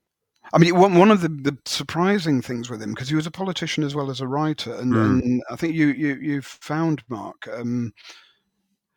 I 0.53 0.59
mean, 0.59 0.78
one 0.78 1.11
of 1.11 1.20
the, 1.20 1.28
the 1.28 1.57
surprising 1.64 2.42
things 2.42 2.70
with 2.70 2.82
him 2.82 2.90
because 2.92 3.09
he 3.09 3.16
was 3.16 3.26
a 3.26 3.30
politician 3.30 3.82
as 3.82 3.95
well 3.95 4.11
as 4.11 4.20
a 4.20 4.28
writer, 4.28 4.74
and, 4.74 4.92
mm. 4.92 5.22
and 5.22 5.42
I 5.51 5.57
think 5.57 5.74
you 5.74 5.88
you 5.88 6.14
you 6.14 6.42
found 6.42 7.03
Mark 7.09 7.49
um, 7.53 7.92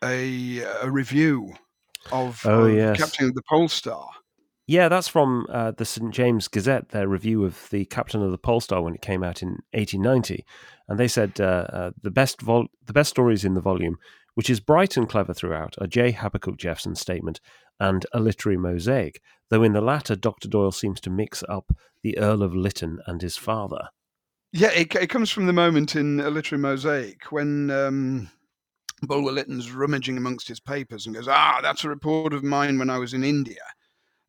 a 0.04 0.60
a 0.60 0.92
review 0.92 1.54
of, 2.12 2.42
oh, 2.46 2.68
yes. 2.68 2.98
Captain 2.98 3.28
of 3.28 3.34
the 3.34 3.42
Polestar. 3.44 4.10
Yeah, 4.68 4.90
that's 4.90 5.08
from 5.08 5.48
uh, 5.50 5.72
the 5.72 5.86
St 5.86 6.14
James 6.14 6.48
Gazette. 6.50 6.90
Their 6.90 7.08
review 7.08 7.46
of 7.46 7.70
the 7.70 7.86
Captain 7.86 8.22
of 8.22 8.32
the 8.32 8.38
Polestar 8.38 8.82
when 8.82 8.96
it 8.96 9.02
came 9.02 9.24
out 9.24 9.42
in 9.42 9.60
1890, 9.72 10.46
and 10.90 11.00
they 11.00 11.08
said 11.08 11.40
uh, 11.40 11.66
uh, 11.70 11.92
the 12.02 12.12
best 12.12 12.42
vol- 12.42 12.68
the 12.86 12.94
best 12.94 13.10
stories 13.10 13.46
in 13.46 13.54
the 13.54 13.62
volume, 13.62 13.98
which 14.38 14.52
is 14.52 14.60
bright 14.60 14.98
and 14.98 15.10
clever 15.10 15.34
throughout, 15.34 15.74
are 15.82 15.88
J. 15.88 16.14
Habakuk 16.14 16.58
Jephson's 16.58 17.00
statement 17.00 17.42
and 17.80 18.06
a 18.14 18.20
literary 18.20 18.56
mosaic, 18.56 19.20
though 19.50 19.64
in 19.64 19.74
the 19.74 19.82
latter, 19.82 20.16
Dr. 20.16 20.48
Doyle 20.48 20.72
seems 20.72 21.02
to 21.02 21.10
mix 21.10 21.44
up 21.50 21.76
the 22.04 22.16
Earl 22.20 22.44
of 22.44 22.54
Lytton 22.54 23.00
and 23.08 23.20
his 23.20 23.36
father. 23.36 23.90
Yeah, 24.54 24.70
it, 24.74 24.94
it 24.94 25.10
comes 25.10 25.32
from 25.32 25.48
the 25.48 25.54
moment 25.54 25.96
in 25.96 26.20
a 26.20 26.30
literary 26.30 26.62
mosaic 26.62 27.32
when 27.32 27.72
um, 27.72 28.30
Bulwer 29.02 29.32
Lytton's 29.32 29.72
rummaging 29.72 30.18
amongst 30.18 30.48
his 30.48 30.60
papers 30.60 31.08
and 31.08 31.16
goes, 31.16 31.28
Ah, 31.28 31.58
that's 31.64 31.84
a 31.84 31.90
report 31.90 32.32
of 32.32 32.44
mine 32.44 32.78
when 32.78 32.92
I 32.92 33.00
was 33.00 33.16
in 33.16 33.24
India. 33.24 33.64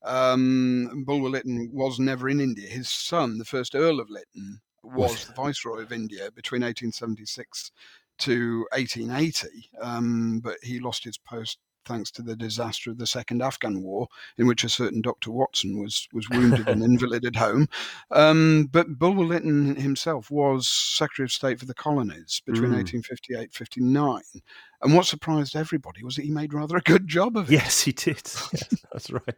Um, 0.07 1.05
Bulwer 1.07 1.29
Lytton 1.29 1.69
was 1.71 1.99
never 1.99 2.31
in 2.31 2.41
India. 2.41 2.67
His 2.67 2.89
son, 2.89 3.37
the 3.37 3.45
first 3.45 3.75
Earl 3.75 4.01
of 4.01 4.09
Lytton, 4.09 4.63
was 4.83 5.27
the 5.27 5.35
Viceroy 5.35 5.83
of 5.83 5.93
India 5.93 6.31
between 6.35 6.63
1876 6.63 7.73
to 8.19 8.67
1880, 8.73 9.71
um, 9.81 10.41
but 10.43 10.57
he 10.63 10.81
lost 10.81 11.05
his 11.05 11.19
post 11.19 11.59
thanks 11.89 12.11
to 12.11 12.23
the 12.23 12.37
disaster 12.37 12.91
of 12.91 12.99
the 12.99 13.07
Second 13.07 13.43
Afghan 13.43 13.83
War, 13.83 14.07
in 14.37 14.47
which 14.47 14.63
a 14.63 14.69
certain 14.69 15.01
Dr. 15.01 15.33
Watson 15.33 15.81
was 15.81 16.07
was 16.13 16.29
wounded 16.31 16.69
and 16.69 16.83
invalided 16.85 17.35
home. 17.35 17.67
Um, 18.11 18.69
but 18.71 18.99
Bulwer 18.99 19.25
Lytton 19.25 19.75
himself 19.77 20.31
was 20.31 20.69
Secretary 20.69 21.25
of 21.25 21.33
State 21.33 21.59
for 21.59 21.65
the 21.65 21.75
Colonies 21.75 22.43
between 22.45 22.71
mm. 22.71 22.77
1858 22.77 23.53
59. 23.53 24.21
And 24.83 24.95
what 24.95 25.07
surprised 25.07 25.57
everybody 25.57 26.05
was 26.05 26.15
that 26.17 26.25
he 26.25 26.31
made 26.31 26.55
rather 26.55 26.77
a 26.77 26.83
good 26.83 27.09
job 27.09 27.37
of 27.37 27.51
it. 27.51 27.55
Yes, 27.55 27.81
he 27.81 27.93
did. 27.93 28.17
yes, 28.53 28.85
that's 28.93 29.11
right. 29.11 29.35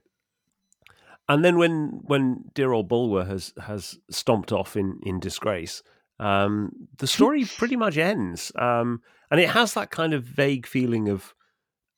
And 1.28 1.44
then 1.44 1.58
when 1.58 2.00
when 2.02 2.50
dear 2.54 2.72
old 2.72 2.88
Bulwer 2.88 3.24
has 3.24 3.54
has 3.62 3.98
stomped 4.10 4.50
off 4.50 4.76
in 4.76 4.98
in 5.04 5.20
disgrace, 5.20 5.82
um, 6.20 6.70
the 6.98 7.06
story 7.06 7.44
pretty 7.44 7.76
much 7.76 7.96
ends, 7.96 8.52
um, 8.56 9.02
and 9.30 9.40
it 9.40 9.50
has 9.50 9.74
that 9.74 9.90
kind 9.90 10.14
of 10.14 10.22
vague 10.22 10.66
feeling 10.66 11.08
of 11.08 11.34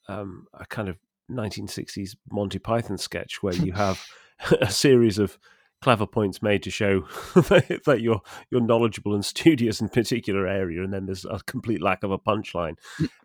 um, 0.09 0.47
a 0.55 0.65
kind 0.67 0.89
of 0.89 0.99
1960s 1.31 2.17
Monty 2.31 2.59
Python 2.59 2.99
sketch 2.99 3.43
where 3.43 3.55
you 3.55 3.73
have 3.73 4.05
a 4.61 4.71
series 4.71 5.19
of 5.19 5.39
clever 5.81 6.07
points 6.07 6.43
made 6.43 6.63
to 6.63 6.71
show 6.71 7.01
that 7.35 7.99
you're 8.01 8.21
you're 8.51 8.61
knowledgeable 8.61 9.15
and 9.15 9.25
studious 9.25 9.81
in 9.81 9.87
a 9.87 9.91
particular 9.91 10.47
area, 10.47 10.83
and 10.83 10.93
then 10.93 11.07
there's 11.07 11.25
a 11.25 11.41
complete 11.47 11.83
lack 11.83 12.03
of 12.03 12.11
a 12.11 12.19
punchline. 12.19 12.77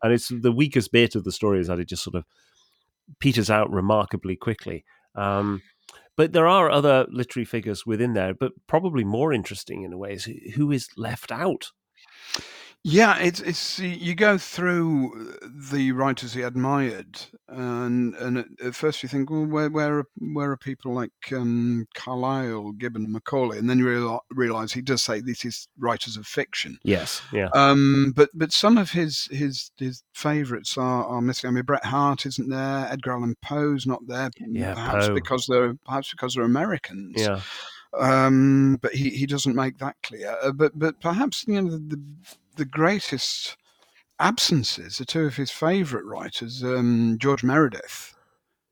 And 0.04 0.14
it's 0.14 0.30
the 0.30 0.52
weakest 0.52 0.92
bit 0.92 1.16
of 1.16 1.24
the 1.24 1.32
story 1.32 1.60
is 1.60 1.68
that 1.68 1.80
it 1.80 1.90
just 1.90 2.04
sort 2.04 2.16
of 2.16 2.26
peters 3.20 3.50
out 3.50 3.72
remarkably 3.72 4.36
quickly. 4.36 4.84
Um, 5.16 5.62
but 6.18 6.34
there 6.34 6.48
are 6.48 6.70
other 6.70 7.06
literary 7.10 7.46
figures 7.46 7.86
within 7.86 8.14
there, 8.14 8.34
but 8.34 8.52
probably 8.68 9.06
more 9.06 9.32
interesting 9.32 9.84
in 9.84 9.94
a 9.94 9.98
way 9.98 10.14
is 10.14 10.26
who 10.56 10.72
is 10.72 10.90
left 10.98 11.32
out. 11.32 11.72
Yeah, 12.84 13.18
it's 13.18 13.42
it's 13.42 13.80
you 13.80 14.16
go 14.16 14.38
through 14.38 15.36
the 15.72 15.92
writers 15.92 16.34
he 16.34 16.42
admired, 16.42 17.20
and 17.50 18.16
and 18.16 18.38
at, 18.38 18.46
at 18.64 18.76
first 18.76 19.04
you 19.04 19.10
think, 19.10 19.30
well, 19.30 19.46
where 19.46 19.70
where 19.70 20.00
are, 20.00 20.08
where 20.18 20.52
are 20.52 20.58
people 20.58 20.94
like 20.94 21.12
um, 21.34 21.86
Carlyle, 21.96 22.72
Gibbon, 22.74 23.12
Macaulay, 23.12 23.58
and 23.58 23.70
then 23.70 23.80
you 23.80 23.90
real, 23.90 24.22
realize 24.30 24.72
he 24.72 24.82
does 24.82 25.04
say 25.04 25.20
this 25.20 25.44
is 25.44 25.68
writers 25.78 26.16
of 26.16 26.26
fiction. 26.26 26.80
Yes, 26.84 27.22
yeah. 27.34 27.50
Um, 27.54 28.14
but 28.16 28.30
but 28.34 28.54
some 28.54 28.78
of 28.78 28.92
his 28.92 29.28
his 29.32 29.70
his 29.78 30.04
favourites 30.14 30.78
are, 30.78 31.04
are 31.06 31.22
missing. 31.22 31.50
I 31.50 31.52
mean, 31.52 31.66
Bret 31.66 31.84
Harte 31.84 32.26
isn't 32.26 32.50
there. 32.50 32.88
Edgar 32.90 33.14
Allan 33.14 33.36
Poe's 33.42 33.86
not 33.86 34.08
there. 34.08 34.30
Yeah, 34.40 34.76
perhaps 34.76 35.08
Poe. 35.08 35.14
because 35.14 35.46
they're 35.48 35.74
perhaps 35.86 36.12
because 36.12 36.36
they're 36.36 36.46
Americans. 36.46 37.16
Yeah. 37.18 37.42
Um, 37.98 38.78
but 38.82 38.94
he, 38.94 39.10
he 39.10 39.26
doesn't 39.26 39.56
make 39.56 39.80
that 39.80 39.96
clear. 40.04 40.38
Uh, 40.42 40.52
but 40.52 40.78
but 40.78 41.02
perhaps 41.02 41.44
you 41.48 41.62
know 41.62 41.72
the, 41.72 41.78
the 41.80 42.04
the 42.58 42.66
greatest 42.66 43.56
absences 44.20 45.00
are 45.00 45.06
two 45.06 45.26
of 45.26 45.36
his 45.36 45.52
favourite 45.52 46.06
writers, 46.06 46.64
um, 46.64 47.18
George 47.20 47.44
Meredith, 47.44 48.16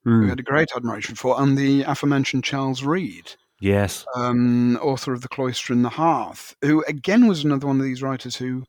mm. 0.05 0.11
who 0.11 0.23
hmm. 0.23 0.29
had 0.29 0.39
a 0.39 0.43
great 0.43 0.69
admiration 0.75 1.15
for, 1.15 1.39
and 1.39 1.57
the 1.57 1.83
aforementioned 1.83 2.43
Charles 2.43 2.83
Reade. 2.83 3.36
Yes. 3.59 4.05
Um, 4.15 4.77
author 4.77 5.13
of 5.13 5.21
The 5.21 5.29
Cloister 5.29 5.73
and 5.73 5.86
the 5.86 5.89
Hearth, 5.89 6.55
who 6.61 6.83
again 6.88 7.27
was 7.27 7.43
another 7.43 7.67
one 7.67 7.79
of 7.79 7.86
these 7.86 8.03
writers 8.03 8.36
who 8.36 8.65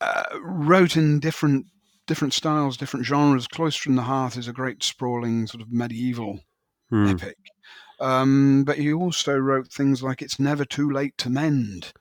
uh, 0.00 0.24
wrote 0.40 0.96
in 0.96 1.18
different 1.20 1.66
different 2.06 2.34
styles, 2.34 2.76
different 2.76 3.06
genres. 3.06 3.48
Cloister 3.48 3.88
and 3.88 3.98
the 3.98 4.02
Hearth 4.02 4.36
is 4.36 4.48
a 4.48 4.52
great 4.52 4.82
sprawling 4.82 5.46
sort 5.46 5.62
of 5.62 5.72
medieval 5.72 6.40
mm. 6.92 7.10
epic. 7.10 7.36
Um, 7.98 8.64
but 8.64 8.78
he 8.78 8.92
also 8.92 9.36
wrote 9.36 9.68
things 9.68 10.02
like 10.02 10.22
It's 10.22 10.38
Never 10.38 10.64
Too 10.64 10.90
Late 10.90 11.16
to 11.18 11.30
Mend, 11.30 11.92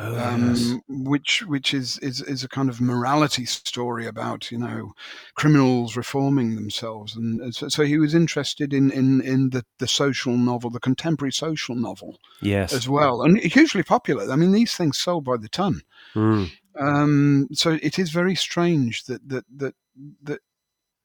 Oh, 0.00 0.18
um, 0.18 0.50
yes. 0.50 0.74
which 0.88 1.42
which 1.46 1.74
is, 1.74 1.98
is 1.98 2.20
is 2.22 2.44
a 2.44 2.48
kind 2.48 2.68
of 2.68 2.80
morality 2.80 3.44
story 3.44 4.06
about 4.06 4.50
you 4.52 4.58
know 4.58 4.92
criminals 5.34 5.96
reforming 5.96 6.54
themselves, 6.54 7.16
and 7.16 7.52
so, 7.52 7.68
so, 7.68 7.84
he 7.84 7.98
was 7.98 8.14
interested 8.14 8.72
in 8.72 8.92
in 8.92 9.20
in 9.20 9.50
the 9.50 9.64
the 9.78 9.88
social 9.88 10.36
novel, 10.36 10.70
the 10.70 10.78
contemporary 10.78 11.32
social 11.32 11.74
novel, 11.74 12.18
yes, 12.40 12.72
as 12.72 12.88
well, 12.88 13.22
and 13.22 13.38
hugely 13.40 13.82
popular. 13.82 14.30
I 14.30 14.36
mean, 14.36 14.52
these 14.52 14.74
things 14.76 14.98
sold 14.98 15.24
by 15.24 15.36
the 15.36 15.48
ton. 15.48 15.80
Mm. 16.14 16.50
Um, 16.78 17.48
so 17.52 17.76
it 17.82 17.98
is 17.98 18.10
very 18.10 18.36
strange 18.36 19.04
that 19.04 19.28
that 19.28 19.44
that 19.56 19.74
that 20.22 20.40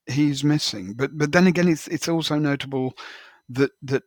he's 0.06 0.44
missing, 0.44 0.94
but 0.94 1.18
but 1.18 1.32
then 1.32 1.48
again, 1.48 1.68
it's 1.68 1.88
it's 1.88 2.08
also 2.08 2.38
notable 2.38 2.94
that 3.50 3.72
that 3.82 4.04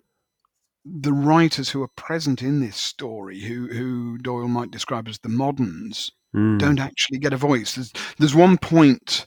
the 0.88 1.12
writers 1.12 1.70
who 1.70 1.82
are 1.82 1.88
present 1.88 2.42
in 2.42 2.60
this 2.60 2.76
story, 2.76 3.40
who 3.40 3.66
who 3.68 4.18
Doyle 4.18 4.48
might 4.48 4.70
describe 4.70 5.08
as 5.08 5.18
the 5.18 5.28
moderns, 5.28 6.12
mm. 6.34 6.58
don't 6.58 6.80
actually 6.80 7.18
get 7.18 7.32
a 7.32 7.36
voice. 7.36 7.74
There's 7.74 7.92
there's 8.18 8.34
one 8.34 8.56
point 8.58 9.26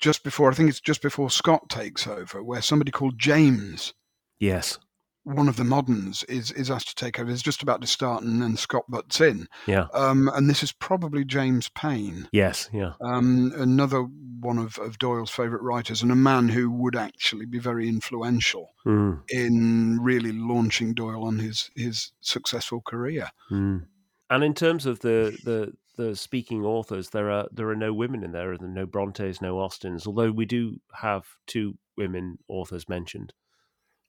just 0.00 0.24
before 0.24 0.50
I 0.50 0.54
think 0.54 0.68
it's 0.68 0.80
just 0.80 1.00
before 1.00 1.30
Scott 1.30 1.68
takes 1.68 2.06
over, 2.06 2.42
where 2.42 2.60
somebody 2.60 2.90
called 2.90 3.18
James, 3.18 3.94
yes, 4.38 4.78
one 5.24 5.48
of 5.48 5.56
the 5.56 5.64
moderns 5.64 6.24
is 6.24 6.50
is 6.52 6.70
asked 6.70 6.88
to 6.88 6.94
take 6.94 7.18
over. 7.18 7.30
It's 7.30 7.42
just 7.42 7.62
about 7.62 7.80
to 7.80 7.86
start, 7.86 8.22
and 8.22 8.42
then 8.42 8.56
Scott 8.56 8.84
butts 8.88 9.20
in. 9.20 9.46
Yeah. 9.66 9.86
Um, 9.94 10.28
and 10.34 10.48
this 10.48 10.62
is 10.62 10.72
probably 10.72 11.24
James 11.24 11.68
Payn. 11.68 12.28
Yes. 12.32 12.68
Yeah. 12.72 12.92
Um, 13.00 13.52
another 13.56 14.02
one 14.02 14.58
of, 14.58 14.78
of 14.78 14.98
Doyle's 14.98 15.30
favourite 15.30 15.62
writers, 15.62 16.02
and 16.02 16.10
a 16.10 16.16
man 16.16 16.48
who 16.48 16.70
would 16.70 16.96
actually 16.96 17.46
be 17.46 17.58
very 17.58 17.88
influential 17.88 18.74
mm. 18.84 19.20
in 19.28 20.00
really 20.02 20.32
launching 20.32 20.94
Doyle 20.94 21.24
on 21.24 21.38
his 21.38 21.70
his 21.76 22.12
successful 22.20 22.80
career. 22.80 23.30
Mm. 23.50 23.86
And 24.30 24.44
in 24.44 24.54
terms 24.54 24.86
of 24.86 25.00
the 25.00 25.38
the 25.44 25.72
the 25.96 26.16
speaking 26.16 26.64
authors, 26.64 27.10
there 27.10 27.30
are 27.30 27.48
there 27.52 27.68
are 27.68 27.76
no 27.76 27.92
women 27.92 28.24
in 28.24 28.32
there, 28.32 28.56
no 28.60 28.86
Brontes, 28.86 29.40
no 29.40 29.58
Austens. 29.58 30.06
Although 30.06 30.32
we 30.32 30.46
do 30.46 30.80
have 30.94 31.24
two 31.46 31.76
women 31.96 32.38
authors 32.48 32.88
mentioned. 32.88 33.32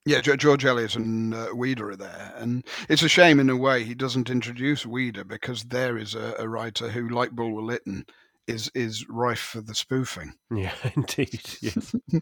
Yeah, 0.06 0.20
George 0.20 0.66
Eliot 0.66 0.96
and 0.98 1.34
uh, 1.34 1.48
Ouida 1.54 1.82
are 1.82 1.96
there, 1.96 2.34
and 2.36 2.66
it's 2.90 3.04
a 3.04 3.08
shame 3.08 3.40
in 3.40 3.50
a 3.50 3.56
way 3.56 3.86
he 3.86 3.96
doesn't 3.96 4.30
introduce 4.30 4.84
Ouida 4.84 5.26
because 5.26 5.64
there 5.64 5.98
is 5.98 6.14
a, 6.14 6.36
a 6.40 6.50
writer 6.50 6.90
who, 6.90 7.08
like 7.08 7.32
Bulwer 7.32 7.62
Lytton, 7.62 8.06
is 8.46 8.70
is 8.76 9.08
rife 9.08 9.40
for 9.40 9.62
the 9.62 9.74
spoofing. 9.74 10.34
Yeah, 10.54 10.74
indeed. 10.96 11.42
Yes. 11.62 11.94
and 12.12 12.22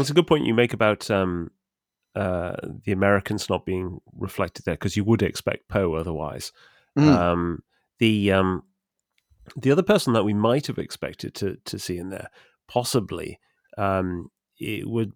it's 0.00 0.10
a 0.10 0.14
good 0.14 0.26
point 0.26 0.44
you 0.44 0.52
make 0.52 0.74
about 0.74 1.10
um, 1.10 1.50
uh, 2.14 2.56
the 2.84 2.92
Americans 2.92 3.48
not 3.48 3.64
being 3.64 4.00
reflected 4.14 4.64
there 4.64 4.74
because 4.74 4.96
you 4.96 5.04
would 5.04 5.22
expect 5.22 5.68
Poe 5.68 5.94
otherwise. 5.94 6.52
Mm. 6.98 7.16
Um, 7.16 7.62
the 7.98 8.32
um, 8.32 8.64
the 9.56 9.72
other 9.72 9.82
person 9.82 10.12
that 10.12 10.24
we 10.24 10.34
might 10.34 10.66
have 10.66 10.78
expected 10.78 11.34
to 11.36 11.56
to 11.64 11.78
see 11.78 11.96
in 11.96 12.10
there, 12.10 12.28
possibly, 12.68 13.40
um, 13.78 14.30
it 14.60 14.88
would 14.88 15.12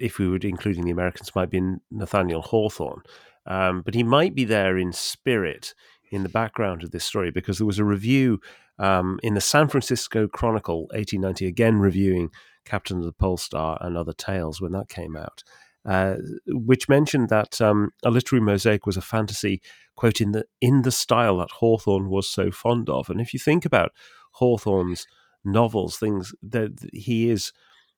if 0.00 0.18
we 0.18 0.28
were 0.28 0.38
including 0.42 0.84
the 0.84 0.90
Americans, 0.90 1.34
might 1.34 1.50
be 1.50 1.60
Nathaniel 1.90 2.42
Hawthorne, 2.42 3.02
um, 3.46 3.82
but 3.82 3.94
he 3.94 4.02
might 4.02 4.34
be 4.34 4.44
there 4.44 4.78
in 4.78 4.92
spirit 4.92 5.74
in 6.10 6.22
the 6.22 6.28
background 6.28 6.82
of 6.82 6.92
this 6.92 7.04
story 7.04 7.30
because 7.30 7.58
there 7.58 7.66
was 7.66 7.78
a 7.78 7.84
review 7.84 8.40
um, 8.78 9.18
in 9.22 9.34
the 9.34 9.40
San 9.40 9.68
Francisco 9.68 10.28
Chronicle, 10.28 10.82
1890, 10.92 11.46
again 11.46 11.78
reviewing 11.78 12.30
Captain 12.64 12.98
of 12.98 13.04
the 13.04 13.12
Pole 13.12 13.36
Star 13.36 13.78
and 13.80 13.96
other 13.96 14.12
tales 14.12 14.60
when 14.60 14.72
that 14.72 14.88
came 14.88 15.16
out. 15.16 15.42
Uh, 15.84 16.16
which 16.46 16.88
mentioned 16.88 17.28
that 17.28 17.60
um, 17.60 17.90
a 18.04 18.10
literary 18.10 18.42
mosaic 18.42 18.86
was 18.86 18.96
a 18.96 19.02
fantasy, 19.02 19.60
quote, 19.96 20.18
in 20.18 20.32
the, 20.32 20.44
in 20.62 20.80
the 20.80 20.90
style 20.90 21.36
that 21.36 21.50
Hawthorne 21.50 22.08
was 22.08 22.26
so 22.26 22.50
fond 22.50 22.88
of. 22.88 23.10
And 23.10 23.20
if 23.20 23.34
you 23.34 23.38
think 23.38 23.66
about 23.66 23.92
Hawthorne's 24.32 25.06
novels, 25.44 25.98
things 25.98 26.34
that 26.42 26.72
he 26.94 27.28
is, 27.28 27.52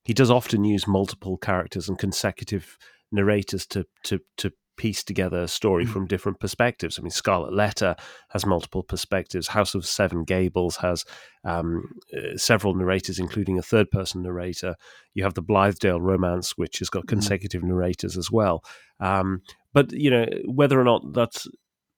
he 0.06 0.14
does 0.14 0.30
often 0.30 0.64
use 0.64 0.86
multiple 0.86 1.36
characters 1.36 1.88
and 1.88 1.98
consecutive 1.98 2.78
narrators 3.12 3.66
to 3.66 3.84
to 4.04 4.20
to 4.38 4.50
piece 4.76 5.02
together 5.02 5.40
a 5.42 5.48
story 5.48 5.84
Mm. 5.86 5.88
from 5.88 6.06
different 6.06 6.38
perspectives. 6.38 6.98
I 6.98 7.02
mean, 7.02 7.10
Scarlet 7.10 7.52
Letter 7.54 7.96
has 8.28 8.44
multiple 8.44 8.82
perspectives. 8.82 9.48
House 9.48 9.74
of 9.74 9.86
Seven 9.86 10.22
Gables 10.24 10.76
has 10.76 11.02
um, 11.44 11.82
uh, 12.14 12.36
several 12.36 12.74
narrators, 12.74 13.18
including 13.18 13.58
a 13.58 13.62
third 13.62 13.90
person 13.90 14.22
narrator. 14.22 14.74
You 15.14 15.24
have 15.24 15.32
the 15.34 15.42
Blithedale 15.42 16.00
romance, 16.00 16.58
which 16.58 16.78
has 16.80 16.90
got 16.90 17.04
Mhm. 17.04 17.08
consecutive 17.08 17.62
narrators 17.62 18.18
as 18.18 18.30
well. 18.30 18.62
Um, 19.00 19.40
but 19.72 19.92
you 19.92 20.10
know 20.10 20.26
whether 20.46 20.78
or 20.78 20.84
not 20.84 21.12
that's 21.14 21.48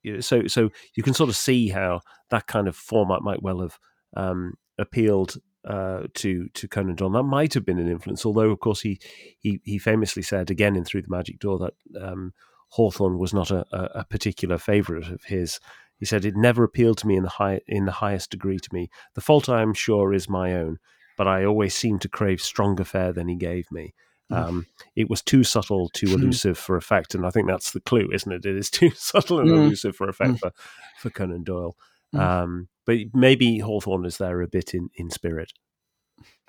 you 0.04 0.12
know, 0.14 0.20
so. 0.20 0.46
So 0.46 0.70
you 0.96 1.02
can 1.02 1.14
sort 1.14 1.30
of 1.30 1.36
see 1.36 1.70
how 1.70 2.00
that 2.30 2.46
kind 2.46 2.68
of 2.68 2.76
format 2.76 3.22
might 3.22 3.42
well 3.42 3.61
have 3.61 3.76
um, 4.16 4.54
appealed 4.78 5.36
uh, 5.68 6.04
to 6.14 6.48
to 6.54 6.66
Conan 6.66 6.96
Doyle. 6.96 7.10
That 7.10 7.22
might 7.24 7.52
have 7.54 7.66
been 7.66 7.78
an 7.78 7.90
influence, 7.90 8.24
although 8.24 8.50
of 8.50 8.58
course 8.58 8.80
he 8.80 8.98
he, 9.38 9.60
he 9.64 9.78
famously 9.78 10.22
said 10.22 10.50
again 10.50 10.74
in 10.74 10.84
Through 10.84 11.02
the 11.02 11.10
Magic 11.10 11.38
Door 11.38 11.58
that 11.58 12.02
um, 12.02 12.32
Hawthorne 12.70 13.18
was 13.18 13.34
not 13.34 13.50
a, 13.50 13.64
a, 13.72 14.04
particular 14.04 14.58
favourite 14.58 15.06
of 15.10 15.24
his. 15.24 15.60
He 15.98 16.06
said 16.06 16.24
it 16.24 16.36
never 16.36 16.64
appealed 16.64 16.98
to 16.98 17.06
me 17.06 17.16
in 17.16 17.22
the 17.22 17.28
high 17.28 17.60
in 17.66 17.84
the 17.84 17.92
highest 17.92 18.30
degree 18.30 18.58
to 18.58 18.68
me. 18.72 18.88
The 19.14 19.20
fault 19.20 19.48
I 19.48 19.62
am 19.62 19.74
sure 19.74 20.14
is 20.14 20.28
my 20.28 20.54
own, 20.54 20.78
but 21.18 21.28
I 21.28 21.44
always 21.44 21.74
seemed 21.74 22.00
to 22.02 22.08
crave 22.08 22.40
stronger 22.40 22.84
fare 22.84 23.12
than 23.12 23.28
he 23.28 23.36
gave 23.36 23.70
me. 23.70 23.94
Mm. 24.32 24.36
Um, 24.36 24.66
it 24.96 25.10
was 25.10 25.22
too 25.22 25.44
subtle, 25.44 25.88
too 25.90 26.06
elusive 26.08 26.58
for 26.58 26.76
effect, 26.76 27.14
and 27.14 27.26
I 27.26 27.30
think 27.30 27.46
that's 27.46 27.72
the 27.72 27.80
clue, 27.80 28.08
isn't 28.12 28.30
it? 28.32 28.46
It 28.46 28.56
is 28.56 28.70
too 28.78 28.90
subtle 28.94 29.40
and 29.40 29.50
Mm. 29.50 29.56
elusive 29.56 29.96
for 29.96 30.08
effect 30.08 30.32
Mm. 30.32 30.38
for, 30.38 30.52
for 30.98 31.10
Conan 31.10 31.44
Doyle. 31.44 31.76
Mm. 32.14 32.20
Um, 32.20 32.68
but 32.86 32.98
maybe 33.12 33.59
Hawthorne 33.59 34.06
is 34.06 34.18
there 34.18 34.40
a 34.40 34.48
bit 34.48 34.74
in, 34.74 34.88
in 34.94 35.11
spirit. 35.11 35.52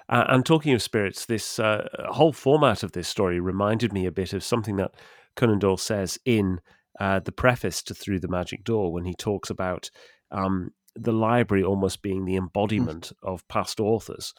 Uh, 0.07 0.25
and 0.29 0.45
talking 0.45 0.73
of 0.73 0.81
spirits, 0.81 1.25
this 1.25 1.59
uh, 1.59 1.87
whole 2.09 2.33
format 2.33 2.81
of 2.81 2.93
this 2.93 3.07
story 3.07 3.39
reminded 3.39 3.93
me 3.93 4.05
a 4.05 4.11
bit 4.11 4.33
of 4.33 4.43
something 4.43 4.77
that 4.77 4.95
Conan 5.35 5.59
Doyle 5.59 5.77
says 5.77 6.17
in 6.25 6.61
uh, 6.99 7.19
the 7.19 7.31
preface 7.31 7.83
to 7.83 7.93
Through 7.93 8.19
the 8.19 8.27
Magic 8.27 8.63
Door 8.63 8.91
when 8.91 9.05
he 9.05 9.13
talks 9.13 9.49
about 9.49 9.91
um, 10.31 10.71
the 10.95 11.11
library 11.11 11.63
almost 11.63 12.01
being 12.01 12.25
the 12.25 12.35
embodiment 12.35 13.11
of 13.21 13.47
past 13.47 13.79
authors. 13.79 14.33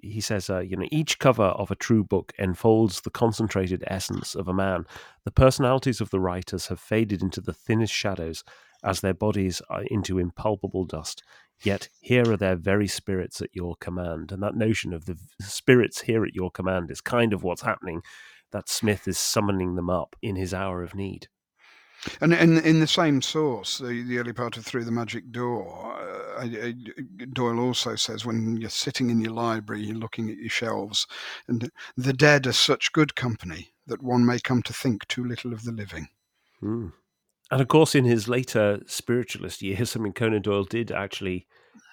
He 0.00 0.20
says, 0.20 0.48
uh, 0.48 0.60
you 0.60 0.76
know, 0.76 0.86
each 0.92 1.18
cover 1.18 1.42
of 1.42 1.70
a 1.70 1.76
true 1.76 2.04
book 2.04 2.32
enfolds 2.38 3.00
the 3.00 3.10
concentrated 3.10 3.82
essence 3.86 4.34
of 4.34 4.46
a 4.46 4.54
man. 4.54 4.84
The 5.24 5.32
personalities 5.32 6.00
of 6.00 6.10
the 6.10 6.20
writers 6.20 6.68
have 6.68 6.78
faded 6.78 7.22
into 7.22 7.40
the 7.40 7.54
thinnest 7.54 7.92
shadows 7.92 8.44
as 8.82 9.00
their 9.00 9.14
bodies 9.14 9.60
are 9.68 9.82
into 9.84 10.18
impalpable 10.18 10.84
dust. 10.84 11.22
Yet 11.62 11.88
here 12.00 12.30
are 12.30 12.36
their 12.36 12.56
very 12.56 12.86
spirits 12.86 13.40
at 13.42 13.50
your 13.52 13.74
command. 13.80 14.30
And 14.30 14.42
that 14.42 14.54
notion 14.54 14.92
of 14.92 15.06
the 15.06 15.18
spirits 15.40 16.02
here 16.02 16.24
at 16.24 16.34
your 16.34 16.50
command 16.50 16.90
is 16.90 17.00
kind 17.00 17.32
of 17.32 17.42
what's 17.42 17.62
happening. 17.62 18.02
That 18.52 18.68
Smith 18.68 19.08
is 19.08 19.18
summoning 19.18 19.74
them 19.74 19.90
up 19.90 20.16
in 20.22 20.36
his 20.36 20.54
hour 20.54 20.82
of 20.82 20.94
need. 20.94 21.28
And 22.20 22.32
in 22.32 22.58
in 22.58 22.78
the 22.78 22.86
same 22.86 23.20
source, 23.20 23.78
the, 23.78 24.04
the 24.04 24.18
early 24.18 24.32
part 24.32 24.56
of 24.56 24.64
Through 24.64 24.84
the 24.84 24.92
Magic 24.92 25.32
Door, 25.32 25.96
uh, 25.98 26.40
I- 26.40 26.68
I- 26.68 27.24
Doyle 27.32 27.58
also 27.58 27.96
says 27.96 28.24
when 28.24 28.56
you're 28.56 28.70
sitting 28.70 29.10
in 29.10 29.20
your 29.20 29.32
library, 29.32 29.82
you're 29.82 29.96
looking 29.96 30.30
at 30.30 30.36
your 30.36 30.48
shelves, 30.48 31.08
and 31.48 31.70
the 31.96 32.12
dead 32.12 32.46
are 32.46 32.52
such 32.52 32.92
good 32.92 33.16
company 33.16 33.72
that 33.88 34.00
one 34.02 34.24
may 34.24 34.38
come 34.38 34.62
to 34.62 34.72
think 34.72 35.08
too 35.08 35.24
little 35.24 35.52
of 35.52 35.64
the 35.64 35.72
living. 35.72 36.08
Mm. 36.62 36.92
And 37.50 37.60
of 37.60 37.68
course, 37.68 37.94
in 37.94 38.04
his 38.04 38.28
later 38.28 38.80
spiritualist 38.86 39.62
years, 39.62 39.96
I 39.96 40.00
mean, 40.00 40.12
Conan 40.12 40.42
Doyle 40.42 40.64
did 40.64 40.90
actually 40.90 41.46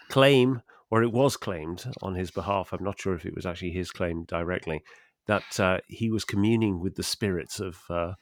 claim, 0.09 0.61
or 0.91 1.03
it 1.03 1.11
was 1.11 1.37
claimed 1.37 1.85
on 2.01 2.15
his 2.15 2.31
behalf, 2.31 2.73
I'm 2.73 2.83
not 2.83 2.99
sure 2.99 3.15
if 3.15 3.25
it 3.25 3.35
was 3.35 3.45
actually 3.45 3.71
his 3.71 3.91
claim 3.91 4.23
directly, 4.25 4.83
that 5.27 5.59
uh, 5.59 5.79
he 5.87 6.11
was 6.11 6.25
communing 6.25 6.79
with 6.79 6.95
the 6.95 7.03
spirits 7.03 7.59
of 7.59 7.79
uh, 7.89 8.13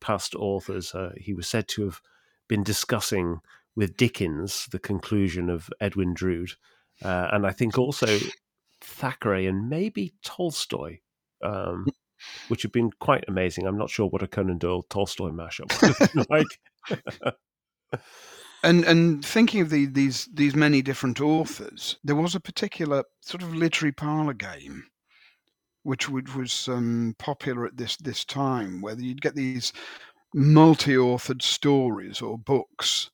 past 0.00 0.34
authors. 0.34 0.94
Uh, 0.94 1.12
he 1.16 1.34
was 1.34 1.48
said 1.48 1.66
to 1.68 1.84
have 1.84 2.00
been 2.48 2.62
discussing 2.62 3.40
with 3.74 3.96
Dickens 3.96 4.66
the 4.70 4.78
conclusion 4.78 5.48
of 5.48 5.70
Edwin 5.80 6.14
Drood, 6.14 6.52
uh, 7.02 7.28
and 7.32 7.46
I 7.46 7.50
think 7.52 7.78
also 7.78 8.18
Thackeray 8.80 9.46
and 9.46 9.68
maybe 9.68 10.12
Tolstoy. 10.22 10.98
Um, 11.42 11.86
which 12.46 12.62
have 12.62 12.70
been 12.70 12.90
quite 13.00 13.24
amazing. 13.26 13.66
I'm 13.66 13.76
not 13.76 13.90
sure 13.90 14.06
what 14.06 14.22
a 14.22 14.28
Conan 14.28 14.58
Doyle 14.58 14.82
Tolstoy 14.82 15.30
mashup 15.30 15.82
would 15.82 15.96
have 15.96 16.12
been 16.12 16.24
like. 16.30 16.46
And 18.64 18.84
and 18.84 19.24
thinking 19.24 19.60
of 19.60 19.70
the, 19.70 19.86
these 19.86 20.28
these 20.32 20.54
many 20.54 20.82
different 20.82 21.20
authors, 21.20 21.98
there 22.04 22.14
was 22.16 22.34
a 22.36 22.40
particular 22.40 23.02
sort 23.20 23.42
of 23.42 23.54
literary 23.54 23.92
parlor 23.92 24.34
game, 24.34 24.84
which 25.82 26.08
would, 26.08 26.32
was 26.34 26.68
um, 26.68 27.14
popular 27.18 27.66
at 27.66 27.76
this 27.76 27.96
this 27.96 28.24
time, 28.24 28.80
where 28.80 28.98
you'd 28.98 29.20
get 29.22 29.34
these 29.34 29.72
multi-authored 30.34 31.42
stories 31.42 32.22
or 32.22 32.38
books. 32.38 33.10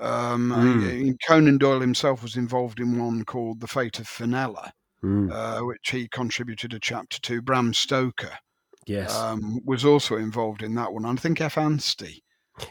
Um, 0.00 0.50
Mm. 0.50 1.14
I- 1.14 1.26
Conan 1.26 1.58
Doyle 1.58 1.80
himself 1.80 2.22
was 2.22 2.36
involved 2.36 2.80
in 2.80 2.98
one 2.98 3.24
called 3.24 3.60
The 3.60 3.68
Fate 3.68 4.00
of 4.00 4.08
Fenella, 4.08 4.72
Mm, 5.04 5.30
uh, 5.32 5.64
which 5.66 5.90
he 5.90 6.08
contributed 6.08 6.74
a 6.74 6.80
chapter 6.80 7.20
to. 7.22 7.42
Bram 7.42 7.74
Stoker 7.74 8.36
yes. 8.86 9.14
um, 9.14 9.60
was 9.64 9.84
also 9.84 10.16
involved 10.16 10.62
in 10.62 10.74
that 10.76 10.92
one. 10.92 11.04
I 11.06 11.14
think 11.16 11.40
F. 11.40 11.58
Anstey 11.58 12.22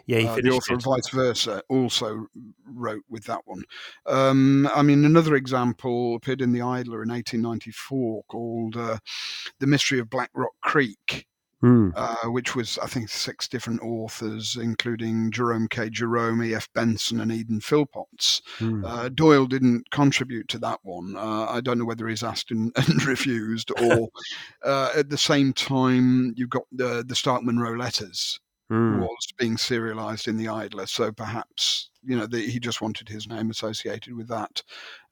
yeah, 0.05 0.19
uh, 0.19 0.35
the 0.35 0.51
author 0.51 0.73
it. 0.73 0.77
of 0.77 0.83
Vice 0.83 1.09
Versa 1.09 1.61
also 1.69 2.27
wrote 2.65 3.03
with 3.09 3.25
that 3.25 3.41
one. 3.45 3.63
Um, 4.05 4.69
I 4.73 4.81
mean, 4.81 5.05
another 5.05 5.35
example 5.35 6.15
appeared 6.15 6.41
in 6.41 6.51
the 6.51 6.61
Idler 6.61 7.03
in 7.03 7.09
1894 7.09 8.23
called 8.27 8.77
uh, 8.77 8.97
The 9.59 9.67
Mystery 9.67 9.99
of 9.99 10.09
Black 10.09 10.29
Rock 10.33 10.53
Creek, 10.61 11.27
Mm, 11.63 11.93
uh, 11.95 12.29
which 12.29 12.57
was, 12.57 12.77
I 12.79 12.87
think, 12.87 13.07
six 13.07 13.47
different 13.47 13.81
authors, 13.81 14.57
including 14.57 15.31
Jerome 15.31 15.69
K. 15.69 15.89
Jerome, 15.89 16.43
E.F. 16.43 16.67
Benson, 16.73 17.21
and 17.21 17.31
Eden 17.31 17.61
Phillpotts. 17.61 18.41
mm. 18.59 18.83
Uh, 18.85 19.07
Doyle 19.07 19.45
didn't 19.45 19.89
contribute 19.89 20.49
to 20.49 20.59
that 20.59 20.79
one. 20.83 21.15
Uh, 21.15 21.45
I 21.49 21.61
don't 21.61 21.79
know 21.79 21.85
whether 21.85 22.09
he's 22.09 22.21
asked 22.21 22.51
and, 22.51 22.73
and 22.75 23.05
refused, 23.05 23.71
or 23.81 24.09
uh, 24.65 24.89
at 24.93 25.09
the 25.09 25.17
same 25.17 25.53
time, 25.53 26.33
you've 26.35 26.49
got 26.49 26.63
the, 26.73 27.05
the 27.07 27.15
Stark 27.15 27.43
Munro 27.43 27.77
letters 27.77 28.41
mm. 28.71 28.99
was 28.99 29.27
being 29.37 29.57
serialized 29.57 30.27
in 30.27 30.37
the 30.37 30.47
Idler, 30.47 30.85
so 30.85 31.11
perhaps 31.11 31.89
you 32.03 32.17
know 32.17 32.27
the, 32.27 32.39
he 32.39 32.59
just 32.59 32.81
wanted 32.81 33.07
his 33.07 33.27
name 33.27 33.49
associated 33.49 34.15
with 34.15 34.27
that. 34.27 34.63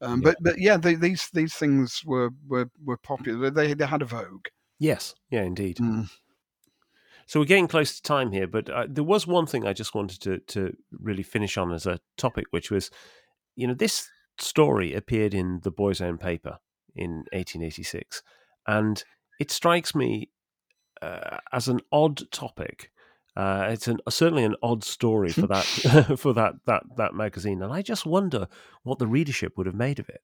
Um, 0.02 0.22
Yeah. 0.22 0.32
But 0.32 0.38
but 0.42 0.60
yeah, 0.60 0.78
they, 0.78 0.96
these 0.96 1.30
these 1.34 1.54
things 1.54 2.04
were 2.06 2.32
were, 2.48 2.70
were 2.84 2.98
popular. 2.98 3.50
They 3.50 3.74
they 3.74 3.86
had 3.86 4.02
a 4.02 4.06
vogue. 4.06 4.48
Yes, 4.80 5.14
yeah, 5.30 5.44
indeed. 5.44 5.78
Mm. 5.78 6.10
So 7.28 7.40
we're 7.40 7.46
getting 7.46 7.68
close 7.68 7.96
to 7.96 8.02
time 8.02 8.32
here, 8.32 8.48
but 8.48 8.70
uh, 8.70 8.88
there 8.90 9.04
was 9.04 9.26
one 9.26 9.46
thing 9.46 9.66
I 9.66 9.74
just 9.74 9.96
wanted 9.96 10.22
to 10.22 10.40
to 10.54 10.76
really 10.92 11.24
finish 11.24 11.58
on 11.58 11.72
as 11.72 11.86
a 11.86 12.00
topic, 12.18 12.48
which 12.50 12.72
was, 12.72 12.92
you 13.56 13.68
know, 13.68 13.74
this 13.74 14.10
story 14.38 14.94
appeared 14.94 15.34
in 15.34 15.62
the 15.64 15.72
Boy's 15.72 16.02
Own 16.02 16.18
paper 16.18 16.58
in 16.96 17.24
1886, 17.32 18.22
and 18.68 19.04
it 19.40 19.52
strikes 19.52 19.96
me 19.96 20.30
uh, 21.02 21.38
as 21.54 21.68
an 21.68 21.80
odd 21.92 22.30
topic. 22.32 22.92
Uh, 23.36 23.68
it's 23.70 23.88
an, 23.88 23.98
certainly 24.10 24.44
an 24.44 24.56
odd 24.62 24.84
story 24.84 25.32
for 25.32 25.48
that 25.48 25.64
for 26.20 26.34
that 26.34 26.56
that 26.66 26.84
that 26.98 27.14
magazine, 27.14 27.62
and 27.62 27.72
I 27.72 27.82
just 27.82 28.06
wonder 28.06 28.48
what 28.84 29.00
the 29.00 29.08
readership 29.08 29.58
would 29.58 29.68
have 29.68 29.76
made 29.76 30.00
of 30.00 30.10
it. 30.10 30.22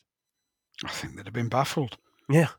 I 0.84 0.90
think 0.90 1.16
they'd 1.16 1.26
have 1.26 1.34
been 1.34 1.50
baffled. 1.50 1.98
Yeah, 2.30 2.50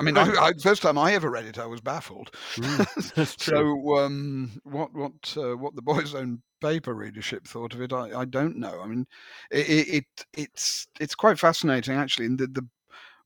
I 0.00 0.02
mean, 0.02 0.16
I, 0.16 0.22
I, 0.22 0.52
first 0.54 0.82
time 0.82 0.96
I 0.96 1.12
ever 1.12 1.30
read 1.30 1.44
it, 1.44 1.58
I 1.58 1.66
was 1.66 1.80
baffled. 1.80 2.30
Mm, 2.56 3.40
so, 3.40 3.98
um, 3.98 4.50
what 4.64 4.94
what 4.94 5.36
uh, 5.36 5.56
what 5.56 5.74
the 5.74 5.82
Boys 5.82 6.14
Own 6.14 6.40
paper 6.62 6.94
readership 6.94 7.46
thought 7.46 7.74
of 7.74 7.82
it, 7.82 7.92
I, 7.92 8.20
I 8.20 8.24
don't 8.24 8.56
know. 8.56 8.80
I 8.80 8.86
mean, 8.86 9.06
it, 9.50 9.88
it 9.88 10.04
it's 10.32 10.86
it's 10.98 11.14
quite 11.14 11.38
fascinating 11.38 11.96
actually. 11.96 12.26
In 12.26 12.36
the, 12.36 12.46
the 12.46 12.66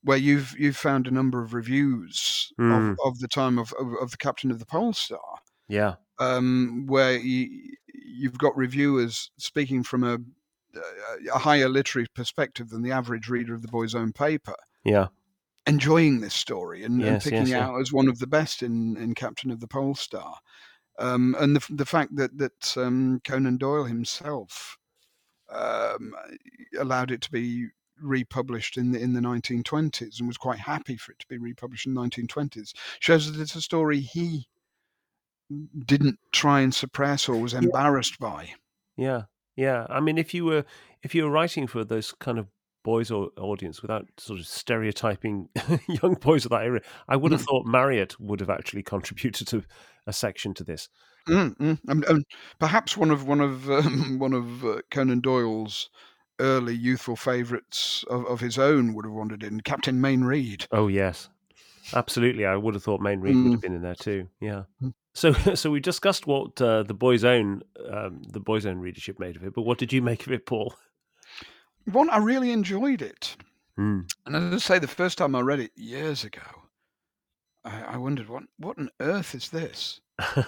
where 0.02 0.18
you've 0.18 0.54
you've 0.58 0.76
found 0.76 1.06
a 1.06 1.12
number 1.12 1.42
of 1.42 1.54
reviews 1.54 2.52
Mm. 2.60 2.92
of, 2.92 2.98
of 3.04 3.18
the 3.18 3.28
time 3.28 3.58
of, 3.58 3.72
of, 3.80 3.88
of 4.00 4.10
the 4.10 4.16
captain 4.16 4.50
of 4.50 4.58
the 4.58 4.66
Pole 4.66 4.92
Star, 4.92 5.38
Yeah. 5.68 5.94
um, 6.18 6.84
where 6.86 7.16
you, 7.18 7.74
you've 7.92 8.38
got 8.38 8.56
reviewers 8.56 9.30
speaking 9.38 9.82
from 9.82 10.04
a 10.04 10.18
a 11.32 11.38
higher 11.38 11.68
literary 11.68 12.06
perspective 12.14 12.68
than 12.70 12.82
the 12.82 12.90
average 12.90 13.28
reader 13.28 13.54
of 13.54 13.62
the 13.62 13.68
Boys 13.68 13.94
Own 13.94 14.12
paper, 14.12 14.56
Yeah. 14.84 15.06
enjoying 15.66 16.20
this 16.20 16.34
story 16.34 16.82
and, 16.84 17.00
and 17.02 17.22
picking 17.22 17.38
yes, 17.42 17.48
yeah. 17.50 17.68
out 17.68 17.80
as 17.80 17.92
one 17.92 18.08
of 18.08 18.18
the 18.18 18.26
best 18.26 18.62
in, 18.62 18.96
in 18.96 19.14
Captain 19.14 19.52
of 19.52 19.60
the 19.60 19.68
Pole 19.68 19.94
Star. 19.94 20.36
Um, 20.98 21.36
and 21.38 21.54
the, 21.56 21.64
the 21.74 21.86
fact 21.86 22.16
that 22.16 22.36
that 22.38 22.76
um, 22.76 23.20
Conan 23.24 23.56
Doyle 23.56 23.84
himself 23.84 24.76
um, 25.48 26.12
allowed 26.78 27.10
it 27.10 27.20
to 27.22 27.30
be 27.30 27.66
republished 28.00 28.76
in 28.76 28.90
the 28.92 29.00
in 29.00 29.12
the 29.12 29.20
1920s 29.20 30.18
and 30.18 30.26
was 30.26 30.36
quite 30.36 30.58
happy 30.58 30.96
for 30.96 31.12
it 31.12 31.18
to 31.20 31.26
be 31.28 31.38
republished 31.38 31.86
in 31.86 31.94
the 31.94 32.00
1920s 32.00 32.72
shows 32.98 33.30
that 33.30 33.40
it's 33.40 33.54
a 33.54 33.60
story 33.62 34.00
he 34.00 34.48
didn't 35.86 36.18
try 36.32 36.60
and 36.60 36.74
suppress 36.74 37.28
or 37.28 37.36
was 37.36 37.54
embarrassed 37.54 38.18
by. 38.18 38.50
Yeah, 38.96 39.22
yeah. 39.56 39.86
I 39.88 40.00
mean, 40.00 40.18
if 40.18 40.34
you 40.34 40.44
were 40.44 40.64
if 41.02 41.14
you 41.14 41.24
were 41.24 41.30
writing 41.30 41.66
for 41.66 41.84
those 41.84 42.12
kind 42.12 42.38
of 42.38 42.46
boys 42.84 43.10
or 43.10 43.30
audience 43.38 43.80
without 43.80 44.06
sort 44.18 44.38
of 44.38 44.46
stereotyping 44.46 45.48
young 46.02 46.14
boys 46.14 46.44
of 46.44 46.50
that 46.50 46.64
era, 46.64 46.80
I 47.08 47.16
would 47.16 47.32
have 47.32 47.40
Mm. 47.40 47.46
thought 47.46 47.66
Marryat 47.66 48.20
would 48.20 48.40
have 48.40 48.50
actually 48.50 48.82
contributed 48.82 49.46
to 49.48 49.64
a 50.06 50.12
section 50.12 50.52
to 50.54 50.64
this. 50.64 50.88
Mm, 51.26 51.56
mm. 51.56 51.78
And, 51.88 52.04
and 52.04 52.24
perhaps 52.58 52.96
one 52.96 53.10
of 53.10 53.26
one 53.26 53.40
of 53.40 53.70
um, 53.70 54.18
one 54.18 54.34
of 54.34 54.64
uh, 54.64 54.82
Conan 54.90 55.20
Doyle's 55.20 55.88
early 56.40 56.74
youthful 56.74 57.16
favourites 57.16 58.04
of, 58.10 58.26
of 58.26 58.40
his 58.40 58.58
own 58.58 58.92
would 58.92 59.04
have 59.04 59.14
wandered 59.14 59.42
in, 59.42 59.60
Captain 59.60 60.00
Mayne 60.00 60.24
Reid. 60.24 60.66
Oh 60.72 60.88
yes, 60.88 61.30
absolutely. 61.92 62.46
I 62.46 62.56
would 62.56 62.74
have 62.74 62.82
thought 62.82 63.00
Mayne 63.00 63.20
Reid 63.20 63.36
would 63.36 63.44
Mm. 63.46 63.50
have 63.52 63.60
been 63.60 63.74
in 63.74 63.82
there 63.82 63.94
too. 63.94 64.28
Yeah. 64.40 64.62
Mm. 64.82 64.94
So, 65.14 65.32
so 65.54 65.70
we 65.70 65.80
discussed 65.80 66.26
what 66.26 66.60
uh, 66.60 66.82
the 66.84 66.94
boys' 66.94 67.24
own 67.24 67.62
um, 67.90 68.22
the 68.28 68.40
boys' 68.40 68.66
own 68.66 68.78
readership 68.78 69.18
made 69.18 69.36
of 69.36 69.44
it, 69.44 69.54
but 69.54 69.62
what 69.62 69.78
did 69.78 69.92
you 69.92 70.02
make 70.02 70.26
of 70.26 70.32
it, 70.32 70.46
Paul? 70.46 70.74
One, 71.84 72.08
I 72.10 72.18
really 72.18 72.50
enjoyed 72.50 73.02
it. 73.02 73.36
Mm. 73.78 74.10
And 74.26 74.36
as 74.36 74.54
I 74.54 74.58
say, 74.74 74.78
the 74.78 74.88
first 74.88 75.18
time 75.18 75.34
I 75.34 75.40
read 75.40 75.60
it 75.60 75.72
years 75.76 76.24
ago, 76.24 76.40
I, 77.64 77.82
I 77.82 77.96
wondered 77.98 78.28
what 78.28 78.44
what 78.58 78.78
on 78.78 78.90
earth 79.00 79.34
is 79.34 79.50
this. 79.50 80.00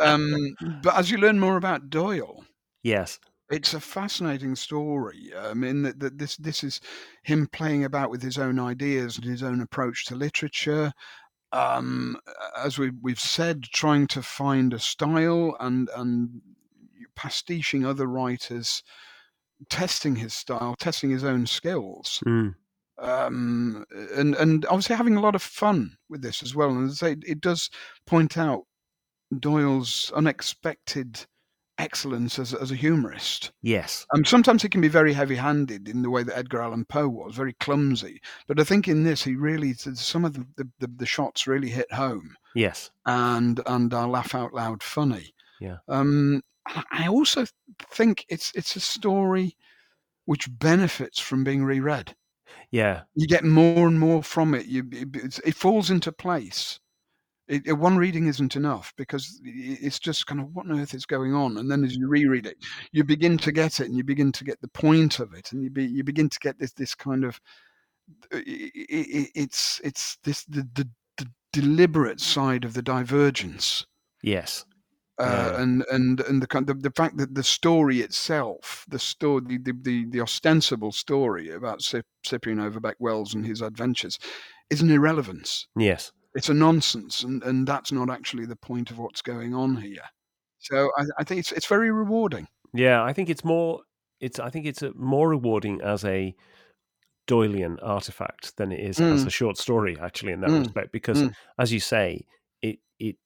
Um, 0.00 0.54
but 0.82 0.96
as 0.96 1.10
you 1.10 1.18
learn 1.18 1.38
more 1.40 1.56
about 1.56 1.90
Doyle, 1.90 2.44
yes. 2.82 3.18
It's 3.50 3.74
a 3.74 3.80
fascinating 3.80 4.54
story. 4.56 5.32
Um, 5.34 5.64
in 5.64 5.82
that, 5.82 6.00
that 6.00 6.18
this 6.18 6.36
this 6.36 6.62
is 6.64 6.80
him 7.22 7.46
playing 7.52 7.84
about 7.84 8.10
with 8.10 8.22
his 8.22 8.38
own 8.38 8.58
ideas 8.58 9.16
and 9.16 9.24
his 9.24 9.42
own 9.42 9.60
approach 9.60 10.04
to 10.06 10.14
literature. 10.14 10.92
Um, 11.52 12.18
as 12.56 12.78
we 12.78 12.90
we've 13.02 13.20
said, 13.20 13.62
trying 13.64 14.06
to 14.08 14.22
find 14.22 14.74
a 14.74 14.78
style 14.78 15.56
and 15.60 15.88
and 15.96 16.40
pastiching 17.16 17.84
other 17.84 18.06
writers, 18.06 18.82
testing 19.70 20.16
his 20.16 20.34
style, 20.34 20.74
testing 20.78 21.10
his 21.10 21.24
own 21.24 21.46
skills 21.46 22.20
Mm. 22.26 22.54
um, 22.98 23.84
and 24.16 24.34
and 24.36 24.66
obviously 24.66 24.96
having 24.96 25.16
a 25.16 25.20
lot 25.20 25.34
of 25.34 25.42
fun 25.42 25.96
with 26.08 26.22
this 26.22 26.42
as 26.42 26.54
well. 26.54 26.70
And 26.70 26.88
as 26.88 27.02
I 27.02 27.14
say, 27.14 27.16
it 27.26 27.40
does 27.40 27.70
point 28.06 28.36
out 28.36 28.64
Doyle's 29.40 30.12
unexpected 30.14 31.26
excellence 31.78 32.38
as 32.38 32.52
as 32.54 32.70
a 32.70 32.76
humorist. 32.76 33.52
Yes. 33.62 34.06
Um, 34.14 34.24
sometimes 34.24 34.62
he 34.62 34.68
can 34.68 34.80
be 34.80 34.88
very 34.88 35.12
heavy-handed 35.12 35.88
in 35.88 36.02
the 36.02 36.10
way 36.10 36.22
that 36.22 36.36
Edgar 36.36 36.62
Allan 36.62 36.84
Poe 36.84 37.08
was, 37.08 37.34
very 37.34 37.52
clumsy. 37.54 38.20
But 38.46 38.58
I 38.60 38.64
think 38.64 38.88
in 38.88 39.04
this, 39.04 39.22
he 39.22 39.36
really 39.36 39.74
some 39.74 40.24
of 40.24 40.34
the 40.34 40.46
the, 40.56 40.68
the, 40.80 40.86
the 40.98 41.06
shots 41.06 41.46
really 41.46 41.68
hit 41.70 41.90
home 41.92 42.36
Yes. 42.54 42.90
and 43.06 43.60
and 43.66 43.92
are 43.94 44.08
laugh 44.08 44.34
out 44.34 44.52
loud 44.54 44.82
funny. 44.82 45.32
Yeah. 45.60 45.78
Um, 45.88 46.42
I 46.92 47.08
also 47.08 47.46
think 47.92 48.24
it's 48.28 48.52
it's 48.54 48.76
a 48.76 48.80
story 48.80 49.56
which 50.26 50.48
benefits 50.58 51.18
from 51.18 51.42
being 51.42 51.64
reread 51.64 52.14
Yeah. 52.70 53.02
you 53.14 53.26
get 53.26 53.44
more 53.44 53.88
and 53.88 53.98
more 53.98 54.22
from 54.22 54.54
it. 54.54 54.66
You, 54.66 54.84
it, 54.92 55.38
it 55.44 55.54
falls 55.54 55.90
into 55.90 56.12
place. 56.12 56.78
It, 57.48 57.66
it- 57.66 57.72
one 57.72 57.96
reading 57.96 58.26
isn't 58.26 58.56
enough 58.56 58.92
because 58.96 59.40
it's 59.44 59.98
just 59.98 60.26
kind 60.26 60.40
of 60.40 60.54
what 60.54 60.66
on 60.70 60.78
earth 60.80 60.94
is 60.94 61.06
going 61.06 61.34
on. 61.34 61.56
And 61.56 61.70
then 61.70 61.82
as 61.84 61.96
you 61.96 62.06
reread 62.08 62.46
it, 62.46 62.56
you 62.92 63.04
begin 63.04 63.38
to 63.38 63.52
get 63.52 63.80
it, 63.80 63.86
and 63.86 63.96
you 63.96 64.04
begin 64.04 64.32
to 64.32 64.44
get 64.44 64.60
the 64.60 64.68
point 64.68 65.18
of 65.18 65.32
it, 65.34 65.52
and 65.52 65.62
you 65.62 65.70
be, 65.70 65.84
you 65.86 66.04
begin 66.04 66.28
to 66.28 66.38
get 66.40 66.58
this 66.58 66.72
this 66.72 66.94
kind 66.94 67.24
of 67.24 67.40
i- 68.32 68.36
i- 68.36 68.72
i- 69.18 69.30
it's 69.34 69.80
it's 69.84 70.18
this 70.24 70.44
the, 70.44 70.66
the 70.74 70.88
the 71.16 71.26
deliberate 71.52 72.20
side 72.20 72.64
of 72.64 72.74
the 72.74 72.82
divergence. 72.82 73.86
Yes. 74.22 74.64
Uh, 75.20 75.24
Yeah. 75.54 75.62
and 75.62 75.84
and 75.90 76.20
and 76.20 76.42
the, 76.42 76.46
kind- 76.46 76.66
the 76.66 76.74
the 76.74 76.92
fact 76.92 77.16
that 77.16 77.34
the 77.34 77.42
story 77.42 78.00
itself, 78.02 78.84
the 78.88 78.98
story, 78.98 79.42
the 79.46 79.58
the, 79.58 79.72
the, 79.82 80.04
the 80.10 80.20
ostensible 80.20 80.92
story 80.92 81.50
about 81.50 81.80
Cyp- 81.80 82.02
Cyprian 82.24 82.60
Overbeck 82.60 82.96
Wells 83.00 83.34
and 83.34 83.44
his 83.46 83.60
adventures, 83.62 84.18
is 84.70 84.80
an 84.82 84.90
irrelevance. 84.90 85.66
Yes. 85.76 86.12
It's 86.38 86.48
a 86.48 86.54
nonsense, 86.54 87.24
and, 87.24 87.42
and 87.42 87.66
that's 87.66 87.92
not 87.92 88.08
actually 88.10 88.46
the 88.46 88.56
point 88.56 88.90
of 88.90 88.98
what's 88.98 89.22
going 89.22 89.54
on 89.54 89.76
here. 89.76 90.04
So 90.60 90.90
I, 90.96 91.04
I 91.18 91.24
think 91.24 91.40
it's 91.40 91.52
it's 91.52 91.66
very 91.66 91.90
rewarding. 91.90 92.48
Yeah, 92.72 93.02
I 93.02 93.12
think 93.12 93.28
it's 93.28 93.44
more. 93.44 93.80
It's. 94.20 94.38
I 94.38 94.50
think 94.50 94.66
it's 94.66 94.82
a, 94.82 94.92
more 94.94 95.28
rewarding 95.28 95.80
as 95.82 96.04
a 96.04 96.34
Doylean 97.26 97.78
artifact 97.82 98.56
than 98.56 98.72
it 98.72 98.80
is 98.80 98.98
as 99.00 99.24
Mm. 99.24 99.26
a 99.26 99.30
short 99.30 99.58
story. 99.58 99.98
Actually, 100.00 100.32
in 100.32 100.40
that 100.40 100.50
Mm. 100.50 100.60
respect, 100.60 100.92
because 100.92 101.22
Mm. 101.22 101.34
as 101.58 101.72
you 101.72 101.80
say, 101.80 102.24
it 102.62 102.78
it 102.98 103.16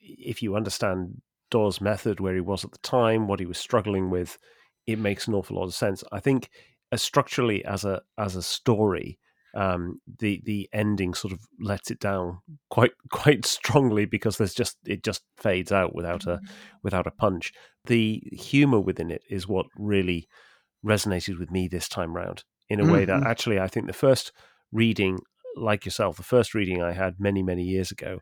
if 0.00 0.42
you 0.42 0.56
understand 0.56 1.22
Doyle's 1.50 1.80
method, 1.80 2.20
where 2.20 2.34
he 2.34 2.40
was 2.40 2.64
at 2.64 2.72
the 2.72 2.78
time, 2.78 3.28
what 3.28 3.40
he 3.40 3.46
was 3.46 3.58
struggling 3.58 4.10
with, 4.10 4.38
it 4.86 4.98
makes 4.98 5.28
an 5.28 5.34
awful 5.34 5.56
lot 5.56 5.64
of 5.64 5.74
sense. 5.74 6.02
I 6.10 6.20
think, 6.20 6.48
as 6.90 7.02
structurally 7.02 7.64
as 7.64 7.84
a 7.84 8.02
as 8.18 8.34
a 8.36 8.42
story, 8.42 9.18
um, 9.54 10.00
the 10.18 10.40
the 10.44 10.68
ending 10.72 11.14
sort 11.14 11.32
of 11.32 11.40
lets 11.60 11.90
it 11.90 11.98
down 12.00 12.40
quite 12.70 12.92
quite 13.10 13.44
strongly 13.46 14.04
because 14.06 14.36
there's 14.38 14.54
just 14.54 14.76
it 14.86 15.02
just 15.02 15.22
fades 15.36 15.72
out 15.72 15.94
without 15.94 16.26
a 16.26 16.40
without 16.82 17.06
a 17.06 17.12
punch. 17.12 17.52
The 17.86 18.22
humor 18.32 18.80
within 18.80 19.10
it 19.10 19.22
is 19.30 19.48
what 19.48 19.66
really 19.76 20.28
resonated 20.84 21.38
with 21.38 21.50
me 21.50 21.68
this 21.68 21.88
time 21.88 22.14
round 22.16 22.44
in 22.68 22.80
a 22.80 22.86
way 22.86 23.04
that 23.04 23.22
Mhm. 23.22 23.26
actually 23.26 23.60
I 23.60 23.68
think 23.68 23.86
the 23.86 23.92
first 23.92 24.32
reading, 24.72 25.18
like 25.56 25.84
yourself, 25.84 26.16
the 26.16 26.22
first 26.22 26.54
reading 26.54 26.82
I 26.82 26.92
had 26.92 27.20
many 27.20 27.42
many 27.42 27.64
years 27.64 27.90
ago. 27.90 28.20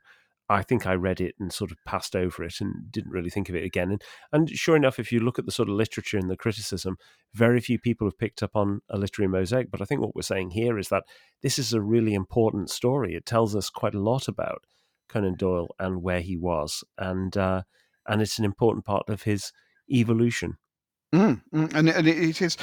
I 0.51 0.65
think 0.65 0.85
I 0.85 0.95
read 0.95 1.21
it 1.21 1.37
and 1.39 1.53
sort 1.53 1.71
of 1.71 1.79
passed 1.87 2.17
over 2.17 2.43
it 2.43 2.61
and 2.61 2.91
didn't 2.91 3.13
really 3.13 3.31
think 3.31 3.49
of 3.49 3.55
it 3.55 3.65
again. 3.65 3.93
And, 3.93 4.03
and 4.33 4.51
sure 4.51 4.75
enough, 4.75 4.99
if 4.99 5.13
you 5.13 5.21
look 5.21 5.39
at 5.39 5.47
the 5.47 5.53
sort 5.53 5.69
of 5.69 5.77
literature 5.77 6.19
and 6.19 6.29
the 6.29 6.37
criticism, 6.37 6.97
very 7.33 7.61
few 7.61 7.79
people 7.79 8.05
have 8.09 8.19
picked 8.19 8.43
up 8.43 8.57
on 8.57 8.81
a 8.91 8.99
literary 8.99 9.29
mosaic. 9.29 9.71
But 9.71 9.81
I 9.81 9.85
think 9.85 10.01
what 10.01 10.17
we're 10.17 10.23
saying 10.23 10.51
here 10.51 10.77
is 10.77 10.89
that 10.89 11.05
this 11.41 11.57
is 11.57 11.73
a 11.73 11.81
really 11.81 12.15
important 12.15 12.69
story. 12.69 13.15
It 13.15 13.27
tells 13.27 13.55
us 13.55 13.71
quite 13.71 13.95
a 13.95 14.01
lot 14.01 14.27
about 14.27 14.65
Conan 15.09 15.37
Doyle 15.37 15.69
and 15.79 16.03
where 16.03 16.21
he 16.21 16.37
was, 16.37 16.83
and 16.99 17.37
uh, 17.37 17.63
and 18.09 18.21
it's 18.21 18.39
an 18.41 18.45
important 18.45 18.85
part 18.85 19.09
of 19.09 19.23
his 19.23 19.53
evolution. 19.89 20.57
Mm, 21.15 21.43
mm, 21.55 21.75
and 21.75 21.89
and 21.89 22.09
it, 22.09 22.41
is. 22.41 22.57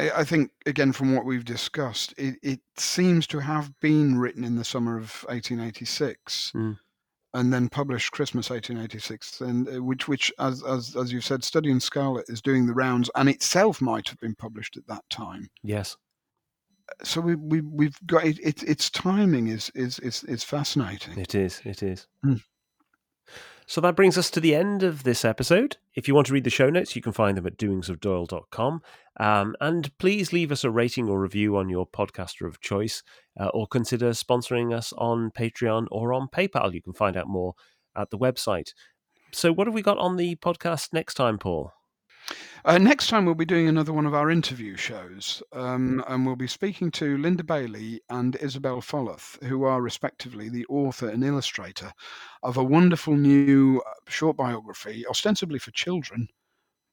I 0.00 0.10
I 0.10 0.24
think 0.24 0.50
again 0.66 0.92
from 0.92 1.14
what 1.14 1.24
we've 1.24 1.44
discussed, 1.44 2.12
it, 2.16 2.36
it 2.42 2.60
seems 2.76 3.26
to 3.28 3.38
have 3.38 3.72
been 3.80 4.18
written 4.18 4.42
in 4.42 4.56
the 4.56 4.64
summer 4.64 4.96
of 4.96 5.24
1886. 5.28 6.52
Mm. 6.56 6.78
And 7.32 7.52
then 7.52 7.68
published 7.68 8.10
Christmas 8.10 8.50
1886, 8.50 9.40
and 9.40 9.68
uh, 9.68 9.82
which, 9.82 10.08
which, 10.08 10.32
as 10.40 10.64
as 10.64 10.96
as 10.96 11.12
you've 11.12 11.24
said, 11.24 11.44
Study 11.44 11.70
in 11.70 11.78
Scarlet 11.78 12.28
is 12.28 12.42
doing 12.42 12.66
the 12.66 12.74
rounds, 12.74 13.08
and 13.14 13.28
itself 13.28 13.80
might 13.80 14.08
have 14.08 14.18
been 14.18 14.34
published 14.34 14.76
at 14.76 14.86
that 14.88 15.08
time. 15.10 15.48
Yes. 15.62 15.96
So 17.04 17.20
we 17.20 17.36
we 17.36 17.60
we've 17.60 17.96
got 18.06 18.24
it, 18.24 18.40
it, 18.40 18.64
its 18.64 18.90
timing 18.90 19.46
is 19.46 19.70
is 19.76 20.00
is 20.00 20.24
is 20.24 20.42
fascinating. 20.42 21.18
It 21.18 21.36
is. 21.36 21.62
It 21.64 21.84
is. 21.84 22.08
Mm. 22.24 22.42
So 23.70 23.80
that 23.82 23.94
brings 23.94 24.18
us 24.18 24.32
to 24.32 24.40
the 24.40 24.52
end 24.52 24.82
of 24.82 25.04
this 25.04 25.24
episode. 25.24 25.76
If 25.94 26.08
you 26.08 26.14
want 26.16 26.26
to 26.26 26.32
read 26.32 26.42
the 26.42 26.50
show 26.50 26.70
notes, 26.70 26.96
you 26.96 27.02
can 27.02 27.12
find 27.12 27.36
them 27.36 27.46
at 27.46 27.56
doingsofdoyle.com. 27.56 28.82
Um, 29.20 29.54
and 29.60 29.96
please 29.96 30.32
leave 30.32 30.50
us 30.50 30.64
a 30.64 30.70
rating 30.72 31.08
or 31.08 31.20
review 31.20 31.56
on 31.56 31.68
your 31.68 31.86
podcaster 31.86 32.48
of 32.48 32.60
choice, 32.60 33.04
uh, 33.38 33.46
or 33.54 33.68
consider 33.68 34.10
sponsoring 34.10 34.74
us 34.74 34.92
on 34.98 35.30
Patreon 35.30 35.86
or 35.92 36.12
on 36.12 36.26
PayPal. 36.26 36.74
You 36.74 36.82
can 36.82 36.94
find 36.94 37.16
out 37.16 37.28
more 37.28 37.54
at 37.94 38.10
the 38.10 38.18
website. 38.18 38.72
So, 39.30 39.52
what 39.52 39.68
have 39.68 39.74
we 39.74 39.82
got 39.82 39.98
on 39.98 40.16
the 40.16 40.34
podcast 40.34 40.92
next 40.92 41.14
time, 41.14 41.38
Paul? 41.38 41.72
Uh, 42.64 42.78
next 42.78 43.08
time, 43.08 43.24
we'll 43.24 43.34
be 43.34 43.44
doing 43.44 43.68
another 43.68 43.92
one 43.92 44.06
of 44.06 44.14
our 44.14 44.30
interview 44.30 44.76
shows, 44.76 45.42
um, 45.52 46.04
and 46.08 46.26
we'll 46.26 46.36
be 46.36 46.46
speaking 46.46 46.90
to 46.90 47.16
Linda 47.18 47.42
Bailey 47.42 48.00
and 48.10 48.36
Isabelle 48.36 48.82
Follath, 48.82 49.42
who 49.44 49.64
are 49.64 49.80
respectively 49.80 50.48
the 50.48 50.66
author 50.66 51.08
and 51.08 51.24
illustrator 51.24 51.92
of 52.42 52.56
a 52.56 52.64
wonderful 52.64 53.16
new 53.16 53.82
uh, 53.86 53.92
short 54.08 54.36
biography, 54.36 55.06
ostensibly 55.06 55.58
for 55.58 55.70
children, 55.70 56.28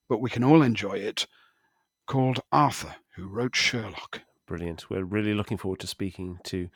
but 0.08 0.22
we 0.22 0.30
can 0.30 0.44
all 0.44 0.62
enjoy 0.62 0.94
it, 0.94 1.28
called 2.08 2.40
Arthur, 2.52 2.96
who 3.16 3.28
wrote 3.28 3.56
Sherlock. 3.56 4.22
Brilliant. 4.48 4.90
We're 4.90 5.04
really 5.04 5.34
looking 5.34 5.58
forward 5.58 5.82
to 5.82 5.88
speaking 5.88 6.40
to 6.46 6.70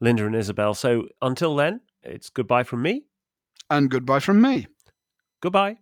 Linda 0.00 0.24
and 0.26 0.36
Isabelle. 0.36 0.74
So 0.74 1.08
until 1.20 1.56
then, 1.56 1.80
it's 2.02 2.30
goodbye 2.30 2.62
from 2.62 2.82
me. 2.82 3.04
And 3.68 3.90
goodbye 3.90 4.20
from 4.20 4.40
me. 4.40 4.68
Goodbye. 5.40 5.78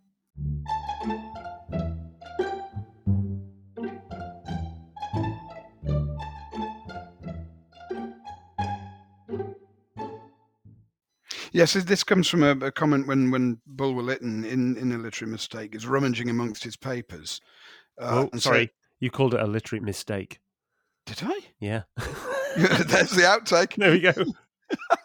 Yes, 11.54 11.74
this 11.74 12.02
comes 12.02 12.28
from 12.28 12.42
a, 12.42 12.50
a 12.66 12.72
comment 12.72 13.06
when, 13.06 13.30
when 13.30 13.58
Bulwer 13.64 14.02
Lytton, 14.02 14.44
in, 14.44 14.76
in 14.76 14.90
a 14.90 14.98
literary 14.98 15.30
mistake, 15.30 15.76
is 15.76 15.86
rummaging 15.86 16.28
amongst 16.28 16.64
his 16.64 16.76
papers. 16.76 17.40
Uh, 17.96 18.26
oh, 18.32 18.38
sorry. 18.38 18.72
you 18.98 19.08
called 19.08 19.34
it 19.34 19.40
a 19.40 19.46
literary 19.46 19.84
mistake. 19.84 20.40
Did 21.06 21.20
I? 21.22 21.38
Yeah. 21.60 21.82
There's 22.56 23.10
the 23.10 23.22
outtake. 23.22 23.74
There 23.78 23.92
we 23.92 24.00
go. 24.00 24.12